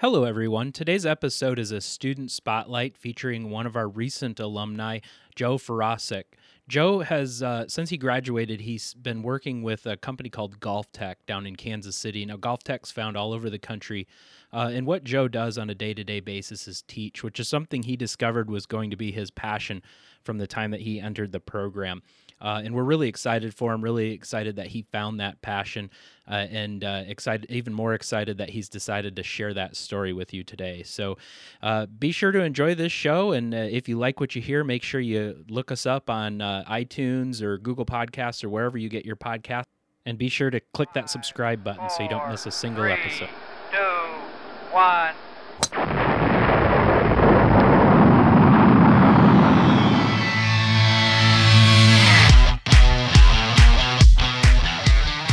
Hello, 0.00 0.22
everyone. 0.22 0.70
Today's 0.70 1.04
episode 1.04 1.58
is 1.58 1.72
a 1.72 1.80
student 1.80 2.30
spotlight 2.30 2.96
featuring 2.96 3.50
one 3.50 3.66
of 3.66 3.74
our 3.74 3.88
recent 3.88 4.38
alumni, 4.38 5.00
Joe 5.34 5.58
Farasik. 5.58 6.22
Joe 6.68 7.00
has, 7.00 7.42
uh, 7.42 7.66
since 7.66 7.90
he 7.90 7.96
graduated, 7.96 8.60
he's 8.60 8.94
been 8.94 9.24
working 9.24 9.64
with 9.64 9.86
a 9.86 9.96
company 9.96 10.30
called 10.30 10.60
GolfTec 10.60 11.16
down 11.26 11.48
in 11.48 11.56
Kansas 11.56 11.96
City. 11.96 12.24
Now, 12.24 12.36
GolfTec's 12.36 12.92
found 12.92 13.16
all 13.16 13.32
over 13.32 13.50
the 13.50 13.58
country. 13.58 14.06
Uh, 14.52 14.70
and 14.72 14.86
what 14.86 15.02
Joe 15.02 15.26
does 15.26 15.58
on 15.58 15.68
a 15.68 15.74
day 15.74 15.94
to 15.94 16.04
day 16.04 16.20
basis 16.20 16.68
is 16.68 16.82
teach, 16.82 17.24
which 17.24 17.40
is 17.40 17.48
something 17.48 17.82
he 17.82 17.96
discovered 17.96 18.48
was 18.48 18.66
going 18.66 18.90
to 18.90 18.96
be 18.96 19.10
his 19.10 19.32
passion 19.32 19.82
from 20.22 20.38
the 20.38 20.46
time 20.46 20.70
that 20.70 20.82
he 20.82 21.00
entered 21.00 21.32
the 21.32 21.40
program. 21.40 22.02
Uh, 22.40 22.60
and 22.64 22.74
we're 22.74 22.84
really 22.84 23.08
excited 23.08 23.52
for 23.54 23.72
him. 23.72 23.82
Really 23.82 24.12
excited 24.12 24.56
that 24.56 24.68
he 24.68 24.82
found 24.92 25.18
that 25.20 25.40
passion, 25.42 25.90
uh, 26.30 26.46
and 26.50 26.84
uh, 26.84 27.02
excited, 27.06 27.50
even 27.50 27.72
more 27.72 27.94
excited 27.94 28.38
that 28.38 28.50
he's 28.50 28.68
decided 28.68 29.16
to 29.16 29.22
share 29.22 29.52
that 29.54 29.74
story 29.76 30.12
with 30.12 30.32
you 30.32 30.44
today. 30.44 30.82
So, 30.84 31.18
uh, 31.62 31.86
be 31.86 32.12
sure 32.12 32.30
to 32.32 32.42
enjoy 32.42 32.74
this 32.74 32.92
show, 32.92 33.32
and 33.32 33.52
uh, 33.54 33.58
if 33.58 33.88
you 33.88 33.98
like 33.98 34.20
what 34.20 34.36
you 34.36 34.42
hear, 34.42 34.62
make 34.62 34.82
sure 34.82 35.00
you 35.00 35.44
look 35.48 35.72
us 35.72 35.84
up 35.86 36.08
on 36.08 36.40
uh, 36.40 36.64
iTunes 36.70 37.42
or 37.42 37.58
Google 37.58 37.86
Podcasts 37.86 38.44
or 38.44 38.48
wherever 38.48 38.78
you 38.78 38.88
get 38.88 39.04
your 39.04 39.16
podcast, 39.16 39.64
and 40.06 40.16
be 40.16 40.28
sure 40.28 40.50
to 40.50 40.60
click 40.74 40.92
that 40.94 41.10
subscribe 41.10 41.64
button 41.64 41.90
so 41.90 42.02
you 42.02 42.08
don't 42.08 42.28
miss 42.30 42.46
a 42.46 42.50
single 42.50 42.84
Three, 42.84 42.92
episode. 42.92 43.28
two, 43.72 43.78
one. 44.72 45.97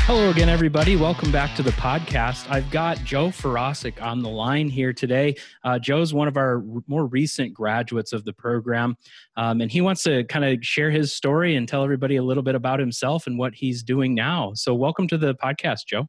Hello 0.08 0.30
again, 0.30 0.50
everybody. 0.50 0.96
Welcome 0.96 1.32
back 1.32 1.56
to 1.56 1.64
the 1.64 1.72
podcast. 1.72 2.48
I've 2.48 2.70
got 2.70 3.04
Joe 3.04 3.30
Farasik 3.30 4.00
on 4.04 4.22
the 4.22 4.30
line 4.30 4.70
here 4.70 4.94
today. 4.94 5.36
Uh, 5.64 5.80
Joe's 5.80 6.14
one 6.14 6.28
of 6.28 6.38
our 6.38 6.58
r- 6.58 6.84
more 6.86 7.08
recent 7.08 7.56
graduates 7.56 8.14
of 8.14 8.24
the 8.24 8.32
program, 8.32 8.98
um, 9.36 9.62
and 9.62 9.72
he 9.72 9.82
wants 9.82 10.04
to 10.04 10.24
kind 10.26 10.46
of 10.46 10.64
share 10.64 10.92
his 10.92 11.12
story 11.12 11.56
and 11.56 11.68
tell 11.68 11.84
everybody 11.84 12.18
a 12.18 12.24
little 12.24 12.44
bit 12.44 12.54
about 12.54 12.80
himself 12.80 13.26
and 13.26 13.40
what 13.40 13.56
he's 13.56 13.82
doing 13.82 14.14
now. 14.14 14.52
So, 14.54 14.76
welcome 14.76 15.08
to 15.08 15.18
the 15.18 15.34
podcast, 15.34 15.88
Joe. 15.88 16.08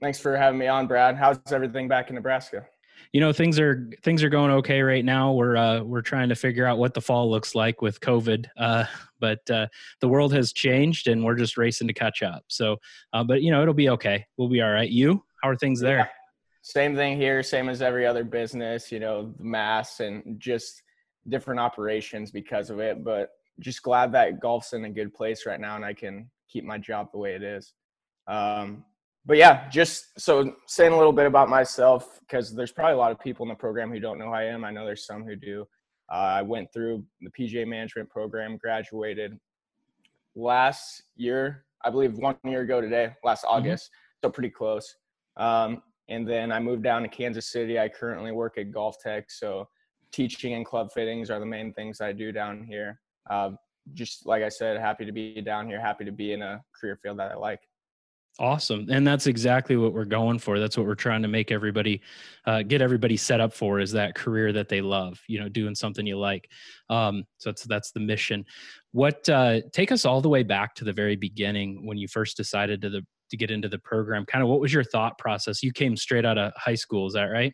Thanks 0.00 0.18
for 0.18 0.36
having 0.36 0.58
me 0.58 0.66
on, 0.66 0.88
Brad. 0.88 1.14
How's 1.14 1.38
everything 1.52 1.86
back 1.86 2.08
in 2.08 2.16
Nebraska? 2.16 2.66
You 3.12 3.20
know 3.20 3.32
things 3.32 3.58
are 3.58 3.90
things 4.02 4.22
are 4.22 4.28
going 4.28 4.50
okay 4.52 4.82
right 4.82 5.04
now. 5.04 5.32
We're 5.32 5.56
uh, 5.56 5.80
we're 5.82 6.02
trying 6.02 6.28
to 6.28 6.34
figure 6.34 6.66
out 6.66 6.78
what 6.78 6.94
the 6.94 7.00
fall 7.00 7.30
looks 7.30 7.54
like 7.54 7.82
with 7.82 8.00
COVID, 8.00 8.46
uh, 8.56 8.84
but 9.18 9.48
uh, 9.50 9.66
the 10.00 10.08
world 10.08 10.32
has 10.34 10.52
changed, 10.52 11.08
and 11.08 11.24
we're 11.24 11.34
just 11.34 11.56
racing 11.56 11.88
to 11.88 11.94
catch 11.94 12.22
up. 12.22 12.44
So, 12.48 12.76
uh, 13.12 13.24
but 13.24 13.42
you 13.42 13.50
know 13.50 13.62
it'll 13.62 13.74
be 13.74 13.90
okay. 13.90 14.26
We'll 14.36 14.48
be 14.48 14.62
all 14.62 14.70
right. 14.70 14.90
You, 14.90 15.24
how 15.42 15.48
are 15.48 15.56
things 15.56 15.80
there? 15.80 16.10
Same 16.62 16.94
thing 16.94 17.16
here, 17.16 17.42
same 17.42 17.68
as 17.68 17.80
every 17.80 18.06
other 18.06 18.22
business, 18.22 18.92
you 18.92 19.00
know, 19.00 19.32
the 19.38 19.44
mass 19.44 20.00
and 20.00 20.38
just 20.38 20.82
different 21.28 21.58
operations 21.58 22.30
because 22.30 22.68
of 22.68 22.80
it. 22.80 23.02
But 23.02 23.30
just 23.60 23.82
glad 23.82 24.12
that 24.12 24.40
golf's 24.40 24.72
in 24.74 24.84
a 24.84 24.90
good 24.90 25.14
place 25.14 25.46
right 25.46 25.60
now 25.60 25.76
and 25.76 25.84
I 25.84 25.94
can 25.94 26.30
keep 26.48 26.64
my 26.64 26.76
job 26.76 27.12
the 27.12 27.18
way 27.18 27.34
it 27.34 27.42
is. 27.42 27.72
Um, 28.26 28.84
but 29.26 29.36
yeah, 29.36 29.68
just 29.68 30.18
so 30.18 30.54
saying 30.66 30.92
a 30.92 30.96
little 30.96 31.12
bit 31.12 31.26
about 31.26 31.48
myself, 31.48 32.18
because 32.20 32.54
there's 32.54 32.72
probably 32.72 32.94
a 32.94 32.98
lot 32.98 33.12
of 33.12 33.20
people 33.20 33.44
in 33.44 33.48
the 33.50 33.54
program 33.54 33.90
who 33.90 34.00
don't 34.00 34.18
know 34.18 34.26
who 34.26 34.32
I 34.32 34.44
am. 34.44 34.64
I 34.64 34.70
know 34.70 34.84
there's 34.84 35.06
some 35.06 35.24
who 35.24 35.36
do. 35.36 35.66
Uh, 36.10 36.16
I 36.16 36.42
went 36.42 36.72
through 36.72 37.04
the 37.20 37.30
PGA 37.30 37.66
management 37.66 38.08
program, 38.08 38.56
graduated 38.56 39.38
last 40.34 41.02
year, 41.16 41.64
I 41.84 41.90
believe 41.90 42.14
one 42.14 42.36
year 42.44 42.62
ago 42.62 42.80
today, 42.80 43.14
last 43.24 43.44
August. 43.48 43.90
So 44.22 44.30
pretty 44.30 44.50
close. 44.50 44.96
Um, 45.36 45.82
and 46.08 46.28
then 46.28 46.50
I 46.50 46.58
moved 46.58 46.82
down 46.82 47.02
to 47.02 47.08
Kansas 47.08 47.52
City. 47.52 47.78
I 47.78 47.88
currently 47.88 48.32
work 48.32 48.58
at 48.58 48.72
GolfTec. 48.72 49.24
So 49.28 49.68
teaching 50.12 50.54
and 50.54 50.66
club 50.66 50.90
fittings 50.92 51.30
are 51.30 51.38
the 51.38 51.46
main 51.46 51.72
things 51.72 52.00
I 52.00 52.12
do 52.12 52.32
down 52.32 52.64
here. 52.64 53.00
Uh, 53.28 53.50
just 53.94 54.26
like 54.26 54.42
I 54.42 54.48
said, 54.48 54.78
happy 54.80 55.04
to 55.04 55.12
be 55.12 55.40
down 55.40 55.68
here, 55.68 55.80
happy 55.80 56.04
to 56.04 56.12
be 56.12 56.32
in 56.32 56.42
a 56.42 56.62
career 56.78 56.98
field 57.02 57.18
that 57.18 57.30
I 57.30 57.36
like. 57.36 57.60
Awesome. 58.40 58.86
And 58.90 59.06
that's 59.06 59.26
exactly 59.26 59.76
what 59.76 59.92
we're 59.92 60.06
going 60.06 60.38
for. 60.38 60.58
That's 60.58 60.78
what 60.78 60.86
we're 60.86 60.94
trying 60.94 61.20
to 61.20 61.28
make 61.28 61.52
everybody, 61.52 62.00
uh, 62.46 62.62
get 62.62 62.80
everybody 62.80 63.14
set 63.18 63.38
up 63.38 63.52
for 63.52 63.80
is 63.80 63.92
that 63.92 64.14
career 64.14 64.50
that 64.54 64.70
they 64.70 64.80
love, 64.80 65.20
you 65.28 65.38
know, 65.38 65.50
doing 65.50 65.74
something 65.74 66.06
you 66.06 66.18
like. 66.18 66.50
Um, 66.88 67.24
so 67.36 67.50
that's, 67.50 67.64
that's 67.64 67.92
the 67.92 68.00
mission. 68.00 68.46
What, 68.92 69.28
uh, 69.28 69.60
take 69.74 69.92
us 69.92 70.06
all 70.06 70.22
the 70.22 70.30
way 70.30 70.42
back 70.42 70.74
to 70.76 70.84
the 70.84 70.92
very 70.92 71.16
beginning 71.16 71.86
when 71.86 71.98
you 71.98 72.08
first 72.08 72.38
decided 72.38 72.80
to 72.80 72.88
the, 72.88 73.06
to 73.30 73.36
get 73.36 73.50
into 73.50 73.68
the 73.68 73.78
program, 73.80 74.24
kind 74.24 74.42
of 74.42 74.48
what 74.48 74.58
was 74.58 74.72
your 74.72 74.84
thought 74.84 75.18
process? 75.18 75.62
You 75.62 75.70
came 75.70 75.94
straight 75.94 76.24
out 76.24 76.38
of 76.38 76.54
high 76.56 76.76
school. 76.76 77.06
Is 77.08 77.12
that 77.12 77.24
right? 77.24 77.52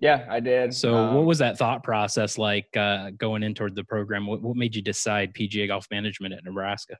Yeah, 0.00 0.26
I 0.28 0.40
did. 0.40 0.74
So 0.74 0.94
Um, 0.94 1.14
what 1.14 1.24
was 1.24 1.38
that 1.38 1.56
thought 1.56 1.82
process 1.82 2.36
like, 2.36 2.68
uh, 2.76 3.12
going 3.16 3.42
in 3.42 3.54
toward 3.54 3.74
the 3.74 3.84
program? 3.84 4.26
What, 4.26 4.42
what 4.42 4.54
made 4.54 4.76
you 4.76 4.82
decide 4.82 5.32
PGA 5.32 5.68
golf 5.68 5.86
management 5.90 6.34
at 6.34 6.44
Nebraska? 6.44 6.98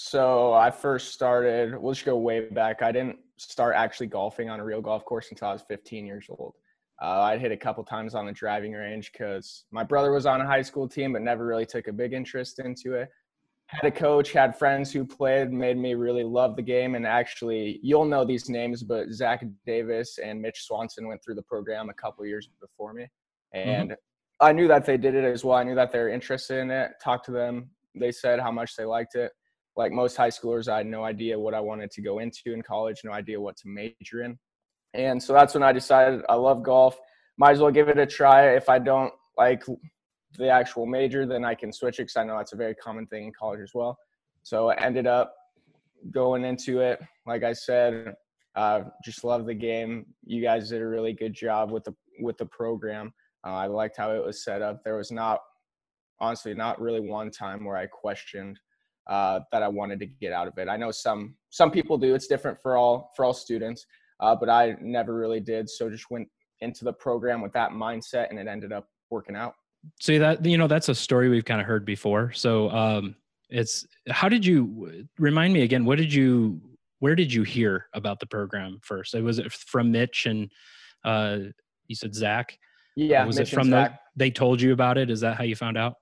So 0.00 0.52
I 0.52 0.70
first 0.70 1.12
started, 1.12 1.76
we'll 1.76 1.92
just 1.92 2.06
go 2.06 2.16
way 2.16 2.48
back. 2.50 2.82
I 2.82 2.92
didn't 2.92 3.18
start 3.36 3.74
actually 3.74 4.06
golfing 4.06 4.48
on 4.48 4.60
a 4.60 4.64
real 4.64 4.80
golf 4.80 5.04
course 5.04 5.32
until 5.32 5.48
I 5.48 5.52
was 5.54 5.62
15 5.62 6.06
years 6.06 6.26
old. 6.28 6.54
Uh, 7.02 7.22
I'd 7.22 7.40
hit 7.40 7.50
a 7.50 7.56
couple 7.56 7.82
times 7.82 8.14
on 8.14 8.24
the 8.24 8.30
driving 8.30 8.74
range 8.74 9.10
because 9.10 9.64
my 9.72 9.82
brother 9.82 10.12
was 10.12 10.24
on 10.24 10.40
a 10.40 10.46
high 10.46 10.62
school 10.62 10.88
team, 10.88 11.14
but 11.14 11.22
never 11.22 11.44
really 11.44 11.66
took 11.66 11.88
a 11.88 11.92
big 11.92 12.12
interest 12.12 12.60
into 12.60 12.94
it. 12.94 13.08
Had 13.66 13.86
a 13.86 13.90
coach, 13.90 14.30
had 14.30 14.56
friends 14.56 14.92
who 14.92 15.04
played, 15.04 15.52
made 15.52 15.76
me 15.76 15.94
really 15.94 16.22
love 16.22 16.54
the 16.54 16.62
game. 16.62 16.94
And 16.94 17.04
actually, 17.04 17.80
you'll 17.82 18.04
know 18.04 18.24
these 18.24 18.48
names, 18.48 18.84
but 18.84 19.10
Zach 19.10 19.44
Davis 19.66 20.20
and 20.22 20.40
Mitch 20.40 20.62
Swanson 20.62 21.08
went 21.08 21.24
through 21.24 21.34
the 21.34 21.42
program 21.42 21.88
a 21.88 21.94
couple 21.94 22.24
years 22.24 22.48
before 22.60 22.92
me. 22.92 23.08
And 23.52 23.96
I 24.38 24.52
knew 24.52 24.68
that 24.68 24.86
they 24.86 24.96
did 24.96 25.16
it 25.16 25.24
as 25.24 25.44
well. 25.44 25.56
I 25.56 25.64
knew 25.64 25.74
that 25.74 25.90
they 25.90 25.98
were 25.98 26.08
interested 26.08 26.58
in 26.60 26.70
it. 26.70 26.92
Talked 27.02 27.24
to 27.24 27.32
them. 27.32 27.70
They 27.96 28.12
said 28.12 28.38
how 28.38 28.52
much 28.52 28.76
they 28.76 28.84
liked 28.84 29.16
it 29.16 29.32
like 29.78 29.92
most 29.92 30.16
high 30.16 30.28
schoolers, 30.28 30.68
I 30.68 30.78
had 30.78 30.86
no 30.86 31.04
idea 31.04 31.38
what 31.38 31.54
I 31.54 31.60
wanted 31.60 31.92
to 31.92 32.02
go 32.02 32.18
into 32.18 32.52
in 32.52 32.62
college, 32.62 33.02
no 33.04 33.12
idea 33.12 33.40
what 33.40 33.56
to 33.58 33.68
major 33.68 34.24
in. 34.24 34.36
And 34.92 35.22
so 35.22 35.32
that's 35.32 35.54
when 35.54 35.62
I 35.62 35.72
decided 35.72 36.22
I 36.28 36.34
love 36.34 36.64
golf. 36.64 36.98
Might 37.38 37.52
as 37.52 37.60
well 37.60 37.70
give 37.70 37.88
it 37.88 37.96
a 37.96 38.04
try. 38.04 38.56
If 38.56 38.68
I 38.68 38.80
don't 38.80 39.12
like 39.36 39.62
the 40.36 40.48
actual 40.48 40.84
major, 40.84 41.26
then 41.26 41.44
I 41.44 41.54
can 41.54 41.72
switch 41.72 42.00
it 42.00 42.02
because 42.02 42.16
I 42.16 42.24
know 42.24 42.36
that's 42.36 42.52
a 42.52 42.56
very 42.56 42.74
common 42.74 43.06
thing 43.06 43.26
in 43.26 43.32
college 43.38 43.60
as 43.62 43.70
well. 43.72 43.96
So 44.42 44.70
I 44.70 44.84
ended 44.84 45.06
up 45.06 45.32
going 46.10 46.44
into 46.44 46.80
it. 46.80 47.00
Like 47.24 47.44
I 47.44 47.52
said, 47.52 48.14
uh, 48.56 48.80
just 49.04 49.22
love 49.22 49.46
the 49.46 49.54
game. 49.54 50.06
You 50.24 50.42
guys 50.42 50.70
did 50.70 50.82
a 50.82 50.86
really 50.88 51.12
good 51.12 51.34
job 51.34 51.70
with 51.70 51.84
the 51.84 51.94
with 52.20 52.36
the 52.36 52.46
program. 52.46 53.12
Uh, 53.46 53.50
I 53.50 53.66
liked 53.68 53.96
how 53.96 54.10
it 54.10 54.24
was 54.24 54.42
set 54.42 54.60
up. 54.60 54.82
There 54.82 54.96
was 54.96 55.12
not, 55.12 55.38
honestly, 56.18 56.52
not 56.52 56.80
really 56.80 56.98
one 56.98 57.30
time 57.30 57.64
where 57.64 57.76
I 57.76 57.86
questioned 57.86 58.58
uh, 59.08 59.40
that 59.52 59.62
I 59.62 59.68
wanted 59.68 59.98
to 60.00 60.06
get 60.06 60.32
out 60.32 60.48
of 60.48 60.58
it. 60.58 60.68
I 60.68 60.76
know 60.76 60.90
some 60.90 61.34
some 61.50 61.70
people 61.70 61.96
do. 61.98 62.14
It's 62.14 62.26
different 62.26 62.60
for 62.60 62.76
all 62.76 63.10
for 63.16 63.24
all 63.24 63.34
students, 63.34 63.86
uh, 64.20 64.36
but 64.36 64.48
I 64.48 64.76
never 64.80 65.14
really 65.14 65.40
did. 65.40 65.68
So 65.68 65.88
just 65.88 66.10
went 66.10 66.28
into 66.60 66.84
the 66.84 66.92
program 66.92 67.40
with 67.40 67.52
that 67.52 67.70
mindset, 67.70 68.30
and 68.30 68.38
it 68.38 68.46
ended 68.46 68.72
up 68.72 68.88
working 69.10 69.36
out. 69.36 69.54
See 70.00 70.18
that 70.18 70.44
you 70.44 70.58
know 70.58 70.66
that's 70.66 70.88
a 70.88 70.94
story 70.94 71.28
we've 71.28 71.44
kind 71.44 71.60
of 71.60 71.66
heard 71.66 71.84
before. 71.84 72.32
So 72.32 72.70
um, 72.70 73.16
it's 73.48 73.86
how 74.08 74.28
did 74.28 74.44
you 74.44 75.06
remind 75.18 75.54
me 75.54 75.62
again? 75.62 75.84
What 75.84 75.98
did 75.98 76.12
you 76.12 76.60
where 77.00 77.14
did 77.14 77.32
you 77.32 77.44
hear 77.44 77.86
about 77.94 78.20
the 78.20 78.26
program 78.26 78.78
first? 78.82 79.14
It 79.14 79.22
was 79.22 79.38
it 79.38 79.52
from 79.52 79.90
Mitch 79.90 80.26
and 80.26 80.50
uh, 81.04 81.38
you 81.86 81.96
said 81.96 82.14
Zach. 82.14 82.58
Yeah, 82.96 83.24
was 83.24 83.38
Mitch 83.38 83.52
it 83.52 83.54
from 83.54 83.70
the, 83.70 83.92
they 84.16 84.30
told 84.30 84.60
you 84.60 84.72
about 84.72 84.98
it? 84.98 85.08
Is 85.08 85.20
that 85.20 85.36
how 85.36 85.44
you 85.44 85.54
found 85.54 85.78
out? 85.78 85.94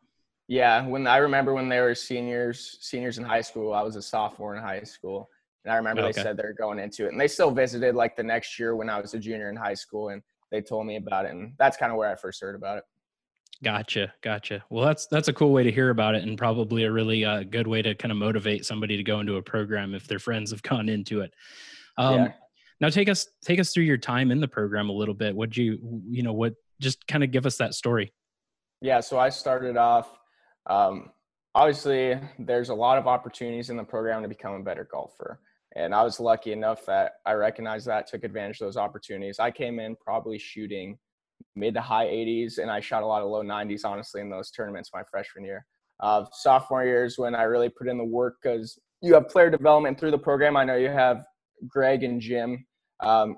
Yeah, 0.49 0.87
when 0.87 1.07
I 1.07 1.17
remember 1.17 1.55
when 1.55 1.69
they 1.69 1.81
were 1.81 1.95
seniors, 1.95 2.79
seniors 2.81 3.19
in 3.19 3.25
high 3.25 3.41
school, 3.41 3.73
I 3.73 3.83
was 3.83 3.97
a 3.97 4.03
sophomore 4.03 4.55
in 4.55 4.63
high 4.63 4.83
school, 4.83 5.29
and 5.65 5.73
I 5.73 5.77
remember 5.77 6.03
Okay. 6.03 6.13
they 6.13 6.23
said 6.23 6.37
they 6.37 6.45
were 6.45 6.53
going 6.53 6.79
into 6.79 7.07
it, 7.07 7.13
and 7.13 7.21
they 7.21 7.27
still 7.29 7.51
visited 7.51 7.95
like 7.97 8.17
the 8.17 8.23
next 8.23 8.59
year 8.59 8.77
when 8.77 8.89
I 8.89 9.01
was 9.01 9.13
a 9.15 9.19
junior 9.19 9.51
in 9.51 9.57
high 9.57 9.75
school, 9.75 10.11
and 10.11 10.23
they 10.53 10.61
told 10.61 10.87
me 10.87 10.97
about 10.97 11.25
it, 11.25 11.33
and 11.33 11.55
that's 11.59 11.77
kind 11.77 11.91
of 11.91 11.99
where 11.99 12.11
I 12.11 12.15
first 12.15 12.41
heard 12.41 12.55
about 12.55 12.79
it. 12.79 12.85
Gotcha, 13.65 14.13
gotcha. 14.23 14.63
Well, 14.71 14.85
that's 14.85 15.07
that's 15.07 15.29
a 15.29 15.33
cool 15.33 15.51
way 15.51 15.65
to 15.65 15.73
hear 15.73 15.91
about 15.91 16.15
it, 16.15 16.23
and 16.23 16.39
probably 16.39 16.85
a 16.85 16.93
really 16.93 17.25
uh, 17.25 17.43
good 17.43 17.67
way 17.67 17.83
to 17.83 17.95
kind 17.95 18.13
of 18.13 18.19
motivate 18.19 18.65
somebody 18.67 18.97
to 18.97 19.03
go 19.03 19.19
into 19.19 19.37
a 19.37 19.43
program 19.43 19.95
if 19.95 20.07
their 20.07 20.19
friends 20.21 20.51
have 20.53 20.63
gone 20.63 20.89
into 20.89 21.23
it. 21.23 21.35
Um, 21.99 22.15
Yeah. 22.15 22.33
Now, 22.79 22.91
take 22.91 23.09
us 23.09 23.27
take 23.43 23.59
us 23.59 23.73
through 23.73 23.85
your 23.85 23.97
time 23.97 24.31
in 24.31 24.39
the 24.39 24.47
program 24.47 24.91
a 24.91 24.93
little 24.93 25.15
bit. 25.15 25.35
What 25.35 25.57
you 25.57 26.03
you 26.09 26.23
know 26.23 26.35
what 26.35 26.55
just 26.81 27.05
kind 27.09 27.25
of 27.25 27.31
give 27.33 27.47
us 27.47 27.57
that 27.57 27.73
story. 27.75 28.13
Yeah, 28.83 29.01
so 29.01 29.19
I 29.19 29.31
started 29.31 29.77
off. 29.79 30.17
Um, 30.69 31.11
obviously, 31.55 32.19
there's 32.39 32.69
a 32.69 32.75
lot 32.75 32.99
of 32.99 33.07
opportunities 33.07 33.71
in 33.71 33.77
the 33.77 33.85
program 33.85 34.23
to 34.23 34.29
become 34.29 34.55
a 34.55 34.63
better 34.63 34.89
golfer, 34.91 35.41
and 35.75 35.95
I 35.95 36.03
was 36.03 36.21
lucky 36.21 36.53
enough 36.53 36.87
that 36.87 37.13
I 37.25 37.33
recognized 37.33 37.87
that, 37.87 38.07
took 38.07 38.25
advantage 38.25 38.61
of 38.61 38.67
those 38.67 38.77
opportunities. 38.77 39.39
I 39.39 39.51
came 39.51 39.79
in 39.79 39.97
probably 39.97 40.39
shooting 40.39 40.99
mid 41.55 41.75
to 41.75 41.81
high 41.81 42.07
80s, 42.07 42.59
and 42.59 42.71
I 42.71 42.81
shot 42.81 43.03
a 43.03 43.07
lot 43.07 43.23
of 43.23 43.29
low 43.29 43.43
90s, 43.43 43.85
honestly, 43.85 44.21
in 44.21 44.31
those 44.31 44.51
tournaments 44.51 44.91
my 44.93 45.03
freshman 45.11 45.45
year. 45.45 45.67
Uh, 46.01 46.25
sophomore 46.33 46.85
year 46.85 47.05
is 47.05 47.19
when 47.19 47.35
I 47.35 47.43
really 47.43 47.71
put 47.71 47.89
in 47.89 47.99
the 47.99 48.05
work 48.05 48.37
because 48.43 48.79
you 49.03 49.15
have 49.15 49.29
player 49.29 49.51
development 49.51 49.99
through 49.99 50.11
the 50.11 50.19
program. 50.19 50.57
I 50.57 50.65
know 50.65 50.77
you 50.77 50.89
have 50.89 51.25
Greg 51.69 52.03
and 52.03 52.21
Jim 52.21 52.67
um, 53.01 53.37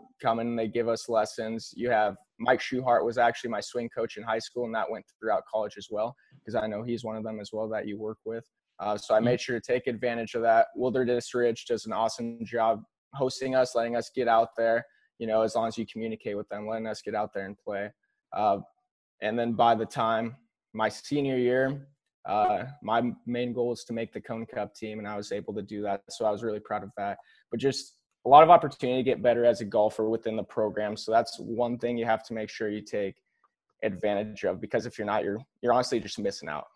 they 0.56 0.68
give 0.68 0.88
us 0.88 1.08
lessons. 1.08 1.72
You 1.76 1.90
have 1.90 2.16
Mike 2.38 2.60
Schuhart 2.60 3.04
was 3.04 3.18
actually 3.18 3.50
my 3.50 3.60
swing 3.60 3.88
coach 3.88 4.16
in 4.16 4.22
high 4.22 4.38
school, 4.38 4.64
and 4.64 4.74
that 4.74 4.90
went 4.90 5.04
throughout 5.18 5.42
college 5.52 5.74
as 5.76 5.88
well, 5.90 6.14
because 6.38 6.54
I 6.54 6.66
know 6.66 6.82
he's 6.82 7.04
one 7.04 7.16
of 7.16 7.24
them 7.24 7.40
as 7.40 7.50
well 7.52 7.68
that 7.70 7.86
you 7.86 7.98
work 7.98 8.18
with. 8.24 8.44
Uh, 8.80 8.96
so 8.96 9.14
I 9.14 9.18
mm-hmm. 9.18 9.26
made 9.26 9.40
sure 9.40 9.58
to 9.58 9.72
take 9.72 9.86
advantage 9.86 10.34
of 10.34 10.42
that. 10.42 10.68
Wilderness 10.76 11.34
Ridge 11.34 11.66
does 11.66 11.86
an 11.86 11.92
awesome 11.92 12.44
job 12.44 12.82
hosting 13.14 13.54
us, 13.54 13.74
letting 13.74 13.96
us 13.96 14.10
get 14.14 14.28
out 14.28 14.50
there. 14.56 14.84
You 15.18 15.26
know, 15.26 15.42
as 15.42 15.56
long 15.56 15.66
as 15.66 15.76
you 15.76 15.84
communicate 15.86 16.36
with 16.36 16.48
them, 16.48 16.68
letting 16.68 16.86
us 16.86 17.02
get 17.02 17.14
out 17.14 17.34
there 17.34 17.46
and 17.46 17.56
play. 17.58 17.90
Uh, 18.32 18.58
and 19.20 19.36
then 19.36 19.54
by 19.54 19.74
the 19.74 19.86
time 19.86 20.36
my 20.74 20.88
senior 20.88 21.36
year, 21.36 21.88
uh, 22.28 22.64
my 22.82 23.10
main 23.26 23.52
goal 23.52 23.68
was 23.68 23.84
to 23.84 23.92
make 23.92 24.12
the 24.12 24.20
Cone 24.20 24.46
Cup 24.46 24.74
team, 24.74 24.98
and 24.98 25.08
I 25.08 25.16
was 25.16 25.32
able 25.32 25.54
to 25.54 25.62
do 25.62 25.82
that. 25.82 26.02
So 26.10 26.24
I 26.24 26.30
was 26.30 26.44
really 26.44 26.60
proud 26.60 26.84
of 26.84 26.90
that. 26.96 27.18
But 27.50 27.58
just 27.58 27.97
a 28.26 28.28
lot 28.28 28.42
of 28.42 28.50
opportunity 28.50 28.98
to 28.98 29.04
get 29.04 29.22
better 29.22 29.44
as 29.44 29.60
a 29.60 29.64
golfer 29.64 30.08
within 30.08 30.36
the 30.36 30.42
program. 30.42 30.96
So 30.96 31.12
that's 31.12 31.38
one 31.38 31.78
thing 31.78 31.96
you 31.96 32.04
have 32.04 32.22
to 32.24 32.34
make 32.34 32.50
sure 32.50 32.68
you 32.68 32.82
take 32.82 33.16
advantage 33.82 34.44
of 34.44 34.60
because 34.60 34.86
if 34.86 34.98
you're 34.98 35.06
not, 35.06 35.24
you're 35.24 35.38
you're 35.62 35.72
honestly 35.72 36.00
just 36.00 36.18
missing 36.18 36.48
out. 36.48 36.66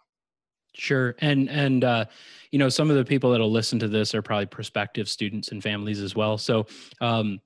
Sure. 0.74 1.14
And 1.18 1.50
and 1.50 1.84
uh, 1.84 2.04
you 2.50 2.58
know, 2.58 2.68
some 2.68 2.90
of 2.90 2.96
the 2.96 3.04
people 3.04 3.30
that'll 3.30 3.50
listen 3.50 3.78
to 3.80 3.88
this 3.88 4.14
are 4.14 4.22
probably 4.22 4.46
prospective 4.46 5.08
students 5.08 5.52
and 5.52 5.62
families 5.62 6.00
as 6.00 6.14
well. 6.14 6.38
So 6.38 6.66
um, 7.00 7.40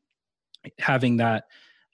having 0.79 1.17
that 1.17 1.45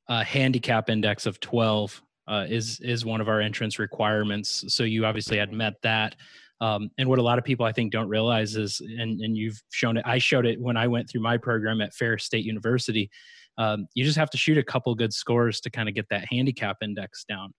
uh, 0.09 0.25
handicap 0.25 0.91
index 0.91 1.27
of 1.27 1.41
12 1.41 2.03
uh, 2.29 2.47
is 2.49 2.81
is 2.81 3.05
one 3.05 3.21
of 3.21 3.29
our 3.29 3.41
entrance 3.41 3.79
requirements. 3.79 4.65
So 4.69 4.85
you 4.85 5.07
obviously 5.07 5.39
had 5.39 5.53
met 5.53 5.81
that. 5.83 6.17
Um, 6.63 6.91
and 6.97 7.09
what 7.09 7.19
a 7.19 7.23
lot 7.23 7.39
of 7.39 7.45
people 7.45 7.67
I 7.67 7.73
think 7.73 7.91
don't 7.91 8.09
realize 8.09 8.55
is, 8.55 8.81
and, 8.81 9.21
and 9.21 9.37
you've 9.37 9.61
shown 9.73 9.97
it, 9.97 10.05
I 10.07 10.19
showed 10.19 10.47
it 10.47 10.61
when 10.61 10.77
I 10.77 10.87
went 10.87 11.11
through 11.11 11.21
my 11.21 11.37
program 11.37 11.81
at 11.81 11.93
Ferris 11.93 12.25
State 12.25 12.45
University. 12.45 13.11
Um, 13.59 13.89
you 13.95 14.05
just 14.05 14.17
have 14.17 14.31
to 14.31 14.39
shoot 14.39 14.57
a 14.57 14.63
couple 14.63 14.95
good 14.95 15.13
scores 15.13 15.61
to 15.63 15.71
kind 15.71 15.89
of 15.89 15.97
get 15.97 16.09
that 16.11 16.25
handicap 16.31 16.77
index 16.81 17.25
down. 17.25 17.53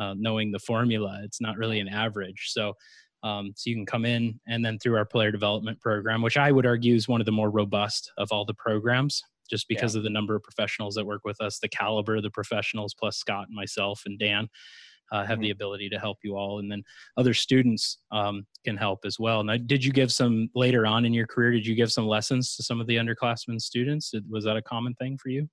Uh, 0.00 0.14
knowing 0.16 0.50
the 0.50 0.58
formula, 0.58 1.20
it's 1.24 1.40
not 1.40 1.56
really 1.56 1.78
an 1.78 1.88
average. 1.88 2.50
So, 2.50 2.74
um, 3.22 3.52
so 3.54 3.70
you 3.70 3.76
can 3.76 3.86
come 3.86 4.04
in 4.04 4.40
and 4.48 4.64
then 4.64 4.78
through 4.78 4.96
our 4.96 5.04
player 5.04 5.30
development 5.30 5.80
program, 5.80 6.20
which 6.20 6.36
I 6.36 6.50
would 6.50 6.66
argue 6.66 6.94
is 6.94 7.08
one 7.08 7.20
of 7.20 7.26
the 7.26 7.32
more 7.32 7.50
robust 7.50 8.12
of 8.16 8.28
all 8.32 8.44
the 8.44 8.54
programs, 8.54 9.22
just 9.48 9.66
because 9.68 9.94
yeah. 9.94 10.00
of 10.00 10.04
the 10.04 10.10
number 10.10 10.34
of 10.34 10.42
professionals 10.42 10.96
that 10.96 11.06
work 11.06 11.22
with 11.24 11.40
us, 11.40 11.60
the 11.60 11.68
caliber 11.68 12.16
of 12.16 12.22
the 12.24 12.30
professionals, 12.30 12.94
plus 12.94 13.16
Scott 13.16 13.46
and 13.48 13.56
myself 13.56 14.02
and 14.04 14.18
Dan 14.18 14.48
uh, 15.12 15.24
have 15.24 15.36
mm-hmm. 15.36 15.42
the 15.42 15.50
ability 15.50 15.88
to 15.88 15.98
help 15.98 16.18
you 16.22 16.36
all 16.36 16.58
and 16.58 16.70
then 16.70 16.82
other 17.16 17.34
students 17.34 17.98
um, 18.12 18.46
can 18.64 18.76
help 18.76 19.00
as 19.04 19.18
well. 19.18 19.42
Now 19.42 19.56
did 19.56 19.84
you 19.84 19.92
give 19.92 20.12
some 20.12 20.48
later 20.54 20.86
on 20.86 21.04
in 21.04 21.12
your 21.12 21.26
career 21.26 21.52
did 21.52 21.66
you 21.66 21.74
give 21.74 21.92
some 21.92 22.06
lessons 22.06 22.56
to 22.56 22.62
some 22.62 22.80
of 22.80 22.86
the 22.86 22.96
underclassmen 22.96 23.60
students? 23.60 24.12
Was 24.28 24.44
that 24.44 24.56
a 24.56 24.62
common 24.62 24.94
thing 24.94 25.18
for 25.18 25.28
you? 25.28 25.48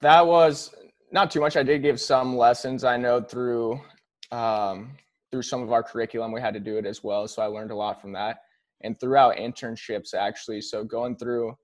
That 0.00 0.26
was 0.26 0.74
not 1.12 1.30
too 1.30 1.40
much. 1.40 1.56
I 1.56 1.62
did 1.62 1.82
give 1.82 2.00
some 2.00 2.36
lessons 2.36 2.84
i 2.84 2.96
know 2.96 3.20
through 3.20 3.80
um, 4.32 4.92
through 5.30 5.42
some 5.42 5.62
of 5.62 5.72
our 5.72 5.82
curriculum. 5.82 6.32
We 6.32 6.40
had 6.40 6.54
to 6.54 6.60
do 6.60 6.78
it 6.78 6.86
as 6.86 7.02
well 7.02 7.28
so 7.28 7.42
i 7.42 7.46
learned 7.46 7.70
a 7.70 7.76
lot 7.76 8.00
from 8.00 8.12
that. 8.12 8.38
And 8.82 8.98
throughout 9.00 9.36
internships 9.36 10.14
actually 10.14 10.60
so 10.60 10.84
going 10.84 11.16
through 11.16 11.56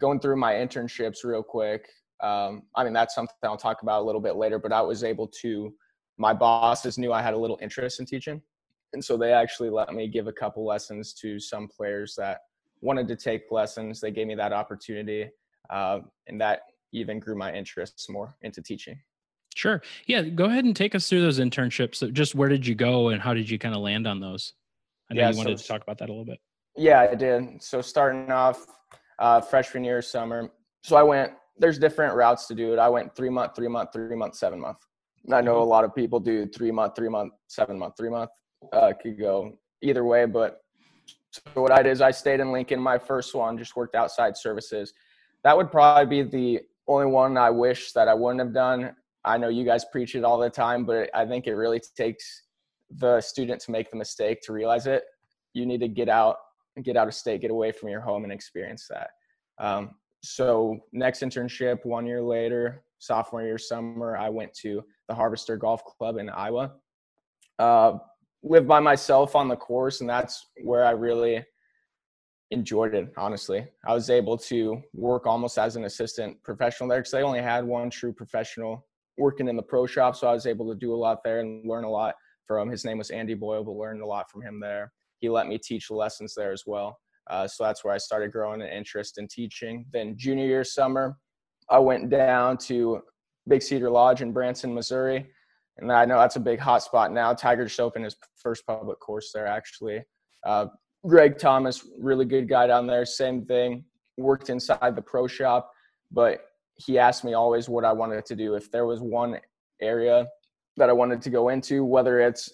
going 0.00 0.20
through 0.20 0.36
my 0.36 0.54
internships 0.54 1.24
real 1.24 1.42
quick 1.42 1.88
um, 2.22 2.62
i 2.74 2.84
mean 2.84 2.92
that's 2.92 3.14
something 3.14 3.34
i'll 3.44 3.56
talk 3.56 3.82
about 3.82 4.02
a 4.02 4.04
little 4.04 4.20
bit 4.20 4.36
later 4.36 4.58
but 4.58 4.72
i 4.72 4.80
was 4.80 5.04
able 5.04 5.28
to 5.42 5.72
my 6.18 6.32
bosses 6.32 6.98
knew 6.98 7.12
I 7.12 7.22
had 7.22 7.34
a 7.34 7.38
little 7.38 7.58
interest 7.60 8.00
in 8.00 8.06
teaching. 8.06 8.40
And 8.92 9.04
so 9.04 9.16
they 9.16 9.32
actually 9.32 9.70
let 9.70 9.92
me 9.92 10.08
give 10.08 10.26
a 10.26 10.32
couple 10.32 10.64
lessons 10.64 11.12
to 11.14 11.38
some 11.38 11.68
players 11.68 12.14
that 12.16 12.40
wanted 12.80 13.08
to 13.08 13.16
take 13.16 13.50
lessons. 13.50 14.00
They 14.00 14.10
gave 14.10 14.26
me 14.26 14.34
that 14.36 14.52
opportunity. 14.52 15.28
Uh, 15.70 16.00
and 16.28 16.40
that 16.40 16.60
even 16.92 17.18
grew 17.18 17.36
my 17.36 17.52
interests 17.52 18.08
more 18.08 18.36
into 18.42 18.62
teaching. 18.62 18.98
Sure. 19.54 19.82
Yeah. 20.06 20.22
Go 20.22 20.44
ahead 20.44 20.64
and 20.64 20.76
take 20.76 20.94
us 20.94 21.08
through 21.08 21.22
those 21.22 21.40
internships. 21.40 22.12
Just 22.12 22.34
where 22.34 22.48
did 22.48 22.66
you 22.66 22.74
go 22.74 23.08
and 23.08 23.20
how 23.20 23.34
did 23.34 23.48
you 23.48 23.58
kind 23.58 23.74
of 23.74 23.80
land 23.80 24.06
on 24.06 24.20
those? 24.20 24.52
I 25.10 25.14
know 25.14 25.22
yeah, 25.22 25.30
you 25.30 25.36
wanted 25.36 25.58
so, 25.58 25.62
to 25.62 25.68
talk 25.68 25.82
about 25.82 25.98
that 25.98 26.08
a 26.08 26.12
little 26.12 26.24
bit. 26.24 26.38
Yeah, 26.76 27.00
I 27.10 27.14
did. 27.14 27.62
So 27.62 27.80
starting 27.80 28.30
off 28.30 28.66
uh, 29.18 29.40
freshman 29.40 29.82
year, 29.84 30.02
summer. 30.02 30.50
So 30.82 30.96
I 30.96 31.02
went, 31.02 31.32
there's 31.58 31.78
different 31.78 32.14
routes 32.14 32.46
to 32.48 32.54
do 32.54 32.72
it. 32.72 32.78
I 32.78 32.88
went 32.88 33.16
three 33.16 33.30
month, 33.30 33.56
three 33.56 33.68
month, 33.68 33.90
three 33.92 34.14
month, 34.14 34.34
seven 34.34 34.60
month. 34.60 34.78
I 35.32 35.40
know 35.40 35.58
a 35.58 35.60
mm-hmm. 35.60 35.70
lot 35.70 35.84
of 35.84 35.94
people 35.94 36.20
do 36.20 36.46
three 36.46 36.70
month, 36.70 36.94
three 36.96 37.08
month, 37.08 37.32
seven 37.48 37.78
month, 37.78 37.94
three 37.98 38.10
month. 38.10 38.30
Uh, 38.72 38.92
could 39.00 39.18
go 39.18 39.52
either 39.82 40.04
way, 40.04 40.24
but 40.24 40.60
so 41.30 41.62
what 41.62 41.72
I 41.72 41.82
did 41.82 41.90
is 41.90 42.00
I 42.00 42.10
stayed 42.10 42.40
in 42.40 42.52
Lincoln. 42.52 42.80
My 42.80 42.98
first 42.98 43.34
one 43.34 43.58
just 43.58 43.76
worked 43.76 43.94
outside 43.94 44.36
services. 44.36 44.94
That 45.44 45.56
would 45.56 45.70
probably 45.70 46.22
be 46.22 46.30
the 46.30 46.60
only 46.88 47.06
one 47.06 47.36
I 47.36 47.50
wish 47.50 47.92
that 47.92 48.08
I 48.08 48.14
wouldn't 48.14 48.40
have 48.40 48.54
done. 48.54 48.94
I 49.24 49.36
know 49.36 49.48
you 49.48 49.64
guys 49.64 49.84
preach 49.84 50.14
it 50.14 50.24
all 50.24 50.38
the 50.38 50.48
time, 50.48 50.84
but 50.84 51.10
I 51.14 51.26
think 51.26 51.46
it 51.46 51.54
really 51.54 51.80
takes 51.96 52.44
the 52.90 53.20
student 53.20 53.60
to 53.62 53.70
make 53.70 53.90
the 53.90 53.96
mistake 53.96 54.40
to 54.42 54.52
realize 54.52 54.86
it. 54.86 55.02
You 55.52 55.66
need 55.66 55.80
to 55.80 55.88
get 55.88 56.08
out, 56.08 56.36
get 56.82 56.96
out 56.96 57.08
of 57.08 57.14
state, 57.14 57.40
get 57.40 57.50
away 57.50 57.72
from 57.72 57.88
your 57.88 58.00
home, 58.00 58.24
and 58.24 58.32
experience 58.32 58.88
that. 58.88 59.10
Um, 59.58 59.90
so 60.22 60.78
next 60.92 61.22
internship, 61.22 61.84
one 61.84 62.06
year 62.06 62.22
later, 62.22 62.84
sophomore 62.98 63.42
year 63.42 63.58
summer, 63.58 64.16
I 64.16 64.28
went 64.28 64.54
to 64.62 64.82
the 65.08 65.14
Harvester 65.14 65.56
Golf 65.56 65.84
Club 65.84 66.18
in 66.18 66.28
Iowa. 66.28 66.72
Uh, 67.58 67.98
lived 68.42 68.68
by 68.68 68.80
myself 68.80 69.34
on 69.34 69.48
the 69.48 69.56
course, 69.56 70.00
and 70.00 70.10
that's 70.10 70.46
where 70.62 70.84
I 70.84 70.90
really 70.90 71.44
enjoyed 72.50 72.94
it. 72.94 73.12
Honestly, 73.16 73.66
I 73.86 73.94
was 73.94 74.10
able 74.10 74.38
to 74.38 74.80
work 74.94 75.26
almost 75.26 75.58
as 75.58 75.76
an 75.76 75.84
assistant 75.84 76.42
professional 76.42 76.88
there 76.88 77.00
because 77.00 77.12
they 77.12 77.22
only 77.22 77.42
had 77.42 77.64
one 77.64 77.90
true 77.90 78.12
professional 78.12 78.86
working 79.18 79.48
in 79.48 79.56
the 79.56 79.62
pro 79.62 79.86
shop, 79.86 80.14
so 80.16 80.28
I 80.28 80.32
was 80.32 80.46
able 80.46 80.68
to 80.72 80.78
do 80.78 80.94
a 80.94 80.96
lot 80.96 81.24
there 81.24 81.40
and 81.40 81.68
learn 81.68 81.84
a 81.84 81.90
lot 81.90 82.14
from. 82.46 82.70
His 82.70 82.84
name 82.84 82.98
was 82.98 83.10
Andy 83.10 83.34
Boyle, 83.34 83.64
but 83.64 83.72
learned 83.72 84.02
a 84.02 84.06
lot 84.06 84.30
from 84.30 84.42
him 84.42 84.60
there. 84.60 84.92
He 85.18 85.28
let 85.28 85.46
me 85.46 85.58
teach 85.58 85.90
lessons 85.90 86.34
there 86.36 86.52
as 86.52 86.64
well. 86.66 86.98
Uh, 87.28 87.48
so 87.48 87.64
that's 87.64 87.82
where 87.82 87.94
I 87.94 87.98
started 87.98 88.30
growing 88.30 88.62
an 88.62 88.68
interest 88.68 89.18
in 89.18 89.26
teaching. 89.26 89.86
Then 89.92 90.16
junior 90.16 90.44
year 90.44 90.64
summer, 90.64 91.16
I 91.70 91.78
went 91.78 92.10
down 92.10 92.58
to 92.58 93.00
Big 93.48 93.62
Cedar 93.62 93.90
Lodge 93.90 94.22
in 94.22 94.32
Branson, 94.32 94.74
Missouri. 94.74 95.26
And 95.78 95.92
I 95.92 96.04
know 96.04 96.18
that's 96.18 96.36
a 96.36 96.40
big 96.40 96.58
hot 96.58 96.82
spot 96.82 97.12
now. 97.12 97.34
Tiger 97.34 97.64
just 97.64 97.80
opened 97.80 98.04
his 98.04 98.16
first 98.36 98.66
public 98.66 98.98
course 98.98 99.30
there, 99.32 99.46
actually. 99.46 100.02
Uh, 100.44 100.66
Greg 101.06 101.38
Thomas, 101.38 101.86
really 101.98 102.24
good 102.24 102.48
guy 102.48 102.66
down 102.66 102.86
there. 102.86 103.04
Same 103.04 103.44
thing. 103.44 103.84
Worked 104.16 104.48
inside 104.48 104.96
the 104.96 105.02
pro 105.02 105.26
shop, 105.26 105.70
but 106.10 106.46
he 106.76 106.98
asked 106.98 107.24
me 107.24 107.34
always 107.34 107.68
what 107.68 107.84
I 107.84 107.92
wanted 107.92 108.24
to 108.24 108.36
do. 108.36 108.54
If 108.54 108.70
there 108.70 108.86
was 108.86 109.00
one 109.00 109.38
area 109.80 110.26
that 110.76 110.88
I 110.88 110.92
wanted 110.92 111.22
to 111.22 111.30
go 111.30 111.50
into, 111.50 111.84
whether 111.84 112.20
it's 112.20 112.50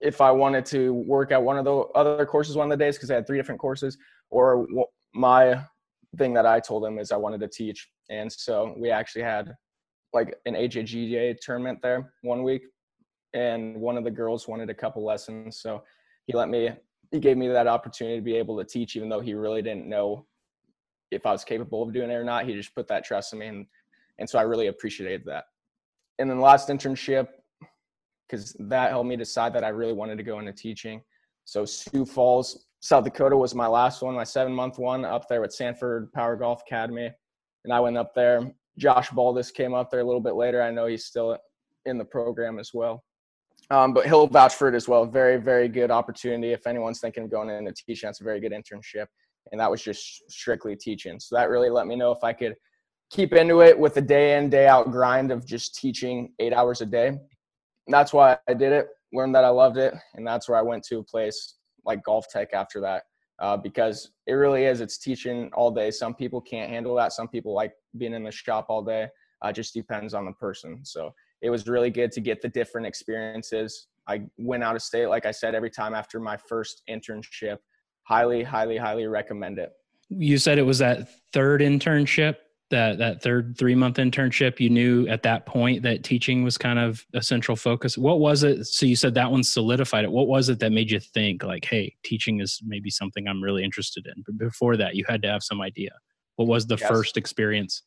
if 0.00 0.20
I 0.20 0.32
wanted 0.32 0.66
to 0.66 0.92
work 0.92 1.30
at 1.30 1.42
one 1.42 1.58
of 1.58 1.64
the 1.64 1.76
other 1.94 2.26
courses 2.26 2.56
one 2.56 2.70
of 2.70 2.76
the 2.76 2.84
days, 2.84 2.96
because 2.96 3.10
I 3.10 3.14
had 3.14 3.26
three 3.26 3.38
different 3.38 3.60
courses, 3.60 3.96
or 4.30 4.66
my 5.14 5.60
thing 6.18 6.34
that 6.34 6.46
I 6.46 6.58
told 6.58 6.84
him 6.84 6.98
is 6.98 7.12
I 7.12 7.16
wanted 7.16 7.40
to 7.40 7.48
teach. 7.48 7.88
And 8.10 8.30
so 8.30 8.74
we 8.76 8.90
actually 8.90 9.22
had 9.22 9.54
like 10.12 10.34
an 10.46 10.54
AJGA 10.54 11.38
tournament 11.40 11.80
there 11.82 12.12
one 12.22 12.42
week, 12.42 12.62
and 13.34 13.76
one 13.76 13.96
of 13.96 14.04
the 14.04 14.10
girls 14.10 14.48
wanted 14.48 14.70
a 14.70 14.74
couple 14.74 15.04
lessons, 15.04 15.60
so 15.60 15.82
he 16.26 16.36
let 16.36 16.48
me. 16.48 16.70
He 17.10 17.20
gave 17.20 17.36
me 17.36 17.48
that 17.48 17.66
opportunity 17.66 18.16
to 18.16 18.22
be 18.22 18.36
able 18.36 18.56
to 18.56 18.64
teach, 18.64 18.96
even 18.96 19.10
though 19.10 19.20
he 19.20 19.34
really 19.34 19.60
didn't 19.60 19.86
know 19.86 20.26
if 21.10 21.26
I 21.26 21.32
was 21.32 21.44
capable 21.44 21.82
of 21.82 21.92
doing 21.92 22.10
it 22.10 22.14
or 22.14 22.24
not. 22.24 22.46
He 22.46 22.54
just 22.54 22.74
put 22.74 22.88
that 22.88 23.04
trust 23.04 23.32
in 23.34 23.40
me, 23.40 23.46
and 23.48 23.66
and 24.18 24.28
so 24.28 24.38
I 24.38 24.42
really 24.42 24.68
appreciated 24.68 25.22
that. 25.26 25.44
And 26.18 26.30
then 26.30 26.38
the 26.38 26.42
last 26.42 26.68
internship, 26.68 27.28
because 28.28 28.56
that 28.60 28.90
helped 28.90 29.08
me 29.08 29.16
decide 29.16 29.52
that 29.54 29.64
I 29.64 29.68
really 29.68 29.92
wanted 29.92 30.16
to 30.18 30.22
go 30.22 30.38
into 30.38 30.52
teaching. 30.52 31.02
So 31.44 31.64
Sioux 31.64 32.04
Falls, 32.04 32.66
South 32.80 33.04
Dakota 33.04 33.36
was 33.36 33.54
my 33.54 33.66
last 33.66 34.02
one, 34.02 34.14
my 34.14 34.24
seven 34.24 34.52
month 34.52 34.78
one 34.78 35.04
up 35.04 35.28
there 35.28 35.40
with 35.40 35.52
Sanford 35.52 36.12
Power 36.12 36.36
Golf 36.36 36.62
Academy. 36.66 37.10
And 37.64 37.72
I 37.72 37.80
went 37.80 37.96
up 37.96 38.14
there 38.14 38.52
Josh 38.78 39.10
Baldus 39.10 39.52
came 39.52 39.74
up 39.74 39.90
there 39.90 40.00
a 40.00 40.04
little 40.04 40.20
bit 40.20 40.34
later. 40.34 40.62
I 40.62 40.70
know 40.70 40.86
he's 40.86 41.04
still 41.04 41.36
in 41.84 41.98
the 41.98 42.04
program 42.04 42.58
as 42.58 42.70
well. 42.72 43.04
Um, 43.70 43.92
but 43.94 44.06
he'll 44.06 44.26
vouch 44.26 44.54
for 44.54 44.68
it 44.68 44.74
as 44.74 44.88
well. 44.88 45.06
Very, 45.06 45.38
very 45.38 45.68
good 45.68 45.90
opportunity. 45.90 46.52
If 46.52 46.66
anyone's 46.66 47.00
thinking 47.00 47.24
of 47.24 47.30
going 47.30 47.48
into 47.48 47.72
teaching, 47.72 48.08
that's 48.08 48.20
a 48.20 48.24
very 48.24 48.40
good 48.40 48.52
internship. 48.52 49.06
And 49.50 49.60
that 49.60 49.70
was 49.70 49.82
just 49.82 50.22
strictly 50.30 50.76
teaching. 50.76 51.18
So 51.20 51.36
that 51.36 51.48
really 51.48 51.70
let 51.70 51.86
me 51.86 51.96
know 51.96 52.10
if 52.12 52.22
I 52.22 52.32
could 52.32 52.54
keep 53.10 53.32
into 53.32 53.60
it 53.60 53.78
with 53.78 53.94
the 53.94 54.02
day 54.02 54.36
in, 54.36 54.50
day 54.50 54.66
out 54.66 54.90
grind 54.90 55.30
of 55.30 55.46
just 55.46 55.74
teaching 55.74 56.32
eight 56.38 56.52
hours 56.52 56.80
a 56.80 56.86
day. 56.86 57.08
And 57.08 57.20
that's 57.88 58.12
why 58.12 58.38
I 58.48 58.54
did 58.54 58.72
it, 58.72 58.88
learned 59.12 59.34
that 59.34 59.44
I 59.44 59.50
loved 59.50 59.76
it. 59.76 59.94
And 60.14 60.26
that's 60.26 60.48
where 60.48 60.58
I 60.58 60.62
went 60.62 60.82
to 60.84 60.98
a 60.98 61.04
place 61.04 61.56
like 61.84 62.02
GolfTec 62.02 62.52
after 62.52 62.80
that 62.80 63.02
uh, 63.42 63.56
because 63.56 64.12
it 64.26 64.34
really 64.34 64.64
is. 64.64 64.80
It's 64.80 64.96
teaching 64.96 65.50
all 65.52 65.70
day. 65.70 65.90
Some 65.90 66.14
people 66.14 66.40
can't 66.40 66.70
handle 66.70 66.94
that. 66.94 67.12
Some 67.12 67.28
people 67.28 67.52
like 67.52 67.72
being 67.98 68.14
in 68.14 68.22
the 68.22 68.30
shop 68.30 68.66
all 68.68 68.82
day. 68.82 69.08
Uh, 69.42 69.52
just 69.52 69.74
depends 69.74 70.14
on 70.14 70.24
the 70.24 70.32
person. 70.32 70.78
So 70.84 71.12
it 71.42 71.50
was 71.50 71.66
really 71.66 71.90
good 71.90 72.12
to 72.12 72.20
get 72.20 72.40
the 72.40 72.48
different 72.48 72.86
experiences. 72.86 73.88
I 74.06 74.22
went 74.38 74.62
out 74.62 74.76
of 74.76 74.82
state, 74.82 75.08
like 75.08 75.26
I 75.26 75.32
said, 75.32 75.56
every 75.56 75.70
time 75.70 75.94
after 75.94 76.20
my 76.20 76.36
first 76.36 76.82
internship. 76.88 77.58
Highly, 78.04 78.44
highly, 78.44 78.76
highly 78.76 79.08
recommend 79.08 79.58
it. 79.58 79.70
You 80.08 80.38
said 80.38 80.58
it 80.58 80.62
was 80.62 80.78
that 80.78 81.08
third 81.32 81.60
internship 81.60 82.36
that 82.72 82.98
that 82.98 83.22
third 83.22 83.56
three 83.56 83.76
month 83.76 83.96
internship 83.96 84.58
you 84.58 84.68
knew 84.68 85.06
at 85.06 85.22
that 85.22 85.46
point 85.46 85.82
that 85.82 86.02
teaching 86.02 86.42
was 86.42 86.58
kind 86.58 86.78
of 86.78 87.06
a 87.14 87.22
central 87.22 87.56
focus. 87.56 87.96
What 87.96 88.18
was 88.18 88.42
it? 88.42 88.64
So 88.64 88.84
you 88.84 88.96
said 88.96 89.14
that 89.14 89.30
one 89.30 89.44
solidified 89.44 90.04
it. 90.04 90.10
What 90.10 90.26
was 90.26 90.48
it 90.48 90.58
that 90.58 90.72
made 90.72 90.90
you 90.90 90.98
think 90.98 91.44
like 91.44 91.64
hey 91.64 91.94
teaching 92.04 92.40
is 92.40 92.60
maybe 92.64 92.90
something 92.90 93.28
i'm 93.28 93.42
really 93.42 93.62
interested 93.62 94.06
in. 94.06 94.24
But 94.26 94.38
before 94.38 94.76
that 94.78 94.96
you 94.96 95.04
had 95.08 95.22
to 95.22 95.28
have 95.28 95.42
some 95.42 95.60
idea. 95.60 95.90
What 96.36 96.48
was 96.48 96.66
the 96.66 96.76
yes. 96.76 96.88
first 96.88 97.16
experience? 97.16 97.82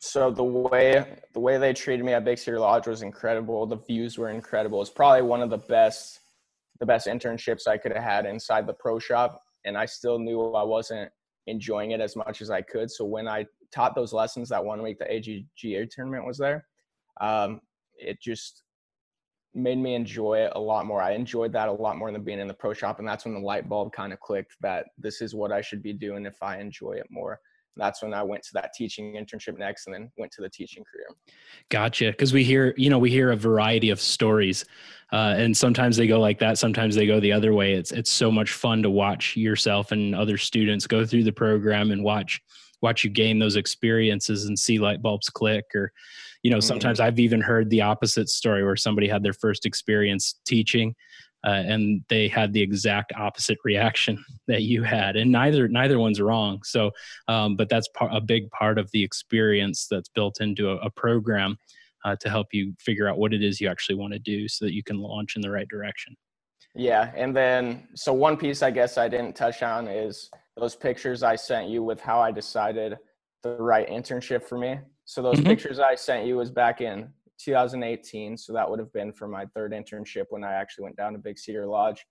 So 0.00 0.30
the 0.30 0.44
way 0.44 1.04
the 1.32 1.40
way 1.40 1.58
they 1.58 1.72
treated 1.72 2.04
me 2.04 2.14
at 2.14 2.24
big 2.24 2.38
cedar 2.38 2.58
lodge 2.58 2.88
was 2.88 3.02
incredible. 3.02 3.66
The 3.66 3.76
views 3.76 4.18
were 4.18 4.30
incredible. 4.30 4.80
It's 4.82 4.90
probably 4.90 5.22
one 5.22 5.42
of 5.42 5.50
the 5.50 5.58
best 5.58 6.20
the 6.80 6.86
best 6.86 7.06
internships 7.06 7.68
i 7.68 7.76
could 7.76 7.92
have 7.92 8.02
had 8.02 8.26
inside 8.26 8.66
the 8.66 8.72
pro 8.72 8.98
shop 8.98 9.42
and 9.64 9.76
i 9.76 9.84
still 9.84 10.18
knew 10.18 10.54
i 10.54 10.62
wasn't 10.62 11.10
enjoying 11.46 11.92
it 11.92 12.00
as 12.00 12.16
much 12.16 12.42
as 12.42 12.50
i 12.50 12.60
could 12.60 12.90
so 12.90 13.04
when 13.04 13.26
i 13.26 13.44
taught 13.72 13.94
those 13.94 14.12
lessons 14.12 14.48
that 14.48 14.64
one 14.64 14.82
week 14.82 14.98
the 14.98 15.04
AJGA 15.04 15.88
tournament 15.90 16.26
was 16.26 16.38
there. 16.38 16.66
Um, 17.20 17.60
it 17.96 18.20
just 18.20 18.62
made 19.54 19.78
me 19.78 19.94
enjoy 19.94 20.38
it 20.38 20.52
a 20.54 20.60
lot 20.60 20.86
more. 20.86 21.02
I 21.02 21.12
enjoyed 21.12 21.52
that 21.52 21.68
a 21.68 21.72
lot 21.72 21.96
more 21.96 22.12
than 22.12 22.22
being 22.22 22.40
in 22.40 22.48
the 22.48 22.54
pro 22.54 22.72
shop. 22.72 22.98
And 22.98 23.08
that's 23.08 23.24
when 23.24 23.34
the 23.34 23.40
light 23.40 23.68
bulb 23.68 23.92
kind 23.92 24.12
of 24.12 24.20
clicked 24.20 24.56
that 24.60 24.86
this 24.96 25.20
is 25.20 25.34
what 25.34 25.52
I 25.52 25.60
should 25.60 25.82
be 25.82 25.92
doing 25.92 26.24
if 26.24 26.42
I 26.42 26.58
enjoy 26.58 26.92
it 26.92 27.06
more. 27.10 27.40
That's 27.76 28.02
when 28.02 28.12
I 28.12 28.22
went 28.22 28.42
to 28.44 28.50
that 28.54 28.72
teaching 28.74 29.14
internship 29.14 29.58
next 29.58 29.86
and 29.86 29.94
then 29.94 30.10
went 30.18 30.32
to 30.32 30.42
the 30.42 30.48
teaching 30.48 30.84
career. 30.84 31.06
Gotcha. 31.68 32.12
Cause 32.12 32.32
we 32.32 32.44
hear, 32.44 32.74
you 32.76 32.90
know, 32.90 32.98
we 32.98 33.10
hear 33.10 33.30
a 33.30 33.36
variety 33.36 33.90
of 33.90 34.00
stories 34.00 34.64
uh, 35.12 35.34
and 35.36 35.56
sometimes 35.56 35.96
they 35.96 36.06
go 36.06 36.20
like 36.20 36.38
that. 36.38 36.58
Sometimes 36.58 36.94
they 36.94 37.06
go 37.06 37.20
the 37.20 37.32
other 37.32 37.54
way. 37.54 37.74
It's, 37.74 37.92
it's 37.92 38.10
so 38.10 38.30
much 38.30 38.52
fun 38.52 38.82
to 38.82 38.90
watch 38.90 39.36
yourself 39.36 39.92
and 39.92 40.14
other 40.14 40.36
students 40.36 40.86
go 40.86 41.04
through 41.06 41.24
the 41.24 41.32
program 41.32 41.90
and 41.90 42.04
watch 42.04 42.40
watch 42.82 43.04
you 43.04 43.10
gain 43.10 43.38
those 43.38 43.56
experiences 43.56 44.46
and 44.46 44.58
see 44.58 44.78
light 44.78 45.02
bulbs 45.02 45.28
click 45.28 45.64
or 45.74 45.92
you 46.42 46.50
know 46.50 46.58
mm-hmm. 46.58 46.66
sometimes 46.66 47.00
i've 47.00 47.18
even 47.18 47.40
heard 47.40 47.68
the 47.70 47.80
opposite 47.80 48.28
story 48.28 48.64
where 48.64 48.76
somebody 48.76 49.08
had 49.08 49.22
their 49.22 49.32
first 49.32 49.66
experience 49.66 50.40
teaching 50.46 50.94
uh, 51.44 51.62
and 51.66 52.02
they 52.08 52.28
had 52.28 52.52
the 52.52 52.60
exact 52.60 53.12
opposite 53.16 53.58
reaction 53.64 54.22
that 54.48 54.62
you 54.62 54.82
had 54.82 55.16
and 55.16 55.30
neither 55.30 55.68
neither 55.68 55.98
one's 55.98 56.20
wrong 56.20 56.60
so 56.64 56.90
um, 57.28 57.56
but 57.56 57.68
that's 57.68 57.88
par- 57.94 58.10
a 58.12 58.20
big 58.20 58.50
part 58.50 58.78
of 58.78 58.90
the 58.92 59.02
experience 59.02 59.86
that's 59.90 60.08
built 60.08 60.40
into 60.40 60.70
a, 60.70 60.76
a 60.76 60.90
program 60.90 61.56
uh, 62.04 62.16
to 62.16 62.30
help 62.30 62.48
you 62.52 62.74
figure 62.78 63.08
out 63.08 63.18
what 63.18 63.34
it 63.34 63.42
is 63.42 63.60
you 63.60 63.68
actually 63.68 63.94
want 63.94 64.12
to 64.12 64.18
do 64.18 64.48
so 64.48 64.64
that 64.64 64.74
you 64.74 64.82
can 64.82 64.98
launch 64.98 65.36
in 65.36 65.42
the 65.42 65.50
right 65.50 65.68
direction 65.68 66.14
yeah 66.74 67.10
and 67.16 67.34
then 67.36 67.88
so 67.94 68.12
one 68.12 68.36
piece 68.36 68.62
i 68.62 68.70
guess 68.70 68.96
i 68.96 69.08
didn't 69.08 69.34
touch 69.34 69.62
on 69.62 69.88
is 69.88 70.30
those 70.60 70.76
pictures 70.76 71.22
I 71.22 71.36
sent 71.36 71.68
you 71.68 71.82
with 71.82 72.00
how 72.00 72.20
I 72.20 72.30
decided 72.30 72.98
the 73.42 73.56
right 73.56 73.88
internship 73.88 74.44
for 74.44 74.58
me. 74.58 74.78
So 75.06 75.22
those 75.22 75.36
mm-hmm. 75.36 75.46
pictures 75.46 75.78
I 75.78 75.94
sent 75.94 76.26
you 76.26 76.36
was 76.36 76.50
back 76.50 76.80
in 76.80 77.08
2018. 77.44 78.36
So 78.36 78.52
that 78.52 78.68
would 78.68 78.78
have 78.78 78.92
been 78.92 79.12
for 79.12 79.28
my 79.28 79.46
third 79.46 79.72
internship 79.72 80.26
when 80.30 80.44
I 80.44 80.52
actually 80.52 80.84
went 80.84 80.96
down 80.96 81.12
to 81.12 81.18
Big 81.18 81.38
Cedar 81.38 81.66
Lodge. 81.66 82.06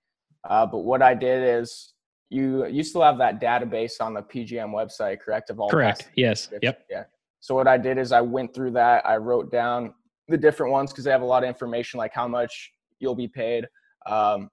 Uh, 0.49 0.65
but 0.65 0.79
what 0.79 1.01
I 1.01 1.13
did 1.13 1.61
is 1.61 1.93
you 2.29 2.67
you 2.67 2.83
still 2.83 3.01
have 3.01 3.17
that 3.17 3.41
database 3.41 3.99
on 3.99 4.13
the 4.13 4.21
PGM 4.21 4.69
website, 4.69 5.19
correct? 5.19 5.49
Of 5.49 5.59
all 5.59 5.69
correct. 5.69 6.09
Yes. 6.15 6.49
Yep. 6.61 6.85
Yeah. 6.89 7.03
So 7.39 7.55
what 7.55 7.67
I 7.67 7.77
did 7.77 7.97
is 7.97 8.11
I 8.11 8.21
went 8.21 8.53
through 8.53 8.71
that. 8.71 9.05
I 9.05 9.17
wrote 9.17 9.51
down 9.51 9.93
the 10.27 10.37
different 10.37 10.71
ones 10.71 10.91
because 10.91 11.03
they 11.03 11.11
have 11.11 11.21
a 11.21 11.25
lot 11.25 11.43
of 11.43 11.47
information, 11.47 11.97
like 11.97 12.13
how 12.13 12.27
much 12.27 12.71
you'll 12.99 13.15
be 13.15 13.27
paid, 13.27 13.65
um, 14.05 14.49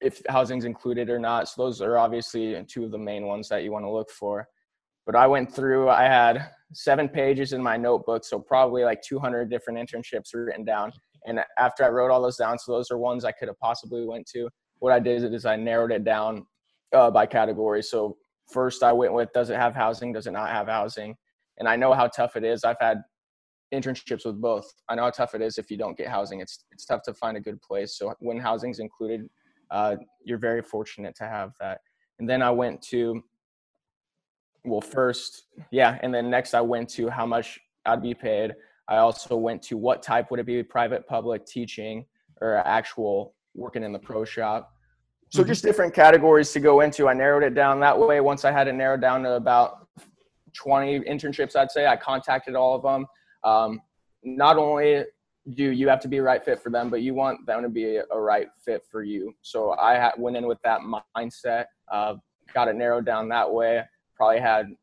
if 0.00 0.20
housing's 0.28 0.64
included 0.64 1.10
or 1.10 1.18
not. 1.18 1.48
So 1.48 1.62
those 1.64 1.80
are 1.80 1.98
obviously 1.98 2.64
two 2.68 2.84
of 2.84 2.90
the 2.90 2.98
main 2.98 3.26
ones 3.26 3.48
that 3.50 3.62
you 3.62 3.70
want 3.70 3.84
to 3.84 3.90
look 3.90 4.10
for. 4.10 4.48
But 5.06 5.16
I 5.16 5.26
went 5.26 5.52
through, 5.52 5.88
I 5.88 6.04
had 6.04 6.50
seven 6.72 7.08
pages 7.08 7.52
in 7.52 7.62
my 7.62 7.76
notebook, 7.76 8.24
so 8.24 8.38
probably 8.38 8.84
like 8.84 9.02
200 9.02 9.50
different 9.50 9.78
internships 9.78 10.34
written 10.34 10.64
down. 10.64 10.92
And 11.26 11.40
after 11.58 11.84
I 11.84 11.88
wrote 11.88 12.10
all 12.10 12.22
those 12.22 12.36
down, 12.36 12.58
so 12.58 12.72
those 12.72 12.90
are 12.90 12.98
ones 12.98 13.24
I 13.24 13.32
could 13.32 13.48
have 13.48 13.58
possibly 13.58 14.06
went 14.06 14.26
to. 14.34 14.48
What 14.78 14.92
I 14.92 15.00
did 15.00 15.32
is 15.32 15.44
I 15.44 15.56
narrowed 15.56 15.92
it 15.92 16.04
down 16.04 16.46
uh, 16.92 17.10
by 17.10 17.26
category. 17.26 17.82
So 17.82 18.16
first 18.50 18.82
I 18.82 18.92
went 18.92 19.12
with, 19.12 19.32
does 19.32 19.50
it 19.50 19.56
have 19.56 19.74
housing? 19.74 20.12
Does 20.12 20.26
it 20.26 20.32
not 20.32 20.50
have 20.50 20.68
housing? 20.68 21.14
And 21.58 21.68
I 21.68 21.76
know 21.76 21.92
how 21.92 22.08
tough 22.08 22.36
it 22.36 22.44
is. 22.44 22.64
I've 22.64 22.80
had 22.80 23.02
internships 23.72 24.24
with 24.26 24.40
both. 24.40 24.66
I 24.88 24.94
know 24.94 25.04
how 25.04 25.10
tough 25.10 25.34
it 25.34 25.42
is 25.42 25.58
if 25.58 25.70
you 25.70 25.76
don't 25.76 25.96
get 25.96 26.08
housing. 26.08 26.40
It's 26.40 26.64
it's 26.70 26.84
tough 26.84 27.02
to 27.04 27.14
find 27.14 27.36
a 27.36 27.40
good 27.40 27.60
place. 27.62 27.96
So 27.96 28.14
when 28.20 28.38
housing's 28.38 28.78
included, 28.78 29.28
uh, 29.70 29.96
you're 30.24 30.38
very 30.38 30.62
fortunate 30.62 31.14
to 31.16 31.24
have 31.24 31.52
that. 31.60 31.80
And 32.18 32.28
then 32.28 32.42
I 32.42 32.50
went 32.50 32.82
to, 32.90 33.22
well, 34.64 34.80
first, 34.80 35.44
yeah, 35.70 35.98
and 36.02 36.14
then 36.14 36.30
next 36.30 36.54
I 36.54 36.60
went 36.60 36.88
to 36.90 37.08
how 37.08 37.26
much 37.26 37.58
I'd 37.84 38.02
be 38.02 38.14
paid. 38.14 38.54
I 38.88 38.98
also 38.98 39.36
went 39.36 39.62
to 39.64 39.76
what 39.76 40.02
type 40.02 40.30
would 40.30 40.40
it 40.40 40.46
be, 40.46 40.62
private, 40.62 41.06
public, 41.06 41.46
teaching, 41.46 42.04
or 42.40 42.56
actual 42.66 43.34
working 43.54 43.82
in 43.82 43.92
the 43.92 43.98
pro 43.98 44.24
shop. 44.24 44.72
So 45.30 45.40
mm-hmm. 45.40 45.48
just 45.48 45.62
different 45.62 45.94
categories 45.94 46.52
to 46.52 46.60
go 46.60 46.80
into. 46.80 47.08
I 47.08 47.14
narrowed 47.14 47.42
it 47.42 47.54
down 47.54 47.80
that 47.80 47.98
way. 47.98 48.20
Once 48.20 48.44
I 48.44 48.52
had 48.52 48.68
it 48.68 48.74
narrowed 48.74 49.00
down 49.00 49.22
to 49.22 49.34
about 49.34 49.86
20 50.54 51.00
internships, 51.00 51.56
I'd 51.56 51.70
say 51.70 51.86
I 51.86 51.96
contacted 51.96 52.54
all 52.54 52.74
of 52.74 52.82
them. 52.82 53.06
Um, 53.44 53.80
not 54.22 54.56
only 54.58 55.04
do 55.54 55.70
you 55.70 55.88
have 55.88 56.00
to 56.00 56.08
be 56.08 56.18
a 56.18 56.22
right 56.22 56.44
fit 56.44 56.62
for 56.62 56.70
them, 56.70 56.88
but 56.90 57.02
you 57.02 57.14
want 57.14 57.46
them 57.46 57.62
to 57.62 57.68
be 57.68 57.96
a 57.96 58.20
right 58.20 58.48
fit 58.64 58.84
for 58.90 59.02
you. 59.02 59.34
So 59.42 59.72
I 59.72 60.12
went 60.16 60.36
in 60.36 60.46
with 60.46 60.58
that 60.62 60.80
mindset, 61.16 61.64
uh, 61.90 62.14
got 62.54 62.68
it 62.68 62.76
narrowed 62.76 63.06
down 63.06 63.28
that 63.30 63.50
way. 63.50 63.82
Probably 64.22 64.40
had 64.40 64.76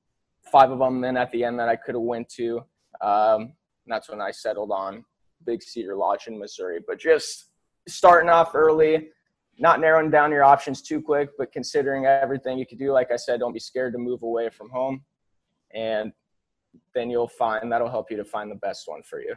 five 0.51 0.69
of 0.69 0.79
them 0.79 1.00
then 1.00 1.15
at 1.15 1.31
the 1.31 1.46
end 1.46 1.58
that 1.60 1.69
I 1.69 1.77
could 1.77 1.96
have 1.96 2.01
went 2.01 2.27
to. 2.31 2.62
Um, 3.00 3.53
that's 3.88 4.10
when 4.10 4.19
I 4.19 4.31
settled 4.31 4.69
on 4.69 5.05
Big 5.46 5.63
Cedar 5.63 5.96
Lodge 5.96 6.27
in 6.27 6.38
Missouri. 6.38 6.81
But 6.86 7.00
just 7.00 7.46
starting 7.88 8.29
off 8.29 8.53
early, 8.53 9.08
not 9.58 9.79
narrowing 9.79 10.12
down 10.12 10.34
your 10.34 10.43
options 10.43 10.81
too 10.81 11.01
quick, 11.01 11.29
but 11.38 11.53
considering 11.53 12.05
everything 12.05 12.60
you 12.60 12.65
could 12.65 12.79
do. 12.79 12.91
Like 12.91 13.13
I 13.13 13.15
said, 13.15 13.39
don't 13.39 13.53
be 13.53 13.62
scared 13.62 13.93
to 13.93 13.98
move 13.98 14.24
away 14.24 14.50
from 14.50 14.69
home, 14.72 15.05
and 15.74 16.12
then 16.93 17.10
you'll 17.10 17.29
find 17.29 17.72
that'll 17.72 17.89
help 17.89 18.12
you 18.12 18.17
to 18.17 18.25
find 18.25 18.51
the 18.51 18.55
best 18.55 18.89
one 18.89 19.03
for 19.03 19.22
you. 19.22 19.36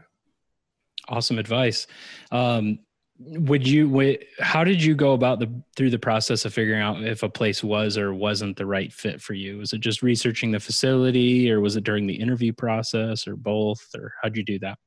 Awesome 1.06 1.38
advice. 1.38 1.86
Um, 2.32 2.80
would 3.24 3.66
you 3.66 4.18
how 4.40 4.64
did 4.64 4.82
you 4.82 4.94
go 4.94 5.12
about 5.12 5.38
the 5.38 5.50
through 5.76 5.90
the 5.90 5.98
process 5.98 6.44
of 6.44 6.52
figuring 6.52 6.80
out 6.80 7.02
if 7.02 7.22
a 7.22 7.28
place 7.28 7.62
was 7.62 7.96
or 7.96 8.12
wasn't 8.12 8.56
the 8.56 8.66
right 8.66 8.92
fit 8.92 9.20
for 9.20 9.34
you? 9.34 9.58
Was 9.58 9.72
it 9.72 9.80
just 9.80 10.02
researching 10.02 10.50
the 10.50 10.60
facility 10.60 11.50
or 11.50 11.60
was 11.60 11.76
it 11.76 11.84
during 11.84 12.06
the 12.06 12.14
interview 12.14 12.52
process 12.52 13.26
or 13.26 13.36
both 13.36 13.84
or 13.96 14.12
how'd 14.22 14.36
you 14.36 14.44
do 14.44 14.58
that? 14.60 14.78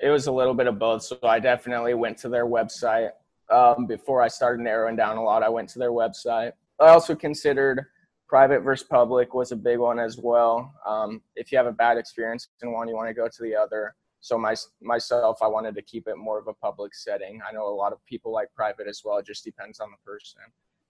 It 0.00 0.08
was 0.08 0.26
a 0.26 0.32
little 0.32 0.54
bit 0.54 0.66
of 0.66 0.78
both 0.78 1.02
so 1.02 1.18
i 1.22 1.38
definitely 1.38 1.94
went 1.94 2.18
to 2.18 2.28
their 2.28 2.46
website. 2.46 3.10
Um, 3.50 3.86
before 3.86 4.22
i 4.22 4.28
started 4.28 4.62
narrowing 4.62 4.96
down 4.96 5.16
a 5.16 5.22
lot 5.22 5.42
i 5.42 5.48
went 5.48 5.68
to 5.70 5.78
their 5.78 5.92
website. 5.92 6.52
I 6.80 6.88
also 6.88 7.14
considered 7.14 7.84
private 8.28 8.60
versus 8.60 8.86
public 8.88 9.34
was 9.34 9.50
a 9.50 9.56
big 9.56 9.78
one 9.78 9.98
as 9.98 10.16
well. 10.16 10.72
Um, 10.86 11.20
if 11.34 11.50
you 11.50 11.58
have 11.58 11.66
a 11.66 11.72
bad 11.72 11.98
experience 11.98 12.48
in 12.62 12.72
one 12.72 12.88
you 12.88 12.94
want 12.94 13.08
to 13.08 13.14
go 13.14 13.26
to 13.26 13.42
the 13.42 13.56
other 13.56 13.94
so 14.20 14.36
my 14.38 14.54
myself 14.80 15.38
i 15.42 15.46
wanted 15.46 15.74
to 15.74 15.82
keep 15.82 16.06
it 16.06 16.16
more 16.16 16.38
of 16.38 16.46
a 16.46 16.54
public 16.54 16.94
setting. 16.94 17.40
I 17.48 17.52
know 17.52 17.66
a 17.66 17.74
lot 17.74 17.92
of 17.92 18.04
people 18.06 18.32
like 18.32 18.48
private 18.54 18.86
as 18.86 19.02
well. 19.04 19.18
It 19.18 19.26
just 19.26 19.44
depends 19.44 19.80
on 19.80 19.90
the 19.90 19.96
person. 20.04 20.42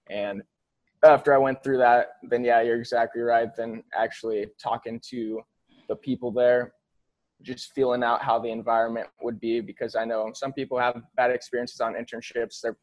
And 0.09 0.43
after 1.05 1.33
i 1.33 1.39
went 1.39 1.63
through 1.63 1.79
that 1.79 2.17
then 2.25 2.45
yeah 2.45 2.61
you're 2.61 2.79
exactly 2.79 3.23
right. 3.23 3.49
Then 3.57 3.83
actually 3.97 4.47
talking 4.63 5.01
to 5.11 5.41
the 5.89 5.97
people 5.97 6.31
there 6.31 6.75
just 7.43 7.73
feeling 7.73 8.03
out 8.03 8.23
how 8.23 8.39
the 8.39 8.51
environment 8.51 9.09
would 9.23 9.41
be 9.41 9.61
because 9.63 9.97
i 9.97 10.05
know 10.05 10.31
some 10.35 10.53
people 10.53 10.79
have 10.79 11.01
bad 11.17 11.31
experiences 11.31 11.81
on 11.81 11.95
internships. 11.95 12.61
They're 12.61 12.77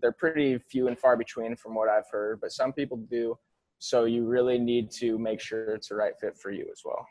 they're 0.00 0.12
pretty 0.12 0.58
few 0.58 0.88
and 0.88 0.98
far 0.98 1.16
between 1.16 1.56
from 1.56 1.74
what 1.74 1.88
i've 1.88 2.08
heard 2.10 2.40
but 2.40 2.52
some 2.52 2.72
people 2.72 2.98
do. 2.98 3.38
So 3.80 4.04
you 4.04 4.24
really 4.24 4.58
need 4.58 4.90
to 4.92 5.18
make 5.18 5.40
sure 5.40 5.74
it's 5.74 5.88
the 5.88 5.96
right 5.96 6.14
fit 6.18 6.38
for 6.38 6.50
you 6.50 6.66
as 6.72 6.82
well 6.84 7.06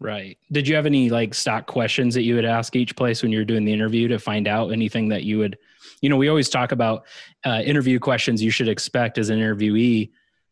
Right. 0.00 0.38
Did 0.50 0.66
you 0.66 0.74
have 0.76 0.86
any 0.86 1.10
like 1.10 1.34
stock 1.34 1.66
questions 1.66 2.14
that 2.14 2.22
you 2.22 2.34
would 2.34 2.46
ask 2.46 2.74
each 2.74 2.96
place 2.96 3.22
when 3.22 3.30
you 3.30 3.38
were 3.38 3.44
doing 3.44 3.66
the 3.66 3.72
interview 3.72 4.08
to 4.08 4.18
find 4.18 4.48
out 4.48 4.72
anything 4.72 5.08
that 5.10 5.24
you 5.24 5.36
would, 5.38 5.58
you 6.00 6.08
know, 6.08 6.16
we 6.16 6.28
always 6.28 6.48
talk 6.48 6.72
about 6.72 7.04
uh, 7.44 7.60
interview 7.62 7.98
questions 7.98 8.42
you 8.42 8.50
should 8.50 8.68
expect 8.68 9.18
as 9.18 9.28
an 9.28 9.38
interviewee, 9.38 10.10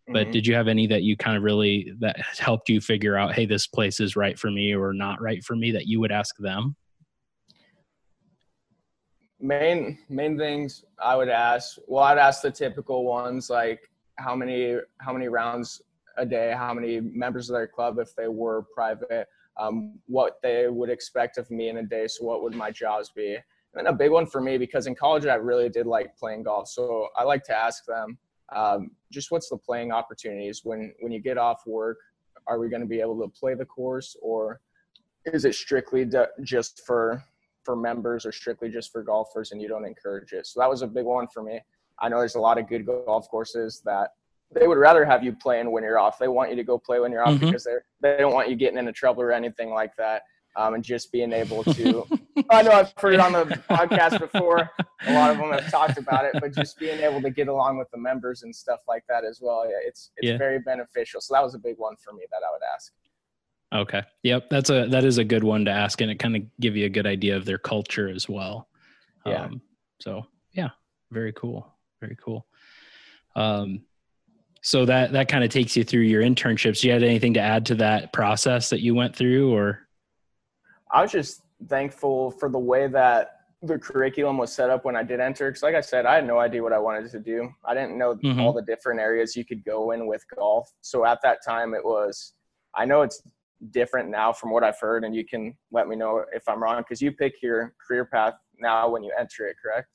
but 0.08 0.24
mm-hmm. 0.24 0.32
did 0.32 0.46
you 0.46 0.54
have 0.54 0.68
any 0.68 0.86
that 0.88 1.02
you 1.02 1.16
kind 1.16 1.34
of 1.34 1.42
really 1.42 1.94
that 2.00 2.20
helped 2.38 2.68
you 2.68 2.78
figure 2.78 3.16
out, 3.16 3.32
hey, 3.32 3.46
this 3.46 3.66
place 3.66 4.00
is 4.00 4.16
right 4.16 4.38
for 4.38 4.50
me 4.50 4.74
or 4.74 4.92
not 4.92 5.18
right 5.22 5.42
for 5.42 5.56
me 5.56 5.70
that 5.70 5.86
you 5.86 5.98
would 5.98 6.12
ask 6.12 6.36
them? 6.36 6.76
Main 9.40 9.96
main 10.10 10.36
things 10.36 10.84
I 11.02 11.16
would 11.16 11.30
ask. 11.30 11.78
Well, 11.86 12.04
I'd 12.04 12.18
ask 12.18 12.42
the 12.42 12.50
typical 12.50 13.04
ones 13.04 13.48
like 13.48 13.80
how 14.16 14.36
many 14.36 14.76
how 14.98 15.14
many 15.14 15.28
rounds 15.28 15.80
a 16.18 16.26
day, 16.26 16.52
how 16.54 16.74
many 16.74 17.00
members 17.00 17.48
of 17.48 17.54
their 17.54 17.68
club 17.68 17.98
if 17.98 18.14
they 18.14 18.28
were 18.28 18.66
private 18.74 19.26
um, 19.58 19.98
what 20.06 20.38
they 20.42 20.68
would 20.68 20.90
expect 20.90 21.38
of 21.38 21.50
me 21.50 21.68
in 21.68 21.78
a 21.78 21.82
day. 21.82 22.06
So 22.06 22.24
what 22.24 22.42
would 22.42 22.54
my 22.54 22.70
jobs 22.70 23.10
be? 23.10 23.36
And 23.74 23.86
a 23.86 23.92
big 23.92 24.10
one 24.10 24.26
for 24.26 24.40
me 24.40 24.58
because 24.58 24.86
in 24.86 24.94
college 24.94 25.26
I 25.26 25.34
really 25.34 25.68
did 25.68 25.86
like 25.86 26.16
playing 26.16 26.44
golf. 26.44 26.68
So 26.68 27.08
I 27.16 27.24
like 27.24 27.44
to 27.44 27.56
ask 27.56 27.84
them 27.84 28.18
um, 28.54 28.90
just 29.12 29.30
what's 29.30 29.48
the 29.48 29.56
playing 29.56 29.92
opportunities 29.92 30.62
when 30.64 30.92
when 31.00 31.12
you 31.12 31.20
get 31.20 31.38
off 31.38 31.66
work. 31.66 31.98
are 32.46 32.58
we 32.58 32.68
going 32.68 32.80
to 32.80 32.88
be 32.88 33.00
able 33.00 33.20
to 33.20 33.28
play 33.28 33.54
the 33.54 33.64
course 33.64 34.16
or 34.22 34.60
is 35.26 35.44
it 35.44 35.54
strictly 35.54 36.08
just 36.42 36.82
for 36.86 37.22
for 37.62 37.76
members 37.76 38.24
or 38.24 38.32
strictly 38.32 38.70
just 38.70 38.90
for 38.90 39.02
golfers 39.02 39.52
and 39.52 39.60
you 39.60 39.68
don't 39.68 39.84
encourage 39.84 40.32
it 40.32 40.46
so 40.46 40.60
that 40.60 40.70
was 40.70 40.82
a 40.82 40.86
big 40.86 41.04
one 41.04 41.26
for 41.28 41.42
me 41.42 41.60
i 41.98 42.08
know 42.08 42.18
there's 42.18 42.36
a 42.36 42.40
lot 42.40 42.58
of 42.58 42.66
good 42.68 42.86
golf 42.86 43.28
courses 43.28 43.82
that 43.84 44.14
they 44.52 44.66
would 44.66 44.78
rather 44.78 45.04
have 45.04 45.22
you 45.22 45.32
playing 45.32 45.70
when 45.70 45.82
you're 45.82 45.98
off 45.98 46.18
they 46.18 46.28
want 46.28 46.50
you 46.50 46.56
to 46.56 46.64
go 46.64 46.78
play 46.78 47.00
when 47.00 47.12
you're 47.12 47.22
off 47.22 47.34
mm-hmm. 47.34 47.46
because 47.46 47.64
they're 47.64 47.84
they 48.00 48.16
don't 48.18 48.34
want 48.34 48.48
you 48.48 48.56
getting 48.56 48.78
into 48.78 48.92
trouble 48.92 49.22
or 49.22 49.32
anything 49.32 49.70
like 49.70 49.94
that 49.96 50.22
um, 50.56 50.74
and 50.74 50.82
just 50.82 51.12
being 51.12 51.32
able 51.32 51.62
to 51.64 52.04
i 52.50 52.62
know 52.62 52.70
i've 52.70 52.92
heard 52.96 53.14
it 53.14 53.20
on 53.20 53.32
the 53.32 53.44
podcast 53.70 54.18
before 54.18 54.70
a 55.06 55.14
lot 55.14 55.30
of 55.30 55.36
them 55.36 55.52
have 55.52 55.70
talked 55.70 55.98
about 55.98 56.24
it 56.24 56.32
but 56.40 56.54
just 56.54 56.78
being 56.78 56.98
able 57.00 57.20
to 57.20 57.30
get 57.30 57.48
along 57.48 57.78
with 57.78 57.90
the 57.90 57.98
members 57.98 58.42
and 58.42 58.54
stuff 58.54 58.80
like 58.88 59.04
that 59.08 59.24
as 59.24 59.40
well 59.42 59.64
yeah, 59.68 59.76
it's 59.84 60.10
it's 60.16 60.28
yeah. 60.28 60.38
very 60.38 60.58
beneficial 60.60 61.20
so 61.20 61.34
that 61.34 61.42
was 61.42 61.54
a 61.54 61.58
big 61.58 61.76
one 61.76 61.94
for 62.02 62.12
me 62.12 62.22
that 62.30 62.40
i 62.46 62.50
would 62.52 62.62
ask 62.74 62.92
Okay. 63.72 64.02
Yep. 64.22 64.48
That's 64.50 64.70
a 64.70 64.86
that 64.86 65.04
is 65.04 65.18
a 65.18 65.24
good 65.24 65.44
one 65.44 65.64
to 65.66 65.70
ask, 65.70 66.00
and 66.00 66.10
it 66.10 66.18
kind 66.18 66.36
of 66.36 66.42
give 66.60 66.76
you 66.76 66.86
a 66.86 66.90
good 66.90 67.06
idea 67.06 67.36
of 67.36 67.44
their 67.44 67.58
culture 67.58 68.08
as 68.08 68.28
well. 68.28 68.68
Yeah. 69.26 69.44
Um, 69.44 69.60
so 70.00 70.26
yeah, 70.52 70.70
very 71.10 71.32
cool. 71.32 71.74
Very 72.00 72.16
cool. 72.16 72.46
Um, 73.36 73.82
so 74.62 74.84
that 74.84 75.12
that 75.12 75.28
kind 75.28 75.44
of 75.44 75.50
takes 75.50 75.76
you 75.76 75.84
through 75.84 76.02
your 76.02 76.22
internships. 76.22 76.82
You 76.82 76.92
had 76.92 77.02
anything 77.02 77.34
to 77.34 77.40
add 77.40 77.66
to 77.66 77.74
that 77.76 78.12
process 78.12 78.70
that 78.70 78.80
you 78.80 78.94
went 78.94 79.14
through, 79.14 79.54
or? 79.54 79.80
I 80.92 81.02
was 81.02 81.12
just 81.12 81.42
thankful 81.68 82.30
for 82.32 82.48
the 82.48 82.58
way 82.58 82.86
that 82.88 83.32
the 83.62 83.78
curriculum 83.78 84.38
was 84.38 84.52
set 84.52 84.70
up 84.70 84.84
when 84.84 84.96
I 84.96 85.02
did 85.02 85.20
enter. 85.20 85.50
Because, 85.50 85.62
like 85.62 85.74
I 85.74 85.80
said, 85.80 86.06
I 86.06 86.14
had 86.14 86.26
no 86.26 86.38
idea 86.38 86.62
what 86.62 86.72
I 86.72 86.78
wanted 86.78 87.10
to 87.10 87.20
do. 87.20 87.50
I 87.64 87.74
didn't 87.74 87.98
know 87.98 88.14
mm-hmm. 88.14 88.40
all 88.40 88.52
the 88.52 88.62
different 88.62 89.00
areas 89.00 89.36
you 89.36 89.44
could 89.44 89.64
go 89.64 89.92
in 89.92 90.06
with 90.06 90.24
golf. 90.36 90.70
So 90.80 91.04
at 91.04 91.20
that 91.22 91.38
time, 91.44 91.74
it 91.74 91.84
was. 91.84 92.34
I 92.74 92.84
know 92.84 93.02
it's 93.02 93.22
different 93.70 94.08
now 94.08 94.32
from 94.32 94.50
what 94.50 94.62
I've 94.62 94.78
heard, 94.78 95.04
and 95.04 95.14
you 95.14 95.24
can 95.24 95.56
let 95.72 95.88
me 95.88 95.96
know 95.96 96.24
if 96.32 96.48
I'm 96.48 96.62
wrong 96.62 96.78
because 96.78 97.02
you 97.02 97.12
pick 97.12 97.34
your 97.42 97.74
career 97.84 98.04
path 98.04 98.34
now 98.58 98.88
when 98.88 99.02
you 99.02 99.12
enter 99.18 99.46
it, 99.46 99.56
correct? 99.62 99.88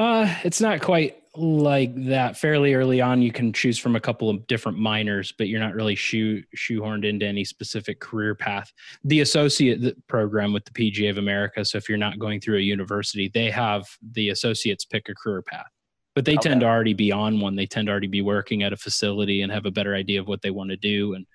Uh, 0.00 0.34
it's 0.44 0.62
not 0.62 0.80
quite 0.80 1.22
like 1.36 1.94
that. 2.06 2.34
Fairly 2.34 2.72
early 2.72 3.02
on, 3.02 3.20
you 3.20 3.30
can 3.30 3.52
choose 3.52 3.78
from 3.78 3.96
a 3.96 4.00
couple 4.00 4.30
of 4.30 4.46
different 4.46 4.78
minors, 4.78 5.30
but 5.36 5.48
you're 5.48 5.60
not 5.60 5.74
really 5.74 5.94
shoe 5.94 6.42
shoehorned 6.56 7.04
into 7.04 7.26
any 7.26 7.44
specific 7.44 8.00
career 8.00 8.34
path. 8.34 8.72
The 9.04 9.20
associate 9.20 9.94
program 10.08 10.54
with 10.54 10.64
the 10.64 10.70
PGA 10.70 11.10
of 11.10 11.18
America. 11.18 11.66
So 11.66 11.76
if 11.76 11.86
you're 11.86 11.98
not 11.98 12.18
going 12.18 12.40
through 12.40 12.56
a 12.56 12.62
university, 12.62 13.30
they 13.34 13.50
have 13.50 13.84
the 14.12 14.30
associates 14.30 14.86
pick 14.86 15.10
a 15.10 15.14
career 15.14 15.42
path, 15.42 15.68
but 16.14 16.24
they 16.24 16.36
okay. 16.36 16.48
tend 16.48 16.62
to 16.62 16.66
already 16.66 16.94
be 16.94 17.12
on 17.12 17.38
one. 17.38 17.54
They 17.54 17.66
tend 17.66 17.88
to 17.88 17.90
already 17.90 18.06
be 18.06 18.22
working 18.22 18.62
at 18.62 18.72
a 18.72 18.78
facility 18.78 19.42
and 19.42 19.52
have 19.52 19.66
a 19.66 19.70
better 19.70 19.94
idea 19.94 20.18
of 20.18 20.28
what 20.28 20.40
they 20.40 20.50
want 20.50 20.70
to 20.70 20.78
do 20.78 21.12
and 21.12 21.26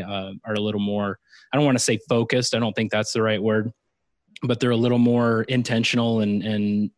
uh, 0.00 0.30
are 0.44 0.54
a 0.54 0.60
little 0.60 0.80
more 0.80 1.20
i 1.52 1.56
don't 1.56 1.64
want 1.64 1.78
to 1.78 1.84
say 1.84 2.00
focused 2.08 2.56
i 2.56 2.58
don't 2.58 2.72
think 2.72 2.90
that's 2.90 3.12
the 3.12 3.22
right 3.22 3.40
word 3.40 3.70
but 4.42 4.58
they're 4.58 4.70
a 4.70 4.76
little 4.76 4.98
more 4.98 5.44
intentional 5.44 6.18
and 6.18 6.42
and 6.42 6.90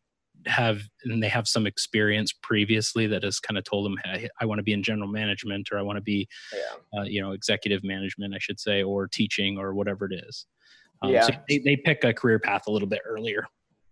have 0.46 0.82
and 1.04 1.22
they 1.22 1.28
have 1.28 1.48
some 1.48 1.66
experience 1.66 2.32
previously 2.32 3.06
that 3.06 3.22
has 3.22 3.40
kind 3.40 3.58
of 3.58 3.64
told 3.64 3.84
them 3.84 3.96
hey, 4.04 4.28
i 4.40 4.44
want 4.44 4.58
to 4.58 4.62
be 4.62 4.72
in 4.72 4.82
general 4.82 5.08
management 5.08 5.68
or 5.72 5.78
i 5.78 5.82
want 5.82 5.96
to 5.96 6.02
be 6.02 6.28
yeah. 6.52 7.00
uh, 7.00 7.04
you 7.04 7.20
know 7.20 7.32
executive 7.32 7.82
management 7.84 8.34
i 8.34 8.38
should 8.38 8.60
say 8.60 8.82
or 8.82 9.06
teaching 9.06 9.58
or 9.58 9.74
whatever 9.74 10.06
it 10.06 10.14
is 10.26 10.46
um, 11.02 11.10
yeah. 11.10 11.22
so 11.22 11.32
they, 11.48 11.58
they 11.58 11.76
pick 11.76 12.04
a 12.04 12.12
career 12.12 12.38
path 12.38 12.66
a 12.68 12.70
little 12.70 12.88
bit 12.88 13.00
earlier 13.06 13.46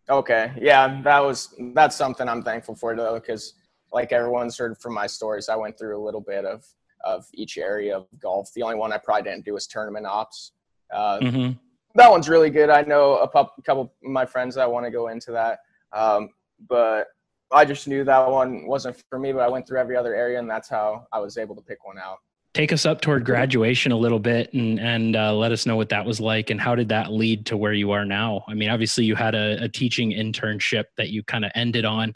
okay 0.08 0.52
yeah 0.60 1.00
that 1.02 1.22
was 1.22 1.54
that's 1.74 1.96
something 1.96 2.28
i'm 2.28 2.42
thankful 2.42 2.74
for 2.74 2.94
though 2.94 3.14
because 3.14 3.54
like 3.92 4.12
everyone's 4.12 4.56
heard 4.56 4.76
from 4.78 4.94
my 4.94 5.06
stories 5.06 5.48
i 5.48 5.56
went 5.56 5.78
through 5.78 5.96
a 5.96 6.02
little 6.02 6.20
bit 6.20 6.44
of 6.44 6.64
of 7.04 7.26
each 7.34 7.58
area 7.58 7.96
of 7.96 8.06
golf. 8.18 8.52
The 8.54 8.62
only 8.62 8.76
one 8.76 8.92
I 8.92 8.98
probably 8.98 9.30
didn't 9.30 9.44
do 9.44 9.54
was 9.54 9.66
tournament 9.66 10.06
ops. 10.06 10.52
Uh, 10.92 11.18
mm-hmm. 11.20 11.52
That 11.94 12.10
one's 12.10 12.28
really 12.28 12.50
good. 12.50 12.70
I 12.70 12.82
know 12.82 13.18
a, 13.18 13.28
couple 13.28 13.82
of 13.82 13.90
my 14.02 14.26
friends 14.26 14.56
that 14.56 14.70
want 14.70 14.84
to 14.86 14.90
go 14.90 15.08
into 15.08 15.30
that, 15.32 15.60
um, 15.92 16.30
but 16.68 17.08
I 17.52 17.64
just 17.64 17.86
knew 17.88 18.04
that 18.04 18.30
one 18.30 18.66
wasn't 18.66 19.00
for 19.10 19.18
me. 19.18 19.32
But 19.32 19.40
I 19.40 19.48
went 19.48 19.66
through 19.66 19.78
every 19.78 19.96
other 19.96 20.14
area, 20.14 20.38
and 20.38 20.48
that's 20.48 20.68
how 20.68 21.06
I 21.12 21.20
was 21.20 21.38
able 21.38 21.54
to 21.56 21.62
pick 21.62 21.84
one 21.84 21.98
out. 21.98 22.18
Take 22.52 22.72
us 22.72 22.86
up 22.86 23.00
toward 23.00 23.24
graduation 23.24 23.90
a 23.90 23.96
little 23.96 24.20
bit, 24.20 24.52
and 24.52 24.78
and 24.78 25.16
uh, 25.16 25.34
let 25.34 25.52
us 25.52 25.66
know 25.66 25.76
what 25.76 25.88
that 25.88 26.04
was 26.04 26.20
like, 26.20 26.50
and 26.50 26.60
how 26.60 26.74
did 26.74 26.88
that 26.90 27.12
lead 27.12 27.46
to 27.46 27.56
where 27.56 27.72
you 27.72 27.90
are 27.90 28.04
now? 28.04 28.44
I 28.48 28.54
mean, 28.54 28.70
obviously 28.70 29.04
you 29.04 29.14
had 29.14 29.34
a, 29.34 29.64
a 29.64 29.68
teaching 29.68 30.12
internship 30.12 30.84
that 30.96 31.10
you 31.10 31.22
kind 31.24 31.44
of 31.44 31.52
ended 31.54 31.84
on. 31.84 32.12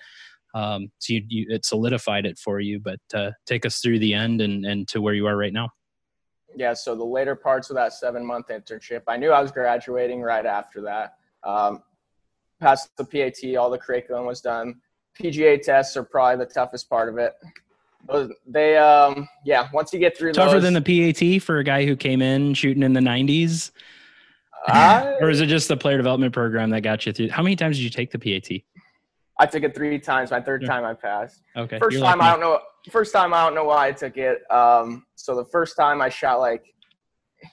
Um, 0.55 0.90
so 0.98 1.14
you, 1.14 1.24
you, 1.29 1.46
it 1.51 1.64
solidified 1.64 2.27
it 2.27 2.38
for 2.38 2.59
you, 2.61 2.81
but 2.81 3.01
uh, 3.14 3.31
take 3.46 3.66
us 3.66 3.81
through 3.81 3.98
the 3.98 4.14
end 4.14 4.40
and, 4.40 4.64
and 4.64 4.88
to 4.88 5.01
where 5.01 5.14
you 5.14 5.27
are 5.27 5.37
right 5.37 5.53
now. 5.53 5.68
Yeah, 6.57 6.72
so 6.72 6.94
the 6.94 7.05
later 7.05 7.37
parts 7.37 7.70
of 7.70 7.77
that 7.77 7.92
seven 7.92 8.24
month 8.24 8.48
internship, 8.48 9.03
I 9.07 9.16
knew 9.16 9.31
I 9.31 9.42
was 9.42 9.53
graduating 9.53 10.22
right 10.22 10.46
after 10.46 10.81
that. 10.83 11.14
Um, 11.44 11.83
passed 12.61 12.90
the 12.97 13.05
PAT, 13.05 13.57
all 13.57 13.71
the 13.71 13.79
curriculum 13.79 14.27
was 14.27 14.40
done. 14.40 14.81
PGA 15.21 15.61
tests 15.61 15.97
are 15.97 16.05
probably 16.05 16.44
the 16.44 16.51
toughest 16.51 16.88
part 16.88 17.09
of 17.09 17.18
it. 17.18 17.35
They, 18.47 18.77
um, 18.77 19.29
yeah, 19.44 19.68
once 19.73 19.92
you 19.92 19.99
get 19.99 20.16
through 20.16 20.33
tougher 20.33 20.61
those, 20.61 20.62
than 20.62 20.75
the 20.75 20.81
PAT 21.12 21.42
for 21.42 21.59
a 21.59 21.64
guy 21.64 21.85
who 21.85 21.97
came 21.97 22.23
in 22.23 22.55
shooting 22.55 22.83
in 22.83 22.92
the 22.92 23.01
90s. 23.01 23.73
Uh, 24.66 25.14
or 25.21 25.31
is 25.31 25.40
it 25.40 25.47
just 25.47 25.68
the 25.68 25.77
player 25.77 25.97
development 25.97 26.33
program 26.33 26.71
that 26.71 26.83
got 26.83 27.05
you 27.05 27.12
through? 27.12 27.31
How 27.31 27.42
many 27.42 27.57
times 27.57 27.77
did 27.77 27.83
you 27.83 27.90
take 27.90 28.11
the 28.11 28.18
PAT? 28.18 28.62
I 29.40 29.47
took 29.47 29.62
it 29.62 29.75
three 29.75 29.99
times. 29.99 30.31
My 30.31 30.40
third 30.40 30.64
time 30.64 30.85
I 30.85 30.94
passed. 30.94 31.42
Okay. 31.57 31.79
First 31.79 32.01
time 32.01 32.21
I 32.21 32.31
don't 32.31 32.40
know. 32.40 32.61
First 32.90 33.12
time 33.12 33.33
I 33.33 33.44
don't 33.44 33.55
know 33.55 33.64
why 33.64 33.88
I 33.88 33.92
took 33.92 34.16
it. 34.16 34.40
Um, 34.51 35.07
so 35.14 35.37
the 35.37 35.44
first 35.44 35.77
time 35.77 36.01
I 36.01 36.09
shot 36.09 36.40
like 36.40 36.64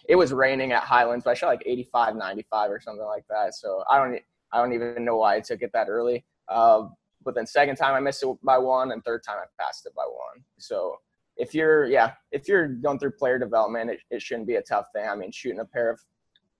it 0.10 0.16
was 0.16 0.34
raining 0.34 0.72
at 0.72 0.82
Highlands, 0.82 1.24
but 1.24 1.32
I 1.32 1.34
shot 1.36 1.48
like 1.48 1.62
85, 1.64 2.16
95 2.16 2.72
or 2.72 2.80
something 2.80 3.06
like 3.06 3.26
that. 3.30 3.54
So 3.54 3.84
I 3.90 4.00
don't 4.00 4.20
I 4.52 4.62
don't 4.62 4.74
even 4.74 5.06
know 5.06 5.18
why 5.18 5.36
I 5.36 5.40
took 5.40 5.62
it 5.62 5.72
that 5.74 5.88
early. 5.90 6.26
Uh, 6.48 6.88
but 7.24 7.36
then 7.36 7.48
second 7.48 7.76
time 7.76 7.94
I 7.96 8.00
missed 8.00 8.24
it 8.24 8.38
by 8.44 8.58
one, 8.58 8.92
and 8.92 9.04
third 9.04 9.24
time 9.24 9.38
I 9.40 9.64
passed 9.64 9.86
it 9.86 9.96
by 9.96 10.04
one. 10.04 10.44
So 10.60 10.98
if 11.38 11.54
you're 11.54 11.86
yeah 11.88 12.12
if 12.32 12.48
you're 12.48 12.68
going 12.68 13.00
through 13.00 13.12
player 13.12 13.40
development, 13.40 13.90
it, 13.90 14.00
it 14.10 14.22
shouldn't 14.22 14.48
be 14.48 14.56
a 14.56 14.62
tough 14.62 14.86
thing. 14.94 15.08
I 15.10 15.16
mean, 15.16 15.32
shooting 15.32 15.60
a 15.60 15.66
pair 15.66 15.90
of 15.90 16.00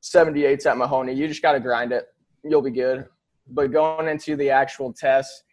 78s 0.02 0.66
at 0.66 0.78
Mahoney, 0.78 1.14
you 1.14 1.28
just 1.28 1.42
got 1.42 1.54
to 1.54 1.60
grind 1.60 1.92
it. 1.92 2.06
You'll 2.44 2.62
be 2.62 2.72
good 2.72 3.06
but 3.48 3.72
going 3.72 4.08
into 4.08 4.36
the 4.36 4.50
actual 4.50 4.94
tests, 4.94 5.44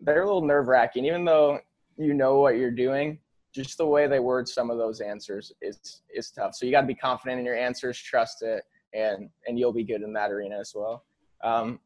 they're 0.00 0.22
a 0.22 0.26
little 0.26 0.44
nerve 0.44 0.68
wracking. 0.68 1.04
Even 1.04 1.24
though 1.24 1.58
you 1.96 2.14
know 2.14 2.38
what 2.38 2.56
you're 2.56 2.70
doing, 2.70 3.18
just 3.54 3.78
the 3.78 3.86
way 3.86 4.06
they 4.06 4.18
word 4.18 4.48
some 4.48 4.70
of 4.70 4.78
those 4.78 5.00
answers 5.00 5.52
is 5.62 6.02
is 6.14 6.30
tough. 6.30 6.54
So 6.54 6.66
you 6.66 6.72
got 6.72 6.82
to 6.82 6.86
be 6.86 6.94
confident 6.94 7.38
in 7.38 7.44
your 7.44 7.56
answers, 7.56 7.98
trust 7.98 8.42
it, 8.42 8.64
and 8.92 9.28
and 9.46 9.58
you'll 9.58 9.72
be 9.72 9.84
good 9.84 10.02
in 10.02 10.12
that 10.14 10.30
arena 10.30 10.58
as 10.58 10.72
well. 10.74 11.04
Um, 11.44 11.78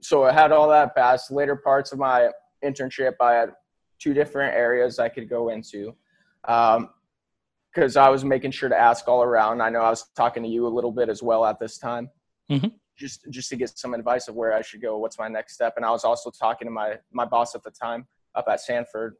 so 0.00 0.24
I 0.24 0.32
had 0.32 0.52
all 0.52 0.68
that 0.70 0.94
passed. 0.94 1.30
Later 1.30 1.56
parts 1.56 1.92
of 1.92 1.98
my 1.98 2.30
internship, 2.64 3.14
I 3.20 3.34
had 3.34 3.50
two 3.98 4.14
different 4.14 4.54
areas 4.54 4.98
I 4.98 5.10
could 5.10 5.28
go 5.28 5.50
into 5.50 5.94
because 6.42 7.96
um, 7.96 8.02
I 8.02 8.08
was 8.08 8.24
making 8.24 8.52
sure 8.52 8.70
to 8.70 8.78
ask 8.78 9.06
all 9.08 9.22
around. 9.22 9.60
I 9.60 9.68
know 9.68 9.80
I 9.80 9.90
was 9.90 10.06
talking 10.16 10.42
to 10.42 10.48
you 10.48 10.66
a 10.66 10.72
little 10.72 10.92
bit 10.92 11.10
as 11.10 11.22
well 11.22 11.44
at 11.44 11.58
this 11.60 11.76
time. 11.76 12.08
Mm-hmm 12.50 12.68
just 13.00 13.24
just 13.30 13.48
to 13.48 13.56
get 13.56 13.76
some 13.76 13.94
advice 13.94 14.28
of 14.28 14.36
where 14.36 14.52
I 14.52 14.60
should 14.60 14.82
go, 14.82 14.98
what's 14.98 15.18
my 15.18 15.26
next 15.26 15.54
step. 15.54 15.74
And 15.76 15.84
I 15.84 15.90
was 15.90 16.04
also 16.04 16.30
talking 16.30 16.66
to 16.66 16.70
my 16.70 16.98
my 17.10 17.24
boss 17.24 17.54
at 17.54 17.64
the 17.64 17.70
time 17.70 18.06
up 18.34 18.44
at 18.48 18.60
Sanford, 18.60 19.16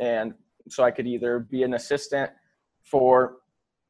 and 0.00 0.34
so 0.68 0.82
I 0.82 0.90
could 0.90 1.06
either 1.06 1.38
be 1.38 1.62
an 1.62 1.74
assistant 1.74 2.30
for 2.82 3.36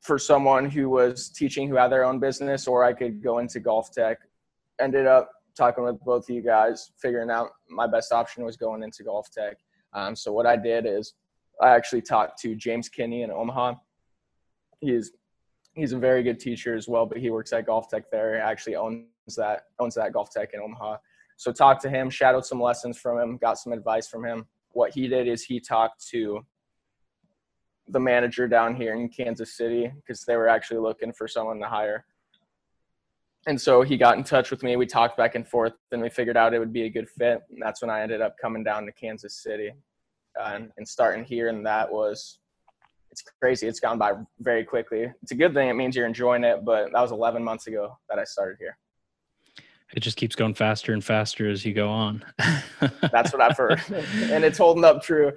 for 0.01 0.19
someone 0.19 0.69
who 0.69 0.91
was 0.91 1.31
teaching 1.31 1.69
who 1.69 1.77
had 1.77 1.89
their 1.89 2.05
own 2.05 2.19
business, 2.19 2.67
or 2.67 2.85
I 2.85 2.93
could 2.93 3.23
go 3.23 3.39
into 3.39 3.61
GolfTec. 3.61 4.17
Ended 4.81 5.07
up 5.07 5.31
talking 5.57 5.85
with 5.85 6.01
both 6.01 6.29
of 6.29 6.35
you 6.35 6.43
guys, 6.43 6.93
figuring 7.01 7.31
out 7.31 7.51
my 7.69 7.87
best 7.87 8.13
option 8.13 8.45
was 8.45 8.57
going 8.57 8.83
into 8.83 9.03
GolfTec. 9.03 9.55
Um, 9.93 10.15
so 10.15 10.33
what 10.33 10.47
I 10.47 10.57
did 10.57 10.87
is 10.87 11.15
I 11.61 11.71
actually 11.71 12.03
talked 12.03 12.39
to 12.43 12.55
James 12.55 12.89
Kinney 12.89 13.23
in 13.23 13.31
Omaha. 13.31 13.75
He's 14.81 15.13
he's 15.75 15.93
a 15.93 15.99
very 15.99 16.23
good 16.23 16.39
teacher 16.39 16.75
as 16.75 16.89
well, 16.89 17.07
but 17.07 17.19
he 17.19 17.31
works 17.31 17.53
at 17.53 17.67
GolfTec 17.67 18.05
there. 18.11 18.35
He 18.35 18.41
actually 18.41 18.77
owns 18.77 19.07
that 19.37 19.63
owns 19.79 19.95
that 19.95 20.13
GolfTec 20.13 20.55
in 20.55 20.61
Omaha. 20.61 20.97
So 21.37 21.53
talked 21.53 21.83
to 21.83 21.91
him, 21.91 22.11
shadowed 22.11 22.45
some 22.45 22.61
lessons 22.61 22.99
from 22.99 23.19
him, 23.19 23.37
got 23.37 23.59
some 23.59 23.73
advice 23.73 24.09
from 24.09 24.25
him. 24.25 24.47
What 24.71 24.93
he 24.93 25.09
did 25.09 25.29
is 25.29 25.45
he 25.45 25.61
talked 25.61 26.07
to 26.09 26.45
the 27.89 28.01
manager 28.01 28.47
down 28.47 28.75
here 28.75 28.95
in 28.95 29.09
Kansas 29.09 29.57
City 29.57 29.91
because 29.97 30.25
they 30.25 30.37
were 30.37 30.49
actually 30.49 30.81
looking 30.81 31.13
for 31.13 31.27
someone 31.27 31.59
to 31.61 31.67
hire. 31.67 32.05
And 33.47 33.61
so 33.61 33.83
he 33.83 33.97
got 33.97 34.19
in 34.19 34.25
touch 34.25 34.51
with 34.51 34.63
me. 34.63 34.77
We 34.77 34.87
talked 34.87 35.17
back 35.17 35.35
and 35.35 35.47
forth, 35.47 35.73
and 35.93 36.03
we 36.03 36.11
figured 36.11 36.37
out 36.37 36.55
it 36.55 36.59
would 36.59 36.73
be 36.73 36.83
a 36.83 36.91
good 36.91 37.09
fit. 37.09 37.41
And 37.51 37.63
that's 37.63 37.81
when 37.81 37.91
I 37.91 38.03
ended 38.03 38.21
up 38.21 38.35
coming 38.41 38.65
down 38.65 38.85
to 38.87 38.93
Kansas 38.93 39.43
City 39.43 39.73
uh, 40.39 40.51
and, 40.55 40.71
and 40.77 40.87
starting 40.87 41.25
here. 41.25 41.49
And 41.49 41.65
that 41.65 41.91
was 41.91 42.41
it's 43.11 43.23
crazy. 43.41 43.67
It's 43.67 43.81
gone 43.81 43.99
by 43.99 44.13
very 44.41 44.65
quickly. 44.65 45.11
It's 45.23 45.33
a 45.33 45.37
good 45.37 45.55
thing. 45.55 45.69
It 45.69 45.75
means 45.75 45.97
you're 45.97 46.07
enjoying 46.07 46.45
it. 46.45 46.65
But 46.65 46.93
that 46.93 47.01
was 47.01 47.11
11 47.11 47.43
months 47.43 47.67
ago 47.67 47.97
that 48.09 48.19
I 48.19 48.25
started 48.25 48.59
here. 48.59 48.77
It 49.95 50.01
just 50.01 50.19
keeps 50.19 50.37
going 50.37 50.53
faster 50.53 50.93
and 50.93 51.03
faster 51.03 51.49
as 51.49 51.65
you 51.65 51.73
go 51.73 51.89
on. 51.89 52.23
That's 53.11 53.33
what 53.33 53.41
I've 53.41 53.57
heard, 53.57 53.81
and 53.89 54.45
it's 54.45 54.59
holding 54.59 54.85
up 54.85 55.03
true. 55.03 55.33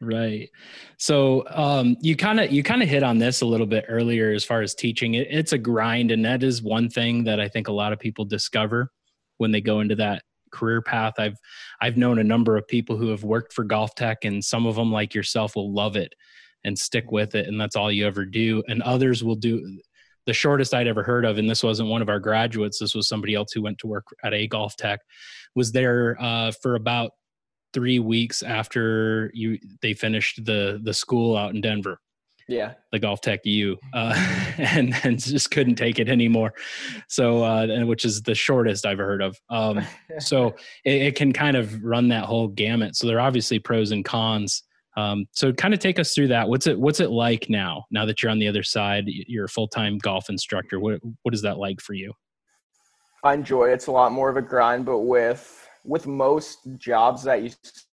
Right. 0.00 0.50
So 0.98 1.44
um, 1.48 1.96
you 2.00 2.16
kind 2.16 2.38
of 2.38 2.52
you 2.52 2.62
kind 2.62 2.82
of 2.82 2.88
hit 2.88 3.02
on 3.02 3.18
this 3.18 3.40
a 3.40 3.46
little 3.46 3.66
bit 3.66 3.86
earlier 3.88 4.32
as 4.32 4.44
far 4.44 4.60
as 4.60 4.74
teaching. 4.74 5.14
It, 5.14 5.28
it's 5.30 5.52
a 5.52 5.58
grind, 5.58 6.10
and 6.10 6.24
that 6.24 6.42
is 6.42 6.62
one 6.62 6.90
thing 6.90 7.24
that 7.24 7.40
I 7.40 7.48
think 7.48 7.68
a 7.68 7.72
lot 7.72 7.94
of 7.94 7.98
people 7.98 8.26
discover 8.26 8.92
when 9.38 9.52
they 9.52 9.62
go 9.62 9.80
into 9.80 9.94
that 9.96 10.22
career 10.52 10.82
path. 10.82 11.14
I've 11.18 11.38
I've 11.80 11.96
known 11.96 12.18
a 12.18 12.24
number 12.24 12.58
of 12.58 12.68
people 12.68 12.98
who 12.98 13.08
have 13.08 13.24
worked 13.24 13.54
for 13.54 13.64
GolfTec, 13.64 14.16
and 14.24 14.44
some 14.44 14.66
of 14.66 14.76
them, 14.76 14.92
like 14.92 15.14
yourself, 15.14 15.56
will 15.56 15.72
love 15.72 15.96
it 15.96 16.14
and 16.64 16.78
stick 16.78 17.10
with 17.10 17.34
it, 17.34 17.46
and 17.46 17.58
that's 17.58 17.76
all 17.76 17.90
you 17.90 18.06
ever 18.06 18.26
do. 18.26 18.62
And 18.68 18.82
others 18.82 19.24
will 19.24 19.34
do 19.34 19.80
the 20.26 20.34
shortest 20.34 20.74
I'd 20.74 20.88
ever 20.88 21.04
heard 21.04 21.24
of, 21.24 21.38
and 21.38 21.48
this 21.48 21.62
wasn't 21.62 21.88
one 21.88 22.02
of 22.02 22.10
our 22.10 22.20
graduates. 22.20 22.78
This 22.78 22.94
was 22.94 23.08
somebody 23.08 23.34
else 23.34 23.52
who 23.52 23.62
went 23.62 23.78
to 23.78 23.86
work 23.86 24.04
at 24.22 24.34
a 24.34 24.46
GolfTec, 24.46 24.98
Was 25.54 25.72
there 25.72 26.16
uh, 26.20 26.52
for 26.60 26.74
about 26.74 27.12
three 27.76 27.98
weeks 27.98 28.42
after 28.42 29.30
you 29.34 29.58
they 29.82 29.92
finished 29.92 30.42
the 30.46 30.80
the 30.82 30.94
school 30.94 31.36
out 31.36 31.54
in 31.54 31.60
Denver. 31.60 32.00
Yeah, 32.48 32.72
the 32.90 32.98
GolfTec 32.98 33.40
U, 33.44 33.76
uh, 33.92 34.14
and 34.58 34.94
and 35.04 35.22
just 35.22 35.50
couldn't 35.50 35.74
take 35.74 35.98
it 35.98 36.08
anymore. 36.08 36.54
So, 37.06 37.42
uh, 37.44 37.84
which 37.84 38.06
is 38.06 38.22
the 38.22 38.34
shortest 38.34 38.86
I've 38.86 38.96
heard 38.96 39.20
of. 39.20 39.36
Um, 39.50 39.84
so 40.18 40.54
it, 40.86 41.02
it, 41.02 41.16
can 41.16 41.34
kind 41.34 41.54
of 41.54 41.84
run 41.84 42.08
that 42.08 42.24
whole 42.24 42.48
gamut. 42.48 42.96
So 42.96 43.06
there 43.06 43.18
are 43.18 43.26
obviously 43.26 43.58
pros 43.58 43.90
and 43.90 44.04
cons. 44.04 44.62
Um, 44.96 45.26
so 45.32 45.52
kind 45.52 45.74
of 45.74 45.80
take 45.80 45.98
us 45.98 46.14
through 46.14 46.28
that. 46.28 46.48
What's 46.48 46.66
it 46.66 46.78
What's 46.78 47.00
it 47.00 47.10
like 47.10 47.50
now? 47.50 47.84
Now 47.90 48.06
that 48.06 48.22
you're 48.22 48.32
on 48.32 48.38
the 48.38 48.48
other 48.48 48.62
side, 48.62 49.04
you're 49.06 49.44
a 49.44 49.50
full 49.50 49.68
time 49.68 49.98
golf 49.98 50.30
instructor. 50.30 50.80
What 50.80 51.00
What 51.24 51.34
is 51.34 51.42
that 51.42 51.58
like 51.58 51.82
for 51.82 51.92
you? 51.92 52.14
I 53.22 53.34
enjoy 53.34 53.70
it. 53.70 53.74
It's 53.74 53.88
a 53.88 53.92
lot 53.92 54.12
more 54.12 54.30
of 54.30 54.38
a 54.38 54.42
grind, 54.42 54.86
but 54.86 55.00
with 55.00 55.65
with 55.86 56.06
most 56.06 56.66
jobs 56.78 57.22
that 57.24 57.42
you 57.42 57.50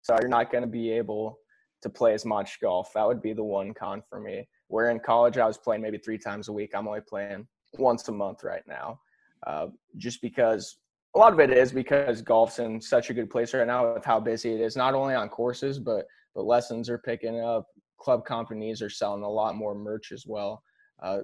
start, 0.02 0.22
you're 0.22 0.28
not 0.28 0.50
going 0.50 0.62
to 0.62 0.68
be 0.68 0.90
able 0.90 1.38
to 1.82 1.88
play 1.88 2.14
as 2.14 2.24
much 2.24 2.58
golf. 2.60 2.92
That 2.94 3.06
would 3.06 3.22
be 3.22 3.32
the 3.32 3.44
one 3.44 3.72
con 3.72 4.02
for 4.08 4.20
me. 4.20 4.48
Where 4.68 4.90
in 4.90 4.98
college, 4.98 5.38
I 5.38 5.46
was 5.46 5.56
playing 5.56 5.82
maybe 5.82 5.98
three 5.98 6.18
times 6.18 6.48
a 6.48 6.52
week. 6.52 6.72
I'm 6.74 6.88
only 6.88 7.00
playing 7.00 7.46
once 7.78 8.08
a 8.08 8.12
month 8.12 8.42
right 8.42 8.64
now, 8.66 9.00
uh, 9.46 9.68
just 9.96 10.20
because 10.20 10.78
a 11.14 11.18
lot 11.18 11.32
of 11.32 11.40
it 11.40 11.50
is 11.50 11.72
because 11.72 12.20
golf's 12.20 12.58
in 12.58 12.80
such 12.80 13.10
a 13.10 13.14
good 13.14 13.30
place 13.30 13.54
right 13.54 13.66
now 13.66 13.94
with 13.94 14.04
how 14.04 14.18
busy 14.18 14.52
it 14.52 14.60
is. 14.60 14.76
Not 14.76 14.94
only 14.94 15.14
on 15.14 15.28
courses, 15.28 15.78
but 15.78 16.06
but 16.34 16.44
lessons 16.44 16.90
are 16.90 16.98
picking 16.98 17.40
up. 17.40 17.66
Club 17.98 18.26
companies 18.26 18.82
are 18.82 18.90
selling 18.90 19.22
a 19.22 19.28
lot 19.28 19.56
more 19.56 19.74
merch 19.74 20.12
as 20.12 20.24
well. 20.26 20.62
Uh, 21.02 21.20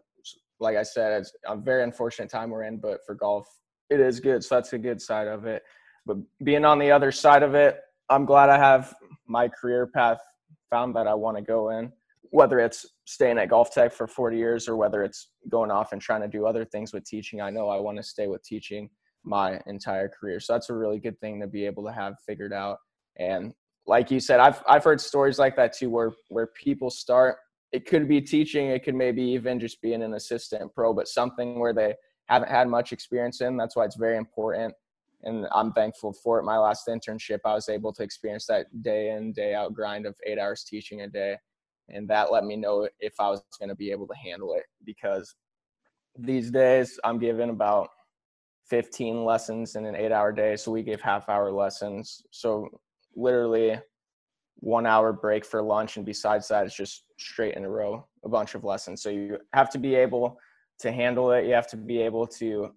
like 0.61 0.77
I 0.77 0.83
said, 0.83 1.21
it's 1.21 1.33
a 1.47 1.57
very 1.57 1.83
unfortunate 1.83 2.31
time 2.31 2.51
we're 2.51 2.63
in, 2.63 2.79
but 2.79 3.01
for 3.05 3.15
golf, 3.15 3.47
it 3.91 4.01
is 4.01 4.21
good. 4.21 4.43
So 4.43 4.55
that's 4.55 4.73
a 4.73 4.79
good 4.79 5.03
side 5.03 5.29
of 5.29 5.45
it. 5.45 5.63
But 6.07 6.17
being 6.43 6.65
on 6.65 6.79
the 6.79 6.91
other 6.91 7.13
side 7.13 7.43
of 7.43 7.55
it, 7.55 7.81
I'm 8.09 8.25
glad 8.25 8.51
I 8.51 8.59
have 8.59 8.95
my 9.27 9.49
career 9.49 9.87
path 9.87 10.21
found 10.71 10.95
that 10.97 11.07
I 11.07 11.15
want 11.15 11.37
to 11.37 11.43
go 11.43 11.71
in. 11.71 11.93
Whether 12.31 12.61
it's 12.61 12.87
staying 13.05 13.39
at 13.39 13.51
GolfTec 13.51 13.93
for 13.93 14.07
40 14.07 14.37
years 14.37 14.69
or 14.69 14.77
whether 14.77 15.03
it's 15.03 15.29
going 15.49 15.71
off 15.71 15.93
and 15.93 16.01
trying 16.01 16.23
to 16.23 16.29
do 16.29 16.47
other 16.47 16.65
things 16.65 16.93
with 16.93 17.05
teaching, 17.05 17.41
I 17.41 17.51
know 17.51 17.69
I 17.69 17.79
want 17.79 17.99
to 17.99 18.03
stay 18.03 18.27
with 18.27 18.43
teaching 18.43 18.89
my 19.23 19.61
entire 19.67 20.09
career. 20.09 20.41
So 20.41 20.55
that's 20.55 20.71
a 20.71 20.75
really 20.75 20.99
good 20.99 21.19
thing 21.21 21.41
to 21.41 21.47
be 21.47 21.67
able 21.67 21.85
to 21.85 21.93
have 21.93 22.15
figured 22.27 22.53
out. 22.53 22.79
And 23.19 23.53
like 23.87 24.11
you 24.11 24.19
said, 24.19 24.41
I've 24.41 24.63
I've 24.67 24.85
heard 24.85 25.01
stories 25.01 25.39
like 25.39 25.57
that 25.57 25.75
too, 25.75 25.91
where 25.91 26.13
where 26.29 26.49
people 26.49 26.91
start. 26.91 27.37
It 27.73 27.87
could 27.87 28.09
be 28.09 28.21
teaching, 28.21 28.67
it 28.67 28.85
could 28.85 28.95
maybe 28.95 29.23
even 29.23 29.59
just 29.59 29.81
being 29.81 30.03
an 30.03 30.15
assistant 30.15 30.75
pro, 30.75 30.93
but 30.93 31.09
something 31.09 31.59
where 31.59 31.73
they 31.73 31.95
haven't 32.27 32.51
had 32.51 32.69
much 32.69 32.93
experience 32.93 33.41
in. 33.41 33.57
That's 33.57 33.77
why 33.77 33.85
it's 33.85 33.97
very 33.97 34.17
important 34.17 34.75
and 35.25 35.47
I'm 35.53 35.73
thankful 35.73 36.13
for 36.13 36.39
it. 36.39 36.45
My 36.45 36.59
last 36.59 36.89
internship, 36.89 37.41
I 37.45 37.55
was 37.55 37.69
able 37.69 37.93
to 37.95 38.03
experience 38.03 38.47
that 38.47 38.67
day 38.83 39.11
in, 39.11 39.33
day 39.33 39.55
out 39.55 39.75
grind 39.75 40.07
of 40.07 40.17
eight 40.27 40.39
hours 40.39 40.65
teaching 40.65 41.03
a 41.03 41.09
day. 41.09 41.37
And 41.89 42.09
that 42.09 42.33
let 42.33 42.45
me 42.45 42.57
know 42.57 42.89
if 43.01 43.15
I 43.21 43.29
was 43.29 43.43
going 43.59 43.69
to 43.69 43.75
be 43.75 43.91
able 43.91 44.07
to 44.09 44.15
handle 44.15 44.55
it 44.55 44.65
because 44.85 45.35
these 46.19 46.51
days 46.51 46.99
I'm 47.05 47.19
given 47.19 47.51
about 47.51 47.89
15 48.69 49.25
lessons 49.25 49.77
in 49.77 49.85
an 49.87 49.97
eight 49.97 50.13
hour 50.13 50.33
day. 50.33 50.57
So 50.57 50.73
we 50.73 50.83
give 50.83 51.01
half 51.01 51.29
hour 51.29 51.53
lessons. 51.53 52.23
So 52.31 52.69
literally 53.15 53.79
one 54.57 54.87
hour 54.87 55.13
break 55.13 55.45
for 55.45 55.63
lunch. 55.63 55.97
And 55.97 56.07
besides 56.07 56.49
that, 56.49 56.67
it's 56.67 56.77
just 56.77 57.05
straight 57.19 57.55
in 57.55 57.65
a 57.65 57.71
row, 57.71 58.07
a 58.25 58.29
bunch 58.29 58.55
of 58.55 58.65
lessons. 58.65 59.03
So 59.03 59.11
you 59.11 59.39
have 59.53 59.71
to 59.71 59.79
be 59.79 59.95
able 59.95 60.39
to 60.81 60.93
handle 60.93 61.33
it. 61.33 61.47
You 61.47 61.55
have 61.55 61.69
to 61.71 61.77
be 61.77 62.01
able 62.01 62.27
to 62.29 62.73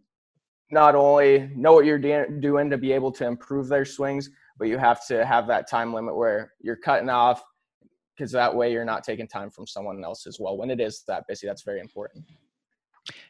not 0.71 0.95
only 0.95 1.49
know 1.55 1.73
what 1.73 1.85
you're 1.85 1.99
doing 1.99 2.69
to 2.69 2.77
be 2.77 2.91
able 2.91 3.11
to 3.11 3.25
improve 3.25 3.67
their 3.67 3.85
swings, 3.85 4.29
but 4.57 4.67
you 4.67 4.77
have 4.77 5.05
to 5.07 5.25
have 5.25 5.47
that 5.47 5.69
time 5.69 5.93
limit 5.93 6.15
where 6.15 6.53
you're 6.61 6.75
cutting 6.75 7.09
off 7.09 7.43
because 8.15 8.31
that 8.31 8.55
way 8.55 8.71
you're 8.71 8.85
not 8.85 9.03
taking 9.03 9.27
time 9.27 9.49
from 9.49 9.67
someone 9.67 10.03
else 10.03 10.25
as 10.25 10.39
well. 10.39 10.57
When 10.57 10.71
it 10.71 10.79
is 10.79 11.03
that 11.07 11.27
busy, 11.27 11.47
that's 11.47 11.63
very 11.63 11.81
important. 11.81 12.25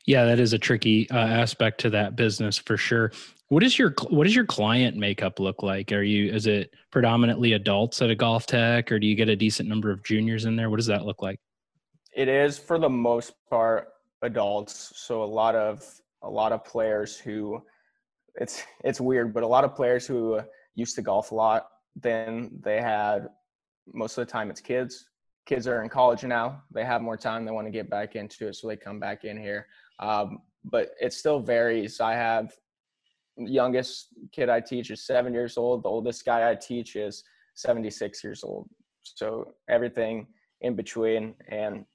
Yeah, 0.06 0.24
that 0.26 0.40
is 0.40 0.54
a 0.54 0.60
tricky 0.60 1.10
uh, 1.10 1.18
aspect 1.18 1.82
to 1.82 1.90
that 1.90 2.16
business 2.16 2.58
for 2.58 2.78
sure. 2.78 3.12
What 3.50 3.64
is 3.64 3.78
your 3.78 3.94
what 4.10 4.24
does 4.24 4.36
your 4.36 4.46
client 4.46 4.96
makeup 4.96 5.40
look 5.40 5.62
like? 5.62 5.92
Are 5.92 6.04
you 6.04 6.32
is 6.32 6.48
it 6.48 6.74
predominantly 6.92 7.54
adults 7.54 8.02
at 8.02 8.10
a 8.10 8.16
GolfTec 8.16 8.90
or 8.92 9.00
do 9.00 9.08
you 9.08 9.16
get 9.16 9.30
a 9.30 9.36
decent 9.36 9.68
number 9.68 9.92
of 9.92 10.04
juniors 10.04 10.46
in 10.46 10.56
there? 10.56 10.70
What 10.70 10.78
does 10.78 10.86
that 10.88 11.06
look 11.06 11.22
like? 11.22 11.40
It 12.14 12.28
is 12.28 12.58
for 12.58 12.80
the 12.80 12.90
most 12.90 13.34
part 13.50 13.90
adults. 14.22 14.94
So 14.96 15.24
a 15.24 15.26
lot 15.26 15.56
of 15.56 15.84
a 16.26 16.30
lot 16.30 16.52
of 16.52 16.66
players 16.66 17.18
who 17.18 17.62
it's 18.36 18.64
it's 18.84 19.00
weird, 19.00 19.34
but 19.34 19.44
a 19.44 19.48
lot 19.48 19.64
of 19.64 19.76
players 19.76 20.06
who 20.06 20.42
used 20.76 20.96
to 20.96 21.02
golf 21.02 21.32
a 21.32 21.36
lot, 21.36 21.68
then 21.96 22.52
they 22.62 22.82
had 22.82 23.30
most 23.94 24.18
of 24.18 24.26
the 24.26 24.32
time 24.32 24.50
it's 24.50 24.62
kids. 24.62 25.06
Kids 25.46 25.68
are 25.68 25.84
in 25.84 25.90
college 25.90 26.24
now; 26.24 26.64
they 26.74 26.84
have 26.84 27.02
more 27.02 27.18
time. 27.18 27.46
They 27.46 27.52
want 27.52 27.68
to 27.68 27.72
get 27.72 27.90
back 27.90 28.16
into 28.16 28.48
it, 28.48 28.56
so 28.56 28.68
they 28.68 28.76
come 28.76 29.00
back 29.00 29.24
in 29.24 29.38
here. 29.38 29.68
Um, 30.00 30.40
but 30.66 30.90
it 31.00 31.14
still 31.14 31.40
varies. 31.40 32.02
I 32.02 32.14
have 32.14 32.52
youngest 33.38 34.08
kid 34.32 34.50
I 34.50 34.60
teach 34.60 34.92
is 34.92 35.06
seven 35.06 35.34
years 35.34 35.58
old. 35.58 35.84
The 35.84 35.90
oldest 35.90 36.26
guy 36.26 36.50
I 36.50 36.56
teach 36.56 36.96
is 36.96 37.24
76 37.56 38.24
years 38.24 38.44
old. 38.44 38.70
So 39.04 39.54
everything 39.70 40.28
in 40.62 40.76
between. 40.76 41.36
And 41.50 41.86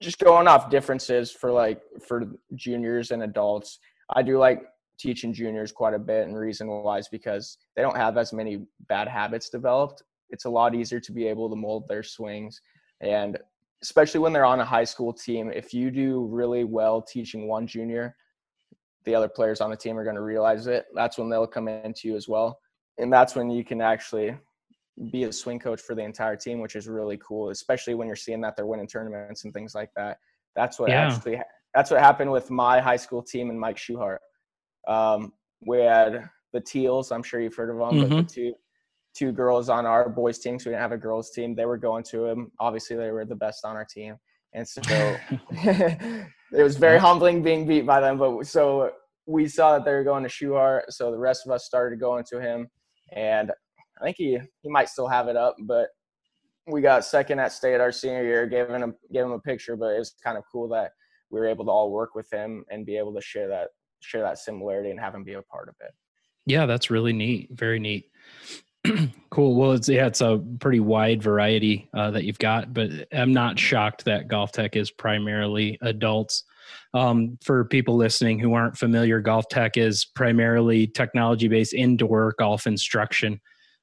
just 0.00 0.18
going 0.18 0.48
off 0.48 0.70
differences 0.70 1.30
for 1.30 1.52
like 1.52 1.82
for 2.06 2.32
juniors 2.54 3.10
and 3.10 3.22
adults 3.22 3.78
i 4.14 4.22
do 4.22 4.38
like 4.38 4.62
teaching 5.00 5.32
juniors 5.32 5.72
quite 5.72 5.94
a 5.94 5.98
bit 5.98 6.26
and 6.26 6.36
reason 6.36 6.68
why 6.68 6.98
is 6.98 7.08
because 7.08 7.56
they 7.74 7.80
don't 7.80 7.96
have 7.96 8.18
as 8.18 8.34
many 8.34 8.66
bad 8.86 9.08
habits 9.08 9.48
developed. 9.48 10.02
It's 10.28 10.44
a 10.44 10.50
lot 10.50 10.74
easier 10.74 11.00
to 11.00 11.12
be 11.12 11.26
able 11.26 11.48
to 11.48 11.56
mold 11.56 11.88
their 11.88 12.02
swings 12.02 12.60
and 13.00 13.38
especially 13.82 14.20
when 14.20 14.34
they're 14.34 14.44
on 14.44 14.60
a 14.60 14.64
high 14.64 14.84
school 14.84 15.12
team 15.12 15.50
if 15.50 15.72
you 15.72 15.90
do 15.90 16.26
really 16.26 16.64
well 16.64 17.00
teaching 17.00 17.48
one 17.48 17.66
junior 17.66 18.14
the 19.06 19.14
other 19.14 19.28
players 19.28 19.62
on 19.62 19.70
the 19.70 19.76
team 19.76 19.96
are 19.96 20.04
going 20.04 20.16
to 20.16 20.22
realize 20.22 20.66
it. 20.66 20.84
That's 20.94 21.16
when 21.16 21.30
they'll 21.30 21.46
come 21.46 21.66
into 21.66 22.06
you 22.08 22.16
as 22.16 22.28
well 22.28 22.60
and 22.98 23.10
that's 23.10 23.34
when 23.34 23.48
you 23.48 23.64
can 23.64 23.80
actually 23.80 24.36
be 25.10 25.24
a 25.24 25.32
swing 25.32 25.58
coach 25.58 25.80
for 25.80 25.94
the 25.94 26.02
entire 26.02 26.36
team, 26.36 26.60
which 26.60 26.76
is 26.76 26.88
really 26.88 27.18
cool, 27.18 27.50
especially 27.50 27.94
when 27.94 28.06
you're 28.06 28.16
seeing 28.16 28.40
that 28.42 28.56
they're 28.56 28.66
winning 28.66 28.86
tournaments 28.86 29.44
and 29.44 29.54
things 29.54 29.74
like 29.74 29.90
that. 29.96 30.18
That's 30.54 30.78
what 30.78 30.90
yeah. 30.90 31.06
actually 31.06 31.40
that's 31.74 31.90
what 31.90 32.00
happened 32.00 32.30
with 32.30 32.50
my 32.50 32.80
high 32.80 32.96
school 32.96 33.22
team 33.22 33.48
and 33.50 33.58
Mike 33.58 33.76
Schuhart. 33.76 34.18
Um, 34.88 35.32
we 35.64 35.78
had 35.78 36.28
the 36.52 36.60
Teals. 36.60 37.12
I'm 37.12 37.22
sure 37.22 37.40
you've 37.40 37.54
heard 37.54 37.70
of 37.70 37.76
them, 37.76 37.88
mm-hmm. 37.88 38.00
but 38.00 38.08
the 38.08 38.14
mm-hmm. 38.16 38.26
two 38.26 38.54
two 39.14 39.32
girls 39.32 39.68
on 39.68 39.86
our 39.86 40.08
boys 40.08 40.38
team. 40.38 40.58
So 40.58 40.70
we 40.70 40.74
didn't 40.74 40.82
have 40.82 40.92
a 40.92 40.98
girls 40.98 41.30
team. 41.30 41.54
They 41.54 41.64
were 41.64 41.78
going 41.78 42.04
to 42.04 42.26
him. 42.26 42.52
Obviously, 42.60 42.96
they 42.96 43.10
were 43.10 43.24
the 43.24 43.34
best 43.34 43.64
on 43.64 43.76
our 43.76 43.84
team, 43.84 44.16
and 44.52 44.66
so 44.66 44.80
it 45.50 46.62
was 46.62 46.76
very 46.76 46.98
humbling 46.98 47.42
being 47.42 47.66
beat 47.66 47.86
by 47.86 48.00
them. 48.00 48.18
But 48.18 48.46
so 48.46 48.90
we 49.26 49.48
saw 49.48 49.74
that 49.74 49.84
they 49.84 49.92
were 49.92 50.04
going 50.04 50.24
to 50.24 50.28
Schuhart, 50.28 50.82
so 50.90 51.10
the 51.10 51.18
rest 51.18 51.46
of 51.46 51.52
us 51.52 51.64
started 51.64 52.00
going 52.00 52.24
to 52.30 52.40
him, 52.40 52.68
and 53.12 53.50
I 54.00 54.04
think 54.04 54.16
he 54.16 54.38
he 54.62 54.68
might 54.68 54.88
still 54.88 55.08
have 55.08 55.28
it 55.28 55.36
up, 55.36 55.56
but 55.60 55.88
we 56.66 56.80
got 56.80 57.04
second 57.04 57.38
at 57.38 57.52
state 57.52 57.80
our 57.80 57.92
senior 57.92 58.24
year. 58.24 58.46
Gave 58.46 58.68
him 58.68 58.94
gave 59.12 59.24
him 59.24 59.32
a 59.32 59.40
picture, 59.40 59.76
but 59.76 59.94
it 59.94 59.98
was 59.98 60.14
kind 60.22 60.38
of 60.38 60.44
cool 60.50 60.68
that 60.68 60.92
we 61.30 61.38
were 61.38 61.46
able 61.46 61.64
to 61.64 61.70
all 61.70 61.90
work 61.90 62.14
with 62.14 62.30
him 62.32 62.64
and 62.70 62.86
be 62.86 62.96
able 62.96 63.14
to 63.14 63.20
share 63.20 63.48
that 63.48 63.68
share 64.00 64.22
that 64.22 64.38
similarity 64.38 64.90
and 64.90 64.98
have 64.98 65.14
him 65.14 65.24
be 65.24 65.34
a 65.34 65.42
part 65.42 65.68
of 65.68 65.74
it. 65.80 65.92
Yeah, 66.46 66.66
that's 66.66 66.90
really 66.90 67.12
neat. 67.12 67.50
Very 67.52 67.78
neat. 67.78 68.10
cool. 69.30 69.56
Well, 69.56 69.72
it's 69.72 69.88
yeah, 69.88 70.06
it's 70.06 70.22
a 70.22 70.42
pretty 70.58 70.80
wide 70.80 71.22
variety 71.22 71.88
uh, 71.94 72.10
that 72.12 72.24
you've 72.24 72.38
got, 72.38 72.72
but 72.72 72.90
I'm 73.12 73.32
not 73.32 73.58
shocked 73.58 74.04
that 74.06 74.28
GolfTec 74.28 74.76
is 74.76 74.90
primarily 74.90 75.78
adults. 75.82 76.44
Um, 76.94 77.38
for 77.44 77.64
people 77.64 77.96
listening 77.96 78.38
who 78.38 78.54
aren't 78.54 78.76
familiar, 78.76 79.22
GolfTec 79.22 79.76
is 79.76 80.04
primarily 80.04 80.86
technology 80.86 81.48
based 81.48 81.74
indoor 81.74 82.34
golf 82.38 82.66
instruction 82.66 83.40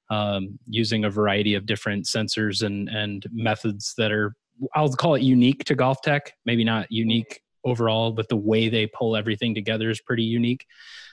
um, 0.09 0.59
using 0.67 1.05
a 1.05 1.09
variety 1.09 1.55
of 1.55 1.65
different 1.65 2.05
sensors 2.05 2.63
and 2.63 2.89
and 2.89 3.25
methods 3.31 3.93
that 3.97 4.11
are 4.11 4.35
I'll 4.75 4.91
call 4.93 5.15
it 5.15 5.21
unique 5.21 5.65
to 5.65 5.75
GolfTec, 5.75 6.21
Maybe 6.45 6.63
not 6.63 6.91
unique 6.91 7.41
overall, 7.63 8.11
but 8.11 8.29
the 8.29 8.37
way 8.37 8.69
they 8.69 8.87
pull 8.87 9.15
everything 9.15 9.53
together 9.53 9.89
is 9.89 10.01
pretty 10.01 10.23
unique. 10.23 10.65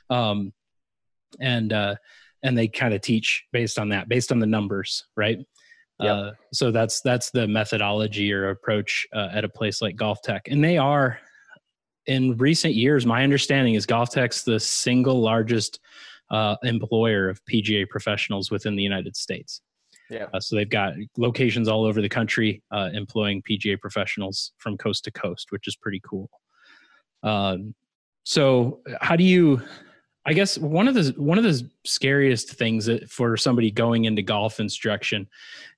Um, 0.08 0.52
and 1.40 1.72
uh, 1.72 1.96
and 2.42 2.56
they 2.56 2.68
kind 2.68 2.94
of 2.94 3.00
teach 3.00 3.44
based 3.52 3.78
on 3.78 3.88
that, 3.88 4.08
based 4.08 4.30
on 4.30 4.38
the 4.38 4.46
numbers, 4.46 5.04
right? 5.16 5.38
Yep. 6.00 6.16
Uh, 6.16 6.30
so 6.52 6.70
that's 6.70 7.00
that's 7.00 7.30
the 7.30 7.48
methodology 7.48 8.32
or 8.32 8.50
approach 8.50 9.06
uh, 9.12 9.28
at 9.32 9.44
a 9.44 9.48
place 9.48 9.80
like 9.80 9.96
GolfTec, 9.96 10.40
and 10.48 10.62
they 10.62 10.78
are 10.78 11.18
in 12.06 12.36
recent 12.36 12.74
years. 12.74 13.06
My 13.06 13.24
understanding 13.24 13.74
is 13.74 13.86
GolfTec's 13.86 14.44
the 14.44 14.60
single 14.60 15.20
largest 15.20 15.80
uh, 16.30 16.56
employer 16.62 17.28
of 17.28 17.40
PGA 17.44 17.88
professionals 17.88 18.50
within 18.50 18.76
the 18.76 18.82
United 18.82 19.16
States. 19.16 19.60
Yeah. 20.10 20.26
Uh, 20.32 20.40
so 20.40 20.56
they've 20.56 20.68
got 20.68 20.94
locations 21.16 21.68
all 21.68 21.84
over 21.84 22.02
the 22.02 22.08
country 22.08 22.62
uh, 22.70 22.90
employing 22.92 23.42
PGA 23.42 23.80
professionals 23.80 24.52
from 24.58 24.76
coast 24.76 25.04
to 25.04 25.10
coast, 25.10 25.50
which 25.50 25.66
is 25.66 25.76
pretty 25.76 26.00
cool. 26.04 26.28
Um, 27.22 27.74
so 28.24 28.80
how 29.00 29.16
do 29.16 29.24
you? 29.24 29.62
I 30.26 30.32
guess 30.32 30.56
one 30.56 30.88
of 30.88 30.94
the 30.94 31.14
one 31.16 31.36
of 31.36 31.44
the 31.44 31.68
scariest 31.84 32.50
things 32.50 32.86
that 32.86 33.10
for 33.10 33.36
somebody 33.36 33.70
going 33.70 34.04
into 34.06 34.22
golf 34.22 34.58
instruction 34.58 35.28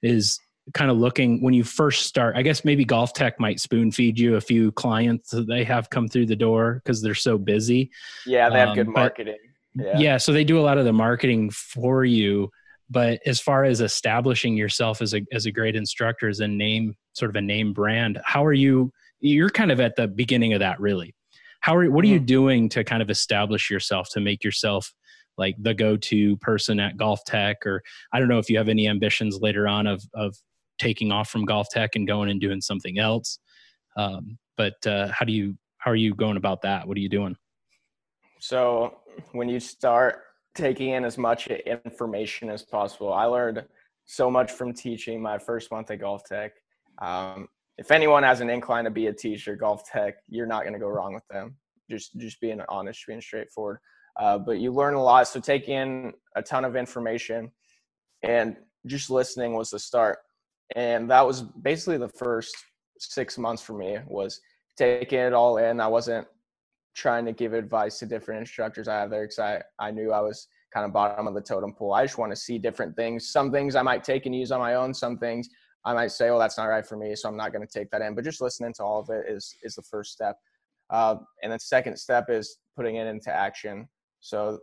is 0.03 0.39
kind 0.75 0.91
of 0.91 0.97
looking 0.97 1.43
when 1.43 1.55
you 1.55 1.65
first 1.65 2.07
start. 2.07 2.37
I 2.37 2.43
guess 2.43 2.65
maybe 2.65 2.85
GolfTec 2.85 3.33
might 3.39 3.61
spoon 3.61 3.91
feed 3.91 4.19
you 4.19 4.37
a 4.37 4.41
few 4.41 4.73
clients 4.73 5.31
that 5.31 5.47
they 5.47 5.65
have 5.65 5.91
come 5.91 6.09
through 6.09 6.27
the 6.27 6.37
door 6.37 6.81
because 6.85 7.03
they're 7.03 7.15
so 7.15 7.39
busy. 7.39 7.91
Yeah, 8.25 8.49
they 8.51 8.59
have 8.59 8.71
um, 8.71 8.75
good 8.75 8.89
marketing. 8.89 9.37
Yeah. 9.79 9.99
yeah, 9.99 10.17
so 10.17 10.33
they 10.33 10.45
do 10.45 10.59
a 10.59 10.63
lot 10.63 10.79
of 10.79 10.85
the 10.85 10.93
marketing 10.93 11.51
for 11.51 12.05
you 12.05 12.51
but 12.89 13.21
as 13.27 13.41
far 13.41 13.65
as 13.65 13.81
establishing 13.81 14.57
yourself 14.57 15.03
as 15.03 15.15
a 15.15 15.23
as 15.33 15.47
a 15.47 15.53
great 15.53 15.77
instructor 15.77 16.29
as 16.29 16.41
a 16.41 16.49
name 16.49 16.95
sort 17.13 17.31
of 17.31 17.37
a 17.37 17.41
name 17.41 17.73
brand 17.73 18.21
how 18.25 18.45
are 18.45 18.53
you 18.53 18.93
you're 19.21 19.51
kind 19.51 19.73
of 19.73 19.81
at 19.81 19.97
the 19.97 20.07
beginning 20.07 20.53
of 20.53 20.61
that 20.61 20.79
really 20.81 21.15
how 21.61 21.75
are 21.75 21.91
what 21.91 22.05
are 22.05 22.09
you 22.09 22.17
mm-hmm. 22.17 22.27
doing 22.27 22.69
to 22.69 22.85
kind 22.85 23.03
of 23.03 23.11
establish 23.11 23.71
yourself 23.71 24.09
to 24.11 24.21
make 24.21 24.45
yourself 24.45 24.93
like 25.39 25.55
the 25.59 25.75
go-to 25.75 26.37
person 26.39 26.81
at 26.81 26.97
GolfTec 26.97 27.55
or 27.65 27.83
i 28.13 28.19
don't 28.19 28.29
know 28.29 28.39
if 28.39 28.49
you 28.49 28.59
have 28.59 28.69
any 28.69 28.89
ambitions 28.89 29.39
later 29.41 29.67
on 29.67 29.87
of 29.87 30.03
of 30.15 30.37
taking 30.79 31.11
off 31.11 31.31
from 31.31 31.47
GolfTec 31.47 31.91
and 31.95 32.07
going 32.07 32.31
and 32.31 32.41
doing 32.41 32.61
something 32.61 32.99
else 32.99 33.39
um, 33.97 34.39
but 34.59 34.75
uh, 34.87 35.09
how 35.09 35.25
do 35.25 35.33
you 35.33 35.57
how 35.79 35.91
are 35.91 35.97
you 35.97 36.15
going 36.15 36.37
about 36.37 36.63
that 36.63 36.87
what 36.87 36.97
are 36.97 37.01
you 37.01 37.09
doing 37.09 37.37
so 38.39 38.99
when 39.33 39.49
you 39.49 39.61
start 39.61 40.23
taking 40.57 40.91
in 40.91 41.05
as 41.05 41.19
much 41.19 41.47
information 41.47 42.51
as 42.51 42.63
possible. 42.63 43.13
I 43.13 43.27
learned 43.27 43.65
so 44.07 44.31
much 44.31 44.51
from 44.51 44.73
teaching 44.73 45.21
my 45.21 45.39
first 45.39 45.71
month 45.71 45.91
at 45.91 46.01
GolfTec. 46.01 46.51
Um, 47.01 47.49
if 47.79 47.91
anyone 47.91 48.23
has 48.23 48.41
an 48.41 48.49
incline 48.49 48.85
to 48.85 48.91
be 48.91 49.09
a 49.09 49.13
teacher, 49.13 49.57
GolfTec, 49.57 50.15
you're 50.29 50.47
not 50.47 50.63
going 50.63 50.73
to 50.73 50.79
go 50.79 50.89
wrong 50.89 51.15
with 51.15 51.27
them. 51.29 51.57
Just 51.89 52.19
just 52.19 52.41
being 52.41 52.61
honest, 52.69 53.07
being 53.07 53.21
straightforward. 53.21 53.79
Uh, 54.19 54.39
but 54.39 54.59
you 54.59 54.73
learn 54.73 54.95
a 54.95 55.03
lot. 55.03 55.29
So 55.29 55.39
take 55.39 55.69
in 55.69 56.13
a 56.35 56.43
ton 56.43 56.65
of 56.65 56.75
information 56.75 57.53
and 58.23 58.57
just 58.87 59.11
listening 59.11 59.53
was 59.53 59.71
the 59.71 59.79
start. 59.79 60.19
And 60.75 61.09
that 61.11 61.25
was 61.25 61.43
basically 61.43 61.99
the 61.99 62.09
first 62.09 62.57
six 62.99 63.37
months 63.37 63.63
for 63.63 63.75
me 63.75 63.99
was 64.07 64.41
taking 64.77 65.19
it 65.19 65.35
all 65.35 65.59
in. 65.59 65.81
I 65.81 65.87
wasn't 65.87 66.27
trying 66.97 67.27
to 67.27 67.33
give 67.33 67.53
advice 67.53 67.99
to 67.99 68.07
different 68.07 68.41
instructors 68.41 68.89
I 68.89 68.95
have 68.95 69.11
there 69.11 69.25
because 69.25 69.39
I, 69.39 69.63
I 69.79 69.91
knew 69.91 70.13
I 70.13 70.21
was 70.21 70.49
kind 70.73 70.87
of 70.87 70.93
bottom 70.93 71.27
of 71.27 71.35
the 71.35 71.41
totem 71.41 71.73
pole. 71.73 71.93
I 71.93 72.05
just 72.05 72.17
want 72.17 72.33
to 72.33 72.37
see 72.37 72.59
different 72.59 72.97
things. 72.97 73.29
Some 73.31 73.53
things 73.53 73.77
I 73.77 73.83
might 73.83 74.03
take 74.03 74.27
and 74.27 74.35
use 74.35 74.51
on 74.51 74.61
my 74.61 74.75
own. 74.75 74.95
Some 74.95 75.19
things 75.19 75.49
I 75.85 75.93
might 75.93 76.11
say, 76.11 76.31
oh, 76.31 76.39
that's 76.39 76.57
not 76.57 76.65
right 76.65 76.85
for 76.85 76.97
me, 76.97 77.15
so 77.15 77.29
I'm 77.29 77.37
not 77.37 77.53
going 77.53 77.67
to 77.67 77.73
take 77.73 77.91
that 77.91 78.01
in. 78.01 78.15
But 78.15 78.25
just 78.25 78.41
listening 78.41 78.73
to 78.75 78.83
all 78.83 79.01
of 79.01 79.11
it 79.11 79.27
is 79.29 79.55
is 79.63 79.75
the 79.75 79.83
first 79.83 80.13
step. 80.13 80.37
Uh, 80.89 81.17
and 81.43 81.53
the 81.53 81.59
second 81.59 81.97
step 81.99 82.31
is 82.31 82.59
putting 82.77 82.97
it 82.97 83.07
into 83.07 83.31
action. 83.31 83.89
So, 84.21 84.59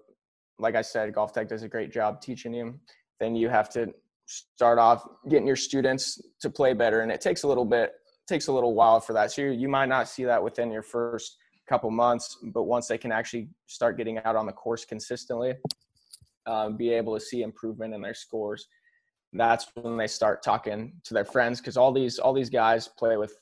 like 0.57 0.75
I 0.75 0.81
said, 0.81 1.13
GolfTec 1.13 1.47
does 1.47 1.63
a 1.63 1.69
great 1.69 1.91
job 1.91 2.19
teaching 2.19 2.53
you. 2.53 2.79
Then 3.19 3.35
you 3.35 3.47
have 3.49 3.69
to 3.71 3.93
start 4.25 4.79
off 4.79 5.05
getting 5.29 5.47
your 5.47 5.55
students 5.55 6.19
to 6.41 6.49
play 6.49 6.73
better, 6.73 7.01
and 7.01 7.11
it 7.11 7.21
takes 7.21 7.43
a 7.43 7.47
little 7.47 7.65
bit 7.65 7.91
takes 8.27 8.47
a 8.47 8.51
little 8.53 8.73
while 8.73 8.99
for 8.99 9.13
that. 9.13 9.31
So 9.31 9.43
you, 9.43 9.51
you 9.51 9.69
might 9.69 9.89
not 9.89 10.07
see 10.07 10.23
that 10.23 10.41
within 10.41 10.71
your 10.71 10.81
first 10.81 11.37
couple 11.67 11.89
months, 11.91 12.37
but 12.53 12.63
once 12.63 12.87
they 12.87 12.97
can 12.97 13.11
actually 13.11 13.49
start 13.67 13.97
getting 13.97 14.17
out 14.19 14.35
on 14.35 14.45
the 14.45 14.51
course 14.51 14.85
consistently, 14.85 15.53
um, 16.45 16.75
be 16.75 16.89
able 16.89 17.13
to 17.13 17.19
see 17.19 17.41
improvement 17.41 17.93
in 17.93 18.01
their 18.01 18.13
scores, 18.13 18.67
that's 19.31 19.67
when 19.75 19.97
they 19.97 20.07
start 20.07 20.43
talking 20.43 20.93
to 21.03 21.13
their 21.13 21.25
friends 21.25 21.59
because 21.59 21.77
all 21.77 21.91
these 21.91 22.19
all 22.19 22.33
these 22.33 22.49
guys 22.49 22.87
play 22.87 23.17
with 23.17 23.33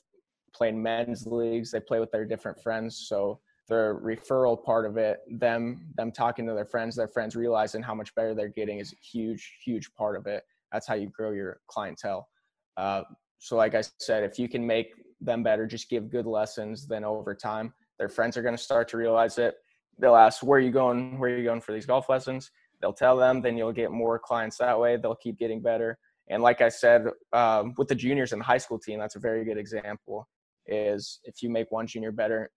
playing 0.54 0.82
men's 0.82 1.26
leagues. 1.26 1.70
They 1.70 1.80
play 1.80 2.00
with 2.00 2.10
their 2.10 2.24
different 2.24 2.62
friends, 2.62 3.04
so 3.08 3.40
the 3.68 3.98
referral 4.02 4.62
part 4.62 4.86
of 4.86 4.96
it, 4.96 5.18
them 5.30 5.86
them 5.96 6.10
talking 6.12 6.46
to 6.46 6.54
their 6.54 6.64
friends, 6.64 6.96
their 6.96 7.08
friends 7.08 7.36
realizing 7.36 7.82
how 7.82 7.94
much 7.94 8.14
better 8.14 8.34
they're 8.34 8.48
getting 8.48 8.78
is 8.78 8.92
a 8.92 8.96
huge 8.96 9.58
huge 9.64 9.92
part 9.94 10.16
of 10.16 10.26
it. 10.26 10.44
That's 10.72 10.86
how 10.86 10.94
you 10.94 11.08
grow 11.08 11.32
your 11.32 11.60
clientele. 11.66 12.28
Uh, 12.76 13.02
so, 13.38 13.56
like 13.56 13.74
I 13.74 13.82
said, 13.98 14.24
if 14.24 14.38
you 14.38 14.48
can 14.48 14.66
make 14.66 14.94
them 15.20 15.42
better, 15.42 15.66
just 15.66 15.90
give 15.90 16.10
good 16.10 16.26
lessons, 16.26 16.86
then 16.86 17.04
over 17.04 17.34
time 17.34 17.74
their 17.98 18.08
friends 18.08 18.36
are 18.36 18.42
going 18.42 18.56
to 18.56 18.62
start 18.62 18.88
to 18.88 18.96
realize 18.96 19.38
it. 19.38 19.54
They'll 19.98 20.16
ask, 20.16 20.42
"Where 20.42 20.58
are 20.58 20.62
you 20.62 20.70
going? 20.70 21.18
Where 21.18 21.30
are 21.30 21.36
you 21.36 21.44
going 21.44 21.60
for 21.60 21.72
these 21.72 21.86
golf 21.86 22.08
lessons?" 22.08 22.50
They'll 22.80 22.92
tell 22.92 23.16
them. 23.16 23.40
Then 23.40 23.56
you'll 23.56 23.72
get 23.72 23.90
more 23.90 24.18
clients 24.18 24.58
that 24.58 24.78
way. 24.78 24.96
They'll 24.96 25.14
keep 25.14 25.38
getting 25.38 25.62
better. 25.62 25.98
And 26.28 26.42
like 26.42 26.60
I 26.60 26.68
said, 26.68 27.06
um, 27.32 27.74
with 27.78 27.88
the 27.88 27.94
juniors 27.94 28.32
and 28.32 28.40
the 28.40 28.44
high 28.44 28.58
school 28.58 28.78
team, 28.78 28.98
that's 28.98 29.16
a 29.16 29.20
very 29.20 29.44
good 29.44 29.58
example. 29.58 30.28
Is 30.66 31.20
if 31.24 31.42
you 31.42 31.50
make 31.50 31.70
one 31.70 31.86
junior 31.86 32.12
better, 32.12 32.50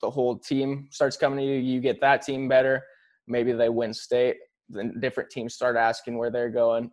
the 0.00 0.10
whole 0.10 0.38
team 0.38 0.88
starts 0.90 1.16
coming 1.16 1.38
to 1.38 1.44
you. 1.44 1.58
You 1.58 1.80
get 1.80 2.00
that 2.00 2.22
team 2.22 2.48
better. 2.48 2.82
Maybe 3.26 3.52
they 3.52 3.68
win 3.68 3.94
state. 3.94 4.36
Then 4.68 4.98
different 5.00 5.30
teams 5.30 5.54
start 5.54 5.76
asking 5.76 6.16
where 6.18 6.30
they're 6.30 6.50
going. 6.50 6.90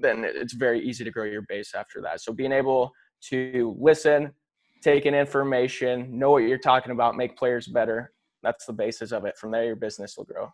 Then 0.00 0.24
it's 0.24 0.54
very 0.54 0.80
easy 0.80 1.04
to 1.04 1.10
grow 1.10 1.24
your 1.24 1.42
base 1.48 1.74
after 1.74 2.00
that. 2.02 2.20
So 2.20 2.32
being 2.32 2.52
able 2.52 2.92
to 3.28 3.76
listen, 3.78 4.32
take 4.82 5.06
in 5.06 5.14
information, 5.14 6.18
know 6.18 6.30
what 6.30 6.38
you're 6.38 6.58
talking 6.58 6.92
about, 6.92 7.16
make 7.16 7.36
players 7.36 7.66
better. 7.66 8.12
That's 8.42 8.66
the 8.66 8.72
basis 8.72 9.12
of 9.12 9.24
it. 9.24 9.36
From 9.36 9.50
there, 9.50 9.64
your 9.64 9.76
business 9.76 10.16
will 10.16 10.24
grow. 10.24 10.52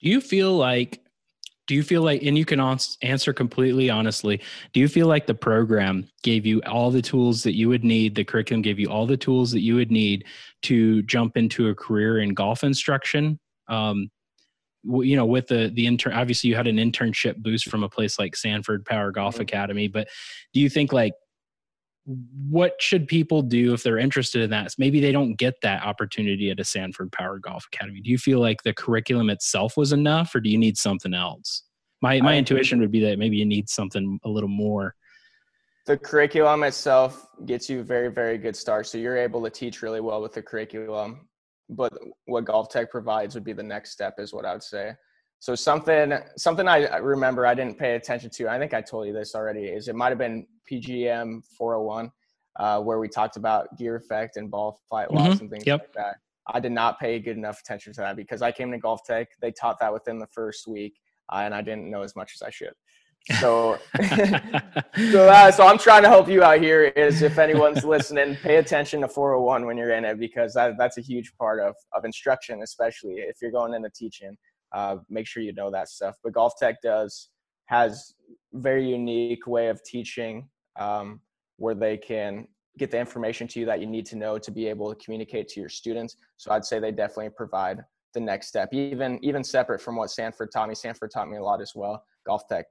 Do 0.00 0.08
you 0.08 0.20
feel 0.20 0.54
like, 0.54 1.02
do 1.66 1.74
you 1.74 1.82
feel 1.82 2.02
like, 2.02 2.22
and 2.22 2.36
you 2.36 2.44
can 2.44 2.60
answer 3.02 3.32
completely 3.32 3.90
honestly, 3.90 4.40
do 4.72 4.80
you 4.80 4.88
feel 4.88 5.06
like 5.06 5.26
the 5.26 5.34
program 5.34 6.08
gave 6.22 6.46
you 6.46 6.60
all 6.66 6.90
the 6.90 7.02
tools 7.02 7.42
that 7.42 7.54
you 7.54 7.68
would 7.68 7.84
need, 7.84 8.14
the 8.14 8.24
curriculum 8.24 8.62
gave 8.62 8.78
you 8.78 8.88
all 8.88 9.06
the 9.06 9.16
tools 9.16 9.50
that 9.52 9.60
you 9.60 9.74
would 9.74 9.90
need 9.90 10.24
to 10.62 11.02
jump 11.02 11.36
into 11.36 11.68
a 11.68 11.74
career 11.74 12.20
in 12.20 12.34
golf 12.34 12.64
instruction? 12.64 13.38
Um, 13.68 14.10
you 14.84 15.16
know 15.16 15.26
with 15.26 15.48
the 15.48 15.70
the 15.74 15.86
intern 15.86 16.12
obviously 16.12 16.48
you 16.48 16.56
had 16.56 16.66
an 16.66 16.76
internship 16.76 17.36
boost 17.36 17.68
from 17.68 17.82
a 17.82 17.88
place 17.88 18.18
like 18.18 18.36
sanford 18.36 18.84
power 18.84 19.10
golf 19.10 19.34
mm-hmm. 19.34 19.42
academy 19.42 19.88
but 19.88 20.08
do 20.52 20.60
you 20.60 20.68
think 20.68 20.92
like 20.92 21.12
what 22.48 22.80
should 22.80 23.06
people 23.06 23.42
do 23.42 23.74
if 23.74 23.82
they're 23.82 23.98
interested 23.98 24.40
in 24.40 24.50
that? 24.50 24.72
Maybe 24.78 24.98
they 24.98 25.12
don't 25.12 25.34
get 25.34 25.54
that 25.62 25.82
opportunity 25.82 26.50
at 26.50 26.58
a 26.58 26.64
Sanford 26.64 27.12
Power 27.12 27.38
Golf 27.38 27.66
Academy. 27.72 28.00
Do 28.00 28.10
you 28.10 28.16
feel 28.16 28.40
like 28.40 28.62
the 28.62 28.72
curriculum 28.72 29.28
itself 29.28 29.76
was 29.76 29.92
enough, 29.92 30.34
or 30.34 30.40
do 30.40 30.48
you 30.48 30.56
need 30.56 30.78
something 30.78 31.12
else? 31.12 31.64
My 32.00 32.20
my 32.20 32.34
I, 32.34 32.36
intuition 32.38 32.80
would 32.80 32.90
be 32.90 33.00
that 33.00 33.18
maybe 33.18 33.36
you 33.36 33.44
need 33.44 33.68
something 33.68 34.18
a 34.24 34.28
little 34.28 34.48
more. 34.48 34.94
The 35.86 35.98
curriculum 35.98 36.62
itself 36.62 37.26
gets 37.44 37.68
you 37.68 37.82
very 37.82 38.10
very 38.10 38.38
good 38.38 38.56
start, 38.56 38.86
so 38.86 38.96
you're 38.96 39.18
able 39.18 39.44
to 39.44 39.50
teach 39.50 39.82
really 39.82 40.00
well 40.00 40.22
with 40.22 40.32
the 40.32 40.42
curriculum. 40.42 41.28
But 41.68 41.92
what 42.24 42.46
GolfTec 42.46 42.88
provides 42.88 43.34
would 43.34 43.44
be 43.44 43.52
the 43.52 43.62
next 43.62 43.90
step, 43.90 44.14
is 44.18 44.32
what 44.32 44.46
I 44.46 44.52
would 44.54 44.62
say. 44.62 44.92
So 45.40 45.54
something 45.54 46.14
something 46.38 46.66
I 46.66 46.96
remember 46.96 47.46
I 47.46 47.54
didn't 47.54 47.78
pay 47.78 47.96
attention 47.96 48.30
to. 48.30 48.48
I 48.48 48.58
think 48.58 48.72
I 48.72 48.80
told 48.80 49.06
you 49.06 49.12
this 49.12 49.34
already. 49.34 49.66
Is 49.66 49.88
it 49.88 49.94
might 49.94 50.08
have 50.08 50.18
been 50.18 50.46
PGM 50.70 51.42
401 51.56 52.10
uh, 52.58 52.80
where 52.80 52.98
we 52.98 53.08
talked 53.08 53.36
about 53.36 53.76
gear 53.78 53.96
effect 53.96 54.36
and 54.36 54.50
ball 54.50 54.80
flight 54.88 55.12
laws 55.12 55.34
mm-hmm. 55.34 55.42
and 55.42 55.50
things 55.50 55.66
yep. 55.66 55.80
like 55.80 55.92
that. 55.92 56.16
I 56.50 56.60
did 56.60 56.72
not 56.72 56.98
pay 56.98 57.18
good 57.18 57.36
enough 57.36 57.60
attention 57.60 57.92
to 57.94 58.00
that 58.00 58.16
because 58.16 58.42
I 58.42 58.52
came 58.52 58.72
to 58.72 58.78
GolfTec. 58.78 59.26
They 59.40 59.52
taught 59.52 59.78
that 59.80 59.92
within 59.92 60.18
the 60.18 60.26
first 60.28 60.66
week, 60.66 60.94
uh, 61.30 61.42
and 61.44 61.54
I 61.54 61.60
didn't 61.60 61.90
know 61.90 62.02
as 62.02 62.16
much 62.16 62.32
as 62.34 62.42
I 62.42 62.50
should. 62.50 62.72
So, 63.38 63.78
so, 65.10 65.28
uh, 65.28 65.50
so 65.50 65.66
I'm 65.66 65.76
trying 65.76 66.02
to 66.04 66.08
help 66.08 66.28
you 66.28 66.42
out 66.42 66.60
here. 66.60 66.84
Is 66.84 67.20
if 67.20 67.38
anyone's 67.38 67.84
listening, 67.84 68.36
pay 68.36 68.56
attention 68.56 69.02
to 69.02 69.08
401 69.08 69.66
when 69.66 69.76
you're 69.76 69.92
in 69.92 70.06
it 70.06 70.18
because 70.18 70.54
that, 70.54 70.78
that's 70.78 70.96
a 70.96 71.02
huge 71.02 71.34
part 71.36 71.60
of 71.60 71.74
of 71.92 72.06
instruction, 72.06 72.62
especially 72.62 73.16
if 73.16 73.36
you're 73.42 73.50
going 73.50 73.74
into 73.74 73.90
teaching 73.90 74.34
uh, 74.72 74.96
make 75.08 75.26
sure 75.26 75.42
you 75.42 75.52
know 75.52 75.70
that 75.70 75.88
stuff. 75.88 76.16
But 76.22 76.32
GolfTec 76.32 76.76
does 76.82 77.30
has 77.66 78.14
very 78.52 78.88
unique 78.88 79.46
way 79.46 79.68
of 79.68 79.82
teaching 79.84 80.48
um, 80.78 81.20
where 81.56 81.74
they 81.74 81.96
can 81.96 82.46
get 82.78 82.90
the 82.90 82.98
information 82.98 83.48
to 83.48 83.60
you 83.60 83.66
that 83.66 83.80
you 83.80 83.86
need 83.86 84.06
to 84.06 84.16
know 84.16 84.38
to 84.38 84.50
be 84.50 84.66
able 84.66 84.94
to 84.94 85.04
communicate 85.04 85.48
to 85.48 85.60
your 85.60 85.68
students. 85.68 86.16
So 86.36 86.52
I'd 86.52 86.64
say 86.64 86.78
they 86.78 86.92
definitely 86.92 87.30
provide 87.30 87.80
the 88.14 88.20
next 88.20 88.48
step, 88.48 88.72
even 88.72 89.18
even 89.22 89.44
separate 89.44 89.80
from 89.80 89.96
what 89.96 90.10
Sanford 90.10 90.50
taught 90.52 90.68
me. 90.68 90.74
Sanford 90.74 91.10
taught 91.10 91.28
me 91.28 91.36
a 91.36 91.42
lot 91.42 91.60
as 91.60 91.72
well. 91.74 92.02
GolfTec 92.26 92.64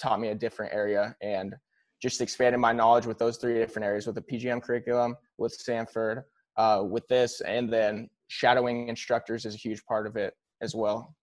taught 0.00 0.20
me 0.20 0.28
a 0.28 0.34
different 0.34 0.72
area 0.72 1.14
and 1.22 1.54
just 2.02 2.20
expanded 2.20 2.60
my 2.60 2.72
knowledge 2.72 3.06
with 3.06 3.18
those 3.18 3.36
three 3.36 3.54
different 3.54 3.86
areas 3.86 4.06
with 4.06 4.14
the 4.14 4.22
PGM 4.22 4.62
curriculum, 4.62 5.16
with 5.36 5.52
Sanford, 5.52 6.22
uh, 6.56 6.82
with 6.84 7.06
this, 7.08 7.40
and 7.40 7.72
then 7.72 8.08
shadowing 8.28 8.88
instructors 8.88 9.44
is 9.44 9.54
a 9.54 9.58
huge 9.58 9.84
part 9.84 10.06
of 10.06 10.16
it 10.16 10.34
as 10.60 10.74
well. 10.74 11.14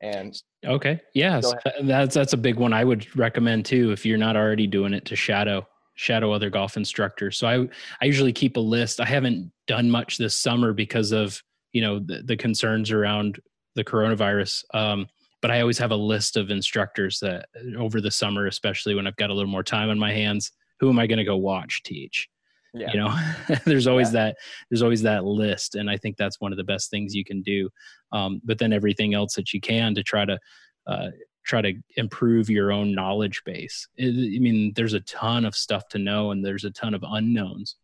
And 0.00 0.34
Okay. 0.64 1.00
Yes. 1.14 1.52
That's 1.82 2.14
that's 2.14 2.32
a 2.32 2.38
big 2.38 2.56
one 2.56 2.72
I 2.72 2.84
would 2.84 3.14
recommend 3.16 3.64
too 3.66 3.92
if 3.92 4.04
you're 4.04 4.18
not 4.18 4.36
already 4.36 4.66
doing 4.66 4.94
it 4.94 5.04
to 5.06 5.16
shadow 5.16 5.66
shadow 5.94 6.32
other 6.32 6.48
golf 6.50 6.76
instructors. 6.76 7.36
So 7.36 7.46
I 7.46 7.68
I 8.00 8.06
usually 8.06 8.32
keep 8.32 8.56
a 8.56 8.60
list. 8.60 9.00
I 9.00 9.06
haven't 9.06 9.52
done 9.66 9.90
much 9.90 10.18
this 10.18 10.36
summer 10.36 10.72
because 10.72 11.12
of, 11.12 11.42
you 11.72 11.82
know, 11.82 11.98
the, 11.98 12.22
the 12.22 12.36
concerns 12.36 12.90
around 12.90 13.40
the 13.74 13.84
coronavirus. 13.84 14.64
Um, 14.74 15.06
but 15.42 15.50
I 15.50 15.60
always 15.60 15.78
have 15.78 15.90
a 15.90 15.96
list 15.96 16.36
of 16.36 16.50
instructors 16.50 17.18
that 17.20 17.46
over 17.78 18.00
the 18.00 18.10
summer, 18.10 18.46
especially 18.46 18.94
when 18.94 19.06
I've 19.06 19.16
got 19.16 19.30
a 19.30 19.34
little 19.34 19.50
more 19.50 19.62
time 19.62 19.88
on 19.88 19.98
my 19.98 20.12
hands, 20.12 20.52
who 20.80 20.90
am 20.90 20.98
I 20.98 21.06
going 21.06 21.18
to 21.18 21.24
go 21.24 21.36
watch 21.36 21.82
teach? 21.82 22.28
Yeah, 22.74 22.90
you 22.92 22.98
know 23.00 23.12
there's 23.64 23.86
always 23.86 24.08
Yeah. 24.14 24.26
that 24.26 24.36
there's 24.70 24.82
always 24.82 25.02
that 25.02 25.24
list 25.24 25.74
and 25.74 25.90
i 25.90 25.96
think 25.96 26.16
that's 26.16 26.40
one 26.40 26.52
of 26.52 26.56
the 26.58 26.64
best 26.64 26.90
things 26.90 27.14
you 27.14 27.24
can 27.24 27.42
do 27.42 27.68
um, 28.12 28.40
but 28.44 28.58
then 28.58 28.72
everything 28.72 29.14
else 29.14 29.34
that 29.34 29.52
you 29.52 29.60
can 29.60 29.94
to 29.94 30.02
try 30.02 30.24
to 30.24 30.38
uh, 30.86 31.08
try 31.44 31.60
to 31.62 31.72
improve 31.96 32.48
your 32.50 32.70
own 32.72 32.94
knowledge 32.94 33.42
base 33.44 33.88
i 33.98 34.04
I 34.04 34.38
mean 34.46 34.72
there's 34.76 34.94
a 34.94 35.00
ton 35.00 35.44
of 35.44 35.54
stuff 35.56 35.88
to 35.88 35.98
know 35.98 36.30
and 36.30 36.44
there's 36.44 36.64
a 36.64 36.70
ton 36.70 36.94
of 36.94 37.02
unknowns 37.06 37.76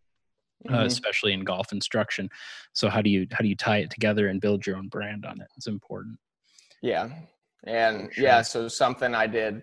uh, 0.68 0.72
Mhm. 0.72 0.84
especially 0.86 1.32
in 1.32 1.44
golf 1.44 1.72
instruction 1.72 2.28
so 2.72 2.88
how 2.88 3.02
do 3.02 3.10
you 3.10 3.26
how 3.32 3.38
do 3.42 3.48
you 3.48 3.56
tie 3.56 3.78
it 3.78 3.90
together 3.90 4.28
and 4.28 4.40
build 4.40 4.66
your 4.66 4.76
own 4.76 4.88
brand 4.88 5.24
on 5.26 5.40
it 5.40 5.48
it's 5.56 5.66
important 5.68 6.18
Yeah. 6.82 7.08
And 7.64 8.12
Sure. 8.14 8.24
yeah, 8.24 8.42
so 8.42 8.68
something 8.68 9.12
I 9.14 9.26
did 9.26 9.62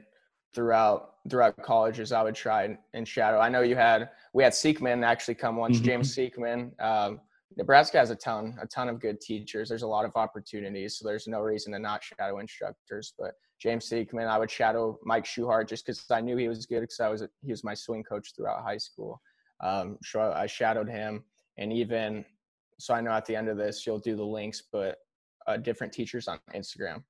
throughout 0.54 1.16
throughout 1.30 1.56
colleges 1.62 2.12
I 2.12 2.22
would 2.22 2.36
try 2.36 2.78
and 2.94 3.08
shadow. 3.08 3.39
I 3.39 3.50
know 3.50 3.62
you 3.62 3.76
had 3.76 4.10
we 4.34 4.44
had 4.44 4.54
Sieckmann 4.54 5.06
actually 5.06 5.36
come 5.36 5.56
once, 5.56 5.80
Mhm. 5.80 5.84
James 5.84 6.16
Sieckmann. 6.16 6.80
Um, 6.82 7.22
Nebraska 7.56 7.98
has 8.00 8.10
a 8.10 8.16
ton, 8.16 8.58
a 8.62 8.66
ton 8.68 8.89
of 8.89 9.00
good 9.00 9.22
teachers. 9.22 9.70
There's 9.70 9.84
a 9.84 9.88
lot 9.88 10.06
of 10.06 10.12
opportunities, 10.16 10.98
so 10.98 11.08
there's 11.08 11.28
no 11.28 11.39
reason 11.42 11.72
to 11.74 11.80
not 11.80 12.04
shadow 12.04 12.39
instructors. 12.39 13.13
But 13.18 13.36
James 13.60 13.88
Sieckmann, 13.88 14.28
I 14.28 14.38
would 14.39 14.50
shadow 14.50 15.00
Mike 15.04 15.24
Schuhart 15.24 15.68
just 15.70 15.86
because 15.86 16.04
I 16.10 16.20
knew 16.20 16.36
he 16.36 16.48
was 16.50 16.66
good 16.66 16.82
because 16.82 17.00
I 17.00 17.10
was 17.10 17.24
he 17.42 17.52
was 17.52 17.63
my 17.63 17.74
swing 17.76 18.04
coach 18.04 18.34
throughout 18.36 18.63
high 18.63 18.78
school. 18.80 19.22
Um, 19.62 19.98
so 20.04 20.34
I 20.34 20.46
shadowed 20.48 20.89
him, 20.89 21.24
and 21.58 21.72
even 21.72 22.26
so, 22.80 22.94
I 22.94 23.02
know 23.02 23.12
at 23.12 23.26
the 23.26 23.36
end 23.36 23.48
of 23.50 23.56
this 23.56 23.86
you'll 23.86 24.00
do 24.00 24.16
the 24.16 24.26
links, 24.26 24.63
but 24.72 24.98
uh, 25.48 25.58
different 25.58 25.94
teachers 25.94 26.28
on 26.28 26.39
Instagram. 26.54 27.04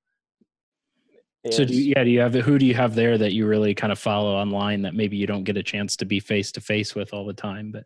So 1.50 1.64
do 1.64 1.74
you, 1.74 1.92
yeah 1.96 2.04
do 2.04 2.10
you 2.10 2.20
have 2.20 2.32
who 2.34 2.58
do 2.58 2.64
you 2.64 2.74
have 2.74 2.94
there 2.94 3.18
that 3.18 3.32
you 3.34 3.46
really 3.46 3.74
kind 3.74 3.92
of 3.92 3.98
follow 3.98 4.34
online 4.34 4.80
that 4.82 4.94
maybe 4.94 5.16
you 5.16 5.26
don't 5.26 5.44
get 5.44 5.56
a 5.56 5.62
chance 5.62 5.94
to 5.96 6.04
be 6.06 6.18
face 6.18 6.50
to 6.52 6.60
face 6.60 6.94
with 6.94 7.12
all 7.12 7.26
the 7.26 7.34
time 7.34 7.70
but 7.70 7.84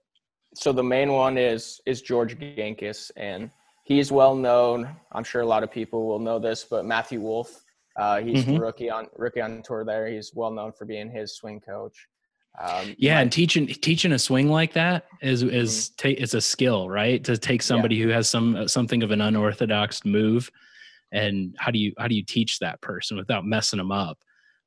so 0.54 0.72
the 0.72 0.82
main 0.82 1.12
one 1.12 1.36
is 1.36 1.80
is 1.84 2.00
George 2.00 2.38
Gankas, 2.38 3.10
and 3.16 3.50
he's 3.84 4.10
well 4.10 4.34
known. 4.34 4.88
I'm 5.12 5.22
sure 5.22 5.42
a 5.42 5.46
lot 5.46 5.62
of 5.62 5.70
people 5.70 6.06
will 6.06 6.18
know 6.18 6.38
this, 6.38 6.64
but 6.64 6.86
Matthew 6.86 7.20
Wolff, 7.20 7.60
uh, 8.00 8.20
he's 8.22 8.46
the 8.46 8.52
Mhm. 8.52 8.60
rookie 8.60 8.90
on 8.90 9.08
rookie 9.16 9.42
on 9.42 9.62
tour 9.62 9.84
there. 9.84 10.08
He's 10.08 10.32
well 10.34 10.50
known 10.50 10.72
for 10.72 10.86
being 10.86 11.10
his 11.10 11.36
swing 11.36 11.60
coach. 11.60 12.06
Um, 12.60 12.94
Yeah, 12.96 13.20
and 13.20 13.30
teaching 13.30 13.66
teaching 13.66 14.12
a 14.12 14.18
swing 14.18 14.48
like 14.48 14.72
that 14.72 15.04
is 15.20 15.42
is 15.42 15.90
ta- 15.90 16.08
it's 16.16 16.34
a 16.34 16.40
skill, 16.40 16.88
right? 16.88 17.22
To 17.24 17.36
take 17.36 17.62
somebody 17.62 18.00
who 18.00 18.08
has 18.08 18.28
some 18.30 18.66
something 18.68 19.02
of 19.02 19.10
an 19.10 19.20
unorthodox 19.20 20.04
move, 20.06 20.50
and 21.12 21.54
how 21.58 21.70
do 21.70 21.78
you 21.78 21.92
how 21.98 22.08
do 22.08 22.14
you 22.14 22.24
teach 22.24 22.58
that 22.58 22.80
person 22.80 23.16
without 23.16 23.44
messing 23.44 23.78
them 23.78 23.92
up? 23.92 24.18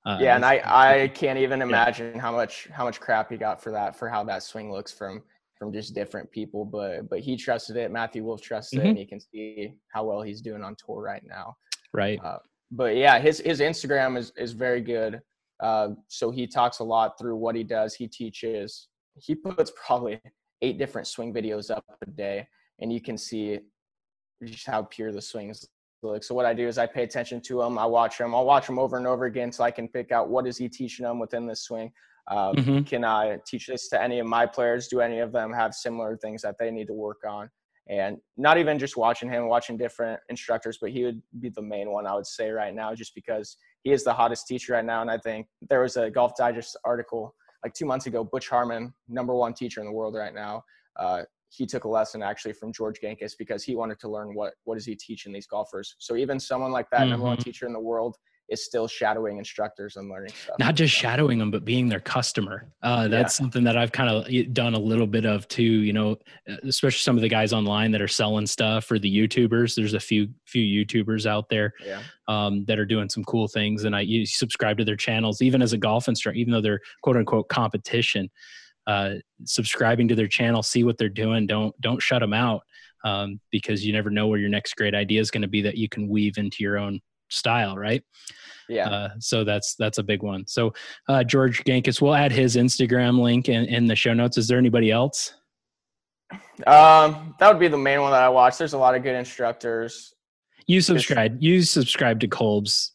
Uh, 0.06 0.18
yeah, 0.20 0.36
and 0.36 0.44
I 0.46 0.62
I 0.66 1.08
can't 1.10 1.38
even 1.38 1.62
imagine 1.62 2.18
how 2.18 2.32
much 2.32 2.68
how 2.72 2.84
much 2.86 3.00
crap 3.00 3.30
he 3.32 3.38
got 3.38 3.62
for 3.62 3.72
that 3.72 3.96
for 3.96 4.10
how 4.10 4.24
that 4.26 4.44
swing 4.44 4.72
looks 4.72 4.92
from 4.92 5.22
from 5.58 5.72
just 5.72 5.94
different 5.94 6.32
people. 6.32 6.66
But 6.66 7.08
but 7.10 7.20
he 7.20 7.36
trusted 7.38 7.76
it. 7.78 7.92
Matthew 7.92 8.24
Wolff 8.24 8.42
trusted 8.42 8.80
it, 8.80 8.84
Mhm. 8.86 8.90
and 8.90 9.00
you 9.00 9.08
can 9.08 9.20
see 9.20 9.74
how 9.94 10.06
well 10.06 10.22
he's 10.24 10.42
doing 10.42 10.64
on 10.64 10.76
tour 10.76 11.02
right 11.02 11.24
now. 11.24 11.56
right. 11.94 12.20
Uh, 12.24 12.40
but 12.72 12.96
yeah, 12.96 13.20
his 13.20 13.40
his 13.40 13.60
Instagram 13.60 14.18
is 14.18 14.32
is 14.38 14.54
very 14.54 14.82
good. 14.82 15.22
Uh, 15.60 15.90
so 16.08 16.32
he 16.32 16.48
talks 16.48 16.80
a 16.80 16.84
lot 16.84 17.20
through 17.20 17.36
what 17.36 17.54
he 17.56 17.64
does. 17.64 17.94
He 17.94 18.08
teaches. 18.08 18.88
He 19.20 19.36
puts 19.36 19.72
probably 19.86 20.20
eight 20.64 20.80
different 20.80 21.06
swing 21.08 21.32
videos 21.34 21.70
up 21.70 21.86
a 22.02 22.10
day, 22.10 22.48
and 22.80 22.92
you 22.92 23.02
can 23.02 23.18
see 23.18 23.60
just 24.44 24.66
how 24.66 24.82
pure 24.84 25.12
the 25.12 25.22
swings 25.22 25.68
look. 26.04 26.24
So 26.24 26.34
what 26.36 26.46
I 26.46 26.54
do 26.54 26.68
is 26.68 26.78
I 26.78 26.86
pay 26.86 27.04
attention 27.04 27.42
to 27.42 27.60
them. 27.60 27.78
I 27.78 27.86
watch 27.86 28.18
them. 28.18 28.34
I'll 28.34 28.46
watch 28.46 28.68
them 28.68 28.80
over 28.80 28.98
and 28.98 29.08
over 29.08 29.26
again 29.26 29.52
so 29.52 29.64
I 29.64 29.72
can 29.72 29.88
pick 29.88 30.12
out 30.12 30.30
what 30.30 30.48
is 30.48 30.58
he 30.58 30.68
teaching 30.68 31.06
them 31.06 31.20
within 31.20 31.46
this 31.48 31.62
swing. 31.64 31.92
Uh, 32.28 32.54
Mhm. 32.54 32.86
Can 32.86 33.04
I 33.04 33.40
teach 33.46 33.68
this 33.68 33.90
to 33.90 34.02
any 34.02 34.20
of 34.20 34.28
my 34.28 34.46
players? 34.46 34.88
Do 34.88 35.02
any 35.02 35.20
of 35.20 35.32
them 35.32 35.52
have 35.54 35.74
similar 35.74 36.18
things 36.18 36.42
that 36.44 36.56
they 36.60 36.72
need 36.72 36.88
to 36.88 36.94
work 36.94 37.24
on? 37.28 37.50
And 37.90 38.22
not 38.38 38.58
even 38.58 38.78
just 38.80 38.96
watching 38.96 39.30
him, 39.30 39.48
watching 39.48 39.76
different 39.76 40.20
instructors, 40.30 40.78
but 40.80 40.92
he 40.92 41.04
would 41.04 41.22
be 41.40 41.50
the 41.50 41.62
main 41.64 41.92
one 41.92 42.06
I 42.06 42.14
would 42.14 42.28
say 42.28 42.52
right 42.52 42.74
now, 42.74 42.94
just 42.94 43.16
because 43.16 43.58
he 43.84 43.92
is 43.92 44.04
the 44.04 44.14
hottest 44.14 44.48
teacher 44.48 44.74
right 44.74 44.86
now. 44.86 45.02
And 45.02 45.10
I 45.12 45.18
think 45.18 45.48
there 45.68 45.82
was 45.82 45.98
a 45.98 46.10
Golf 46.10 46.36
Digest 46.38 46.78
article 46.86 47.36
like 47.64 47.74
two 47.74 47.86
months 47.86 48.06
ago. 48.06 48.24
Butch 48.24 48.48
Harmon, 48.50 48.94
number 49.08 49.34
one 49.36 49.54
teacher 49.54 49.82
in 49.82 49.88
the 49.88 49.92
world 49.92 50.16
right 50.16 50.34
now, 50.34 50.64
uh, 50.98 51.24
he 51.54 51.66
took 51.66 51.84
a 51.84 51.88
lesson 51.90 52.24
actually 52.24 52.54
from 52.54 52.72
George 52.72 53.02
Gankas 53.02 53.34
because 53.38 53.62
he 53.64 53.76
wanted 53.76 54.00
to 54.00 54.08
learn 54.10 54.34
what 54.34 54.54
what 54.64 54.78
is 54.78 54.86
he 54.86 54.96
teaching 54.96 55.34
these 55.34 55.48
golfers. 55.48 55.96
So 56.00 56.16
even 56.16 56.40
someone 56.40 56.72
like 56.72 56.90
that, 56.92 57.08
number 57.10 57.26
one 57.26 57.38
Mhm. 57.38 57.44
teacher 57.44 57.66
in 57.68 57.74
the 57.74 57.80
world, 57.80 58.16
is 58.50 58.66
still 58.66 58.86
shadowing 58.88 59.38
instructors 59.38 59.96
and 59.96 60.10
learning 60.10 60.34
stuff. 60.34 60.58
Not 60.60 60.76
just 60.76 60.94
shadowing 60.94 61.40
them, 61.40 61.52
but 61.52 61.64
being 61.64 61.88
their 61.88 62.02
customer. 62.02 62.68
Uh, 62.84 63.08
that's 63.08 63.34
something 63.36 63.64
that 63.64 63.78
I've 63.78 63.94
kind 63.94 64.10
of 64.10 64.54
done 64.54 64.74
a 64.74 64.80
little 64.80 65.08
bit 65.08 65.26
of 65.26 65.48
too. 65.48 65.64
You 65.64 65.94
know, 65.94 66.18
especially 66.64 67.00
some 67.00 67.16
of 67.18 67.22
the 67.22 67.30
guys 67.30 67.52
online 67.54 67.92
that 67.92 68.02
are 68.02 68.08
selling 68.10 68.46
stuff 68.46 68.90
or 68.92 68.98
the 69.00 69.14
YouTubers. 69.14 69.76
There's 69.76 69.94
a 69.94 70.00
few 70.00 70.30
few 70.46 70.64
YouTubers 70.86 71.26
out 71.26 71.48
there 71.50 71.74
Yeah. 71.86 72.02
um, 72.28 72.64
that 72.66 72.78
are 72.80 72.86
doing 72.86 73.10
some 73.10 73.24
cool 73.26 73.48
things, 73.50 73.84
and 73.84 73.94
I 73.96 74.02
you 74.02 74.26
subscribe 74.26 74.78
to 74.78 74.86
their 74.86 74.96
channels, 74.98 75.42
even 75.42 75.62
as 75.62 75.74
a 75.74 75.78
golf 75.78 76.08
instructor, 76.08 76.38
even 76.40 76.52
though 76.54 76.62
they're 76.62 76.82
quote 77.04 77.18
unquote 77.18 77.48
competition. 77.50 78.30
Uh, 78.88 79.16
subscribing 79.46 80.08
to 80.08 80.16
their 80.16 80.28
channel, 80.28 80.64
see 80.64 80.84
what 80.84 80.98
they're 80.98 81.10
doing. 81.10 81.48
Don't 81.48 81.80
don't 81.82 82.02
shut 82.02 82.20
them 82.22 82.34
out 82.34 82.64
um, 83.04 83.40
because 83.52 83.86
you 83.86 83.94
never 83.94 84.10
know 84.10 84.28
where 84.28 84.40
your 84.40 84.50
next 84.50 84.76
great 84.76 84.96
idea 84.96 85.22
is 85.22 85.32
going 85.32 85.44
to 85.44 85.48
be 85.48 85.62
that 85.62 85.78
you 85.78 85.88
can 85.88 86.08
weave 86.08 86.38
into 86.38 86.58
your 86.64 86.78
own 86.78 87.00
style, 87.30 87.78
right? 87.78 88.04
Yeah. 88.70 88.90
Uh, 88.90 89.10
so 89.20 89.44
that's 89.44 89.76
that's 89.76 89.98
a 89.98 90.04
big 90.04 90.24
one. 90.24 90.48
So 90.48 90.74
uh, 91.08 91.24
George 91.24 91.64
Gankas, 91.64 92.02
we'll 92.02 92.16
add 92.16 92.32
his 92.32 92.56
Instagram 92.56 93.20
link 93.20 93.50
in, 93.50 93.66
in 93.66 93.86
the 93.86 93.96
show 93.96 94.14
notes. 94.14 94.38
Is 94.38 94.48
there 94.48 94.58
anybody 94.58 94.92
else? 94.92 95.34
Um, 96.66 97.36
that 97.40 97.50
would 97.50 97.60
be 97.60 97.68
the 97.68 97.78
main 97.78 98.02
one 98.02 98.12
that 98.12 98.22
I 98.22 98.30
watch. 98.30 98.58
There's 98.58 98.74
a 98.74 98.78
lot 98.78 98.96
of 98.96 99.04
good 99.04 99.16
instructors. 99.16 100.14
You 100.68 100.80
subscribe. 100.80 101.38
You 101.42 101.64
subscribe 101.64 102.20
to 102.22 102.28
Kolb's 102.28 102.94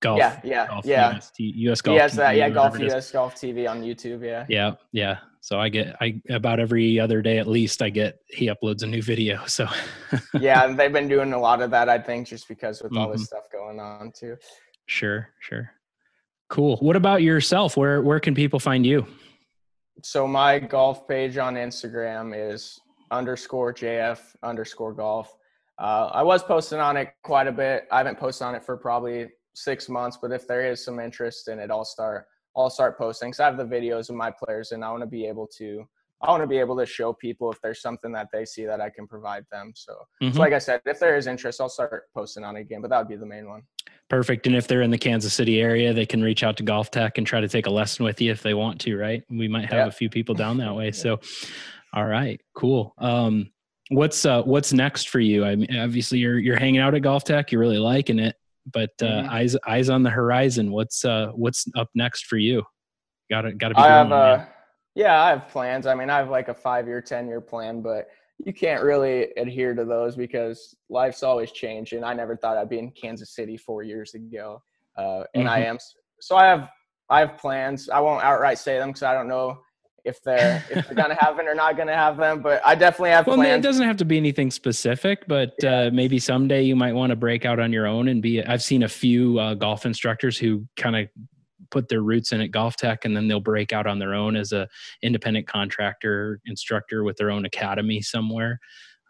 golf. 0.00 0.18
yeah, 0.18 0.40
yeah, 0.44 0.66
golf 0.66 0.84
yeah. 0.86 1.16
US, 1.16 1.32
US 1.38 1.80
golf. 1.80 1.94
He 1.96 2.00
has 2.00 2.12
that. 2.14 2.36
Yeah, 2.36 2.48
golf 2.50 2.72
whatever 2.72 2.84
it 2.84 2.86
is. 2.88 2.94
US 2.94 3.10
Golf 3.12 3.34
TV 3.34 3.68
on 3.68 3.82
YouTube. 3.82 4.24
Yeah. 4.24 4.44
Yeah, 4.48 4.74
yeah. 4.92 5.18
So 5.40 5.60
I 5.60 5.68
get 5.68 5.94
I 6.00 6.20
about 6.30 6.58
every 6.58 6.98
other 6.98 7.22
day 7.22 7.38
at 7.38 7.46
least 7.46 7.80
I 7.80 7.88
get 7.90 8.18
he 8.28 8.46
uploads 8.48 8.82
a 8.82 8.86
new 8.86 9.02
video. 9.02 9.42
So 9.46 9.66
yeah, 10.40 10.66
they've 10.68 10.92
been 10.92 11.08
doing 11.08 11.32
a 11.32 11.38
lot 11.38 11.62
of 11.62 11.70
that. 11.70 11.88
I 11.88 11.98
think 11.98 12.26
just 12.26 12.48
because 12.48 12.82
with 12.82 12.96
all 12.96 13.08
Mhm. 13.08 13.12
this 13.12 13.24
stuff 13.26 13.44
going 13.52 13.78
on 13.80 14.12
too. 14.18 14.36
sure, 14.86 15.28
sure. 15.40 15.70
Cool. 16.48 16.76
What 16.78 16.96
about 16.96 17.22
yourself? 17.22 17.76
Where 17.76 18.02
where 18.02 18.20
can 18.20 18.34
people 18.34 18.58
find 18.60 18.84
you? 18.86 19.06
So 20.02 20.26
my 20.26 20.58
golf 20.58 21.06
page 21.08 21.38
on 21.38 21.54
Instagram 21.54 22.32
is 22.36 22.78
underscore 23.10 23.72
JF 23.72 24.20
underscore 24.42 24.92
golf. 24.92 25.34
Uh, 25.78 26.10
I 26.12 26.22
was 26.22 26.42
posting 26.42 26.78
on 26.80 26.96
it 26.96 27.08
quite 27.22 27.46
a 27.46 27.52
bit. 27.52 27.86
I 27.90 27.98
haven't 27.98 28.18
posted 28.18 28.46
on 28.46 28.54
it 28.54 28.64
for 28.64 28.76
probably 28.76 29.28
six 29.56 29.88
months, 29.88 30.18
but 30.20 30.30
if 30.32 30.46
there 30.46 30.70
is 30.70 30.84
some 30.84 31.00
interest 31.00 31.48
in 31.48 31.58
it, 31.58 31.70
I'll 31.70 31.84
start. 31.84 32.26
I'll 32.56 32.70
start 32.70 32.96
posting. 32.96 33.30
Cause 33.32 33.40
I 33.40 33.46
have 33.46 33.56
the 33.56 33.64
videos 33.64 34.08
of 34.08 34.14
my 34.16 34.30
players, 34.30 34.72
and 34.72 34.84
I 34.84 34.90
want 34.90 35.02
to 35.02 35.06
be 35.06 35.26
able 35.26 35.46
to. 35.58 35.84
I 36.22 36.30
want 36.30 36.42
to 36.42 36.46
be 36.46 36.56
able 36.56 36.78
to 36.78 36.86
show 36.86 37.12
people 37.12 37.52
if 37.52 37.60
there's 37.60 37.82
something 37.82 38.10
that 38.12 38.28
they 38.32 38.46
see 38.46 38.64
that 38.64 38.80
I 38.80 38.88
can 38.88 39.06
provide 39.06 39.44
them. 39.52 39.72
So, 39.74 39.94
Mhm. 40.22 40.32
so 40.32 40.40
like 40.40 40.54
I 40.54 40.58
said, 40.58 40.80
if 40.86 40.98
there 40.98 41.14
is 41.18 41.26
interest, 41.26 41.60
I'll 41.60 41.68
start 41.68 42.04
posting 42.14 42.42
on 42.42 42.56
it 42.56 42.60
again. 42.62 42.80
But 42.80 42.88
that 42.88 42.98
would 43.00 43.08
be 43.08 43.16
the 43.16 43.26
main 43.26 43.46
one. 43.46 43.64
Perfect. 44.08 44.46
And 44.46 44.56
if 44.56 44.66
they're 44.66 44.80
in 44.80 44.90
the 44.90 44.96
Kansas 44.96 45.34
City 45.34 45.60
area, 45.60 45.92
they 45.92 46.06
can 46.06 46.22
reach 46.22 46.42
out 46.42 46.56
to 46.56 46.64
GolfTec 46.64 47.18
and 47.18 47.26
try 47.26 47.42
to 47.42 47.48
take 47.48 47.66
a 47.66 47.70
lesson 47.70 48.06
with 48.06 48.18
you 48.22 48.30
if 48.32 48.42
they 48.42 48.54
want 48.54 48.80
to, 48.82 48.96
right? 48.96 49.22
We 49.28 49.46
might 49.46 49.66
have 49.66 49.78
Yeah. 49.78 49.86
a 49.88 49.90
few 49.90 50.08
people 50.08 50.34
down 50.34 50.56
that 50.58 50.74
way. 50.74 50.90
So, 51.04 51.20
all 51.92 52.06
right, 52.06 52.40
cool. 52.54 52.94
Um, 52.96 53.50
what's 53.90 54.24
uh, 54.24 54.42
what's 54.44 54.72
next 54.72 55.10
for 55.10 55.20
you? 55.20 55.44
I 55.44 55.54
mean, 55.54 55.76
obviously 55.76 56.18
you're 56.18 56.38
you're 56.38 56.58
hanging 56.58 56.80
out 56.80 56.94
at 56.94 57.02
GolfTec, 57.02 57.50
you're 57.50 57.60
really 57.60 57.78
liking 57.78 58.18
it, 58.20 58.36
but 58.72 58.90
uh, 59.00 59.22
Mhm. 59.22 59.28
eyes 59.30 59.56
eyes 59.66 59.88
on 59.90 60.02
the 60.02 60.10
horizon. 60.10 60.72
What's 60.72 61.04
uh, 61.04 61.28
what's 61.34 61.66
up 61.76 61.88
next 61.94 62.26
for 62.26 62.36
you? 62.36 62.62
Got 63.30 63.42
to 63.42 63.52
got 63.52 63.68
to 63.68 63.74
be. 63.74 63.82
I 63.82 63.88
have 63.88 64.08
going, 64.08 64.20
uh 64.20 64.46
yeah, 64.94 65.22
I 65.22 65.28
have 65.30 65.48
plans. 65.48 65.86
I 65.86 65.94
mean, 65.94 66.08
I 66.08 66.16
have 66.16 66.30
like 66.30 66.48
a 66.48 66.54
five 66.54 66.86
year, 66.86 67.02
ten 67.02 67.28
year 67.28 67.40
plan, 67.40 67.82
but 67.82 68.08
you 68.38 68.52
can't 68.52 68.82
really 68.82 69.28
adhere 69.36 69.74
to 69.74 69.84
those 69.84 70.16
because 70.16 70.74
life's 70.88 71.22
always 71.22 71.52
changing. 71.52 72.02
I 72.02 72.14
never 72.14 72.36
thought 72.36 72.56
I'd 72.56 72.70
be 72.70 72.78
in 72.78 72.90
Kansas 72.92 73.34
City 73.34 73.56
four 73.56 73.82
years 73.82 74.14
ago, 74.14 74.62
uh, 74.96 75.24
and 75.34 75.48
I 75.48 75.60
Mhm. 75.60 75.66
am. 75.66 75.78
So 76.20 76.36
I 76.36 76.44
have 76.46 76.70
I 77.10 77.20
have 77.20 77.36
plans. 77.38 77.88
I 77.90 78.00
won't 78.00 78.24
outright 78.24 78.58
say 78.58 78.78
them 78.78 78.88
because 78.88 79.02
I 79.02 79.12
don't 79.14 79.28
know 79.28 79.60
if 80.06 80.22
they're 80.22 80.64
if 80.70 80.86
they're 80.86 80.94
gonna 80.94 81.16
have 81.18 81.36
them 81.36 81.46
or 81.46 81.54
not 81.54 81.76
gonna 81.76 81.94
have 81.94 82.16
them. 82.16 82.40
But 82.40 82.62
I 82.64 82.74
definitely 82.74 83.10
have 83.10 83.26
Well, 83.26 83.36
plans. 83.36 83.64
it 83.64 83.68
doesn't 83.68 83.86
have 83.86 83.96
to 83.98 84.04
be 84.04 84.16
anything 84.16 84.50
specific, 84.50 85.26
but 85.26 85.62
uh, 85.64 85.90
maybe 85.92 86.18
someday 86.18 86.62
you 86.62 86.76
might 86.76 86.94
want 86.94 87.10
to 87.10 87.16
break 87.16 87.44
out 87.44 87.58
on 87.58 87.72
your 87.72 87.86
own 87.86 88.08
and 88.08 88.22
be. 88.22 88.42
I've 88.42 88.62
seen 88.62 88.84
a 88.84 88.88
few 88.88 89.38
uh, 89.38 89.54
golf 89.54 89.84
instructors 89.84 90.38
who 90.38 90.66
kind 90.76 90.96
of 90.96 91.08
put 91.70 91.88
their 91.88 92.02
roots 92.02 92.32
in 92.32 92.40
at 92.40 92.52
GolfTec, 92.52 92.98
and 93.04 93.16
then 93.16 93.26
they'll 93.26 93.40
break 93.40 93.72
out 93.72 93.86
on 93.86 93.98
their 93.98 94.14
own 94.14 94.36
as 94.36 94.52
a 94.52 94.68
independent 95.02 95.46
contractor 95.48 96.40
instructor 96.46 97.02
with 97.02 97.16
their 97.16 97.30
own 97.30 97.44
academy 97.44 98.00
somewhere. 98.00 98.60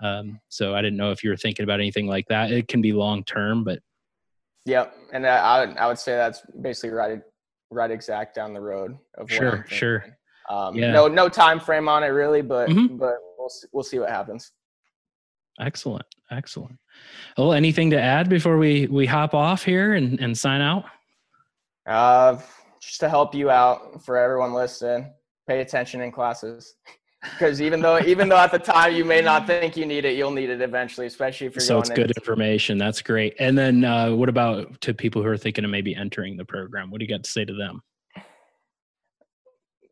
Um, 0.02 0.40
so 0.48 0.74
I 0.74 0.82
didn't 0.82 0.96
know 0.96 1.10
if 1.10 1.22
you 1.22 1.30
were 1.30 1.36
thinking 1.36 1.64
about 1.64 1.80
anything 1.80 2.06
like 2.06 2.26
that. 2.28 2.50
It 2.50 2.68
can 2.68 2.80
be 2.80 2.92
long 2.92 3.22
term, 3.24 3.62
but 3.64 3.80
Yep, 4.64 4.96
and 5.12 5.24
I, 5.26 5.36
I 5.36 5.64
would 5.66 5.76
I 5.76 5.86
would 5.86 5.98
say 5.98 6.16
that's 6.16 6.42
basically 6.60 6.90
right 6.90 7.20
right 7.70 7.90
exact 7.90 8.34
down 8.34 8.52
the 8.52 8.60
road 8.60 8.96
of 9.16 9.30
Sure, 9.30 9.64
sure. 9.68 10.04
Um, 10.48 10.74
Yeah. 10.76 10.92
No 10.92 11.08
no 11.08 11.28
time 11.28 11.58
frame 11.60 11.88
on 11.88 12.02
it 12.04 12.08
really, 12.08 12.42
but 12.42 12.68
Mhm. 12.68 12.98
but 12.98 13.14
we'll 13.38 13.48
see, 13.48 13.66
we'll 13.72 13.84
see 13.84 13.98
what 13.98 14.10
happens. 14.10 14.52
excellent, 15.60 16.04
excellent. 16.30 16.78
Well, 17.38 17.52
anything 17.54 17.90
to 17.90 18.00
add 18.00 18.28
before 18.28 18.58
we 18.58 18.86
we 18.86 19.06
hop 19.06 19.34
off 19.34 19.64
here 19.64 19.94
and 19.94 20.20
and 20.20 20.36
sign 20.36 20.60
out? 20.60 20.84
Uh, 21.86 22.38
just 22.80 23.00
to 23.00 23.08
help 23.08 23.34
you 23.34 23.50
out 23.50 24.04
for 24.04 24.16
everyone 24.16 24.52
listening, 24.52 25.12
pay 25.48 25.60
attention 25.60 26.00
in 26.00 26.12
classes. 26.12 26.74
Because 27.32 27.60
even 27.60 27.80
though 27.80 27.98
even 28.00 28.28
though 28.28 28.36
at 28.36 28.52
the 28.52 28.58
time 28.58 28.94
you 28.94 29.04
may 29.04 29.20
not 29.20 29.48
think 29.48 29.76
you 29.76 29.84
need 29.84 30.04
it, 30.04 30.16
you'll 30.16 30.30
need 30.30 30.48
it 30.48 30.60
eventually, 30.60 31.08
especially 31.08 31.48
if 31.48 31.56
you're 31.56 31.60
so 31.60 31.80
it's 31.80 31.88
good 31.88 32.10
into- 32.10 32.20
information 32.20 32.78
that's 32.78 33.02
great 33.02 33.34
and 33.40 33.58
then 33.58 33.84
uh, 33.84 34.12
what 34.14 34.28
about 34.28 34.80
to 34.82 34.94
people 34.94 35.22
who 35.22 35.28
are 35.28 35.36
thinking 35.38 35.64
of 35.64 35.70
maybe 35.70 35.92
entering 35.96 36.36
the 36.36 36.44
program 36.44 36.88
what 36.88 37.00
do 37.00 37.04
you 37.04 37.08
got 37.08 37.24
to 37.24 37.30
say 37.30 37.44
to 37.44 37.54
them 37.54 37.80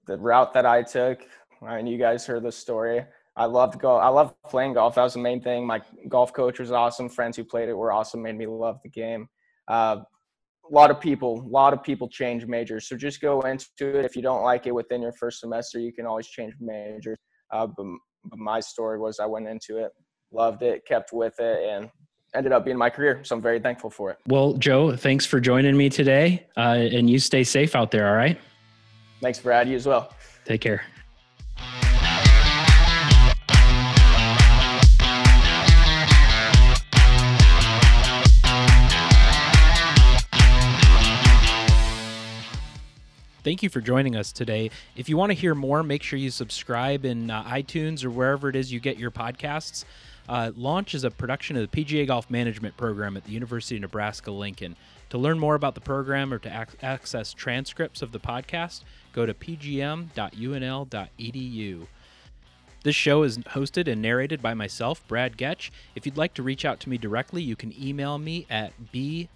the 0.07 0.17
route 0.17 0.53
that 0.55 0.67
I 0.67 0.83
took. 0.83 1.21
Mean, 1.63 1.87
you 1.87 1.99
guys 1.99 2.27
heard 2.27 2.43
the 2.43 2.53
story. 2.53 3.05
I 3.37 3.47
loved 3.47 3.81
go. 3.81 3.97
I 3.97 4.09
loved 4.09 4.35
playing 4.49 4.75
golf. 4.75 4.95
That 4.95 5.03
was 5.03 5.15
the 5.15 5.21
main 5.21 5.41
thing. 5.41 5.67
My 5.67 5.81
golf 6.09 6.33
coach 6.33 6.61
was 6.61 6.71
awesome. 6.71 7.09
Friends 7.09 7.37
who 7.37 7.45
played 7.45 7.69
it 7.69 7.75
were 7.75 7.91
awesome. 7.91 8.23
Made 8.23 8.37
me 8.37 8.47
love 8.47 8.79
the 8.83 8.91
game. 8.91 9.29
Uh, 9.67 9.99
a 10.71 10.75
lot 10.75 10.91
of 10.91 11.01
people, 11.01 11.41
a 11.41 11.49
lot 11.49 11.73
of 11.73 11.83
people 11.83 12.09
change 12.09 12.47
majors. 12.47 12.89
So 12.89 12.97
just 12.97 13.21
go 13.21 13.41
into 13.43 13.69
it. 13.81 14.05
If 14.05 14.17
you 14.17 14.23
don't 14.23 14.43
like 14.43 14.67
it 14.67 14.75
within 14.75 15.03
your 15.03 15.13
first 15.13 15.41
semester, 15.41 15.79
you 15.79 15.93
can 15.93 16.07
always 16.07 16.27
change 16.27 16.55
majors. 16.61 17.19
Uh, 17.51 17.67
but, 17.67 17.87
but 18.25 18.39
my 18.39 18.61
story 18.61 18.99
was 18.99 19.21
I 19.21 19.27
went 19.27 19.49
into 19.49 19.79
it, 19.79 19.93
loved 20.33 20.63
it, 20.63 20.87
kept 20.87 21.13
with 21.13 21.39
it, 21.41 21.69
and 21.69 21.91
ended 22.35 22.53
up 22.53 22.65
being 22.65 22.79
my 22.79 22.91
career. 22.91 23.21
So 23.25 23.37
I'm 23.37 23.43
very 23.43 23.61
thankful 23.61 23.91
for 23.91 24.11
it. 24.11 24.19
well 24.27 24.55
joe 24.55 24.97
thanks 24.97 25.25
for 25.27 25.39
joining 25.39 25.77
me 25.77 25.89
today 25.89 26.47
uh, 26.57 26.79
and 26.97 27.09
you 27.09 27.19
stay 27.19 27.45
safe 27.45 27.77
out 27.77 27.91
there 27.91 28.09
all 28.09 28.17
right 28.17 28.39
Thanks, 29.25 29.39
Brad. 29.39 29.67
You 29.67 29.77
as 29.77 29.87
well. 29.87 30.13
take 30.45 30.61
care 30.61 30.83
Thank 43.43 43.63
you 43.63 43.71
for 43.71 43.81
joining 43.81 44.15
us 44.15 44.31
today. 44.31 44.71
If 44.95 45.09
you 45.09 45.17
want 45.17 45.31
to 45.31 45.35
hear 45.35 45.55
more, 45.55 45.83
make 45.83 46.03
sure 46.03 46.19
you 46.19 46.31
subscribe 46.31 47.07
in 47.07 47.31
uh, 47.31 47.45
iTunes 47.45 48.05
or 48.05 48.11
wherever 48.11 48.51
it 48.51 48.57
is 48.57 48.73
you 48.73 48.81
get 48.81 48.99
your 48.99 49.11
podcasts. 49.11 49.85
Uh, 50.29 50.53
Launch 50.57 50.95
is 50.95 51.05
a 51.05 51.11
production 51.11 51.57
of 51.57 51.71
the 51.71 51.85
PGA 51.85 52.07
Golf 52.07 52.31
Management 52.31 52.77
Program 52.77 53.17
at 53.17 53.25
the 53.25 53.33
University 53.33 53.77
of 53.77 53.83
Nebraska 53.83 54.31
Lincoln. 54.31 54.77
To 55.11 55.19
learn 55.19 55.39
more 55.39 55.55
about 55.55 55.75
the 55.75 55.81
program 55.81 56.33
or 56.33 56.39
to 56.41 56.49
ac- 56.49 56.79
access 56.83 57.33
transcripts 57.33 58.03
of 58.03 58.13
the 58.13 58.19
podcast, 58.19 58.83
go 59.13 59.27
to 59.27 59.35
pgm.unl.edu. 59.35 60.07
This 62.83 62.97
show 62.97 63.23
is 63.23 63.39
hosted 63.39 63.89
and 63.91 64.03
narrated 64.03 64.43
by 64.43 64.53
myself, 64.53 65.07
Brad 65.09 65.39
Goetsch. 65.39 65.71
If 65.95 66.05
you'd 66.05 66.19
like 66.19 66.35
to 66.35 66.43
reach 66.43 66.65
out 66.67 66.81
to 66.81 66.91
me 66.91 66.99
directly, 66.99 67.43
you 67.43 67.57
can 67.57 67.73
email 67.83 68.19
me 68.19 68.47
at 68.51 68.73
bgoetsch2 68.93 69.33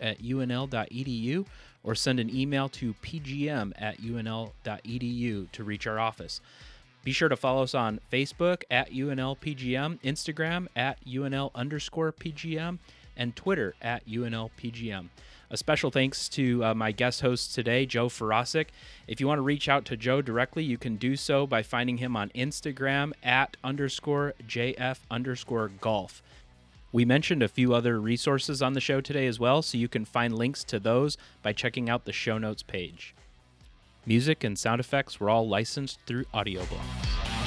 at 0.00 0.18
unl.edu 0.22 1.46
or 1.84 1.94
send 1.94 2.20
an 2.20 2.34
email 2.34 2.68
to 2.70 2.94
pgm 2.94 3.72
at 3.76 4.00
unl.edu 4.00 5.50
to 5.52 5.64
reach 5.64 5.86
our 5.86 5.98
office. 5.98 6.40
Be 7.08 7.12
sure 7.12 7.30
to 7.30 7.36
follow 7.36 7.62
us 7.62 7.74
on 7.74 8.00
Facebook 8.12 8.64
at 8.70 8.92
UNLPGM, 8.92 9.98
Instagram 10.02 10.66
at 10.76 11.02
UNL 11.06 11.50
underscore 11.54 12.12
PGM, 12.12 12.80
and 13.16 13.34
Twitter 13.34 13.74
at 13.80 14.06
UNLPGM. 14.06 15.08
A 15.48 15.56
special 15.56 15.90
thanks 15.90 16.28
to 16.28 16.62
uh, 16.62 16.74
my 16.74 16.92
guest 16.92 17.22
host 17.22 17.54
today, 17.54 17.86
Joe 17.86 18.08
Farasic. 18.08 18.66
If 19.06 19.22
you 19.22 19.26
want 19.26 19.38
to 19.38 19.42
reach 19.42 19.70
out 19.70 19.86
to 19.86 19.96
Joe 19.96 20.20
directly, 20.20 20.64
you 20.64 20.76
can 20.76 20.96
do 20.96 21.16
so 21.16 21.46
by 21.46 21.62
finding 21.62 21.96
him 21.96 22.14
on 22.14 22.28
Instagram 22.34 23.12
at 23.22 23.56
underscore 23.64 24.34
JF 24.46 24.98
underscore 25.10 25.70
golf. 25.80 26.22
We 26.92 27.06
mentioned 27.06 27.42
a 27.42 27.48
few 27.48 27.72
other 27.72 27.98
resources 27.98 28.60
on 28.60 28.74
the 28.74 28.82
show 28.82 29.00
today 29.00 29.26
as 29.26 29.40
well, 29.40 29.62
so 29.62 29.78
you 29.78 29.88
can 29.88 30.04
find 30.04 30.36
links 30.36 30.62
to 30.64 30.78
those 30.78 31.16
by 31.42 31.54
checking 31.54 31.88
out 31.88 32.04
the 32.04 32.12
show 32.12 32.36
notes 32.36 32.62
page. 32.62 33.14
Music 34.08 34.42
and 34.42 34.58
sound 34.58 34.80
effects 34.80 35.20
were 35.20 35.28
all 35.28 35.46
licensed 35.46 36.00
through 36.06 36.24
AudioBlocks. 36.32 37.37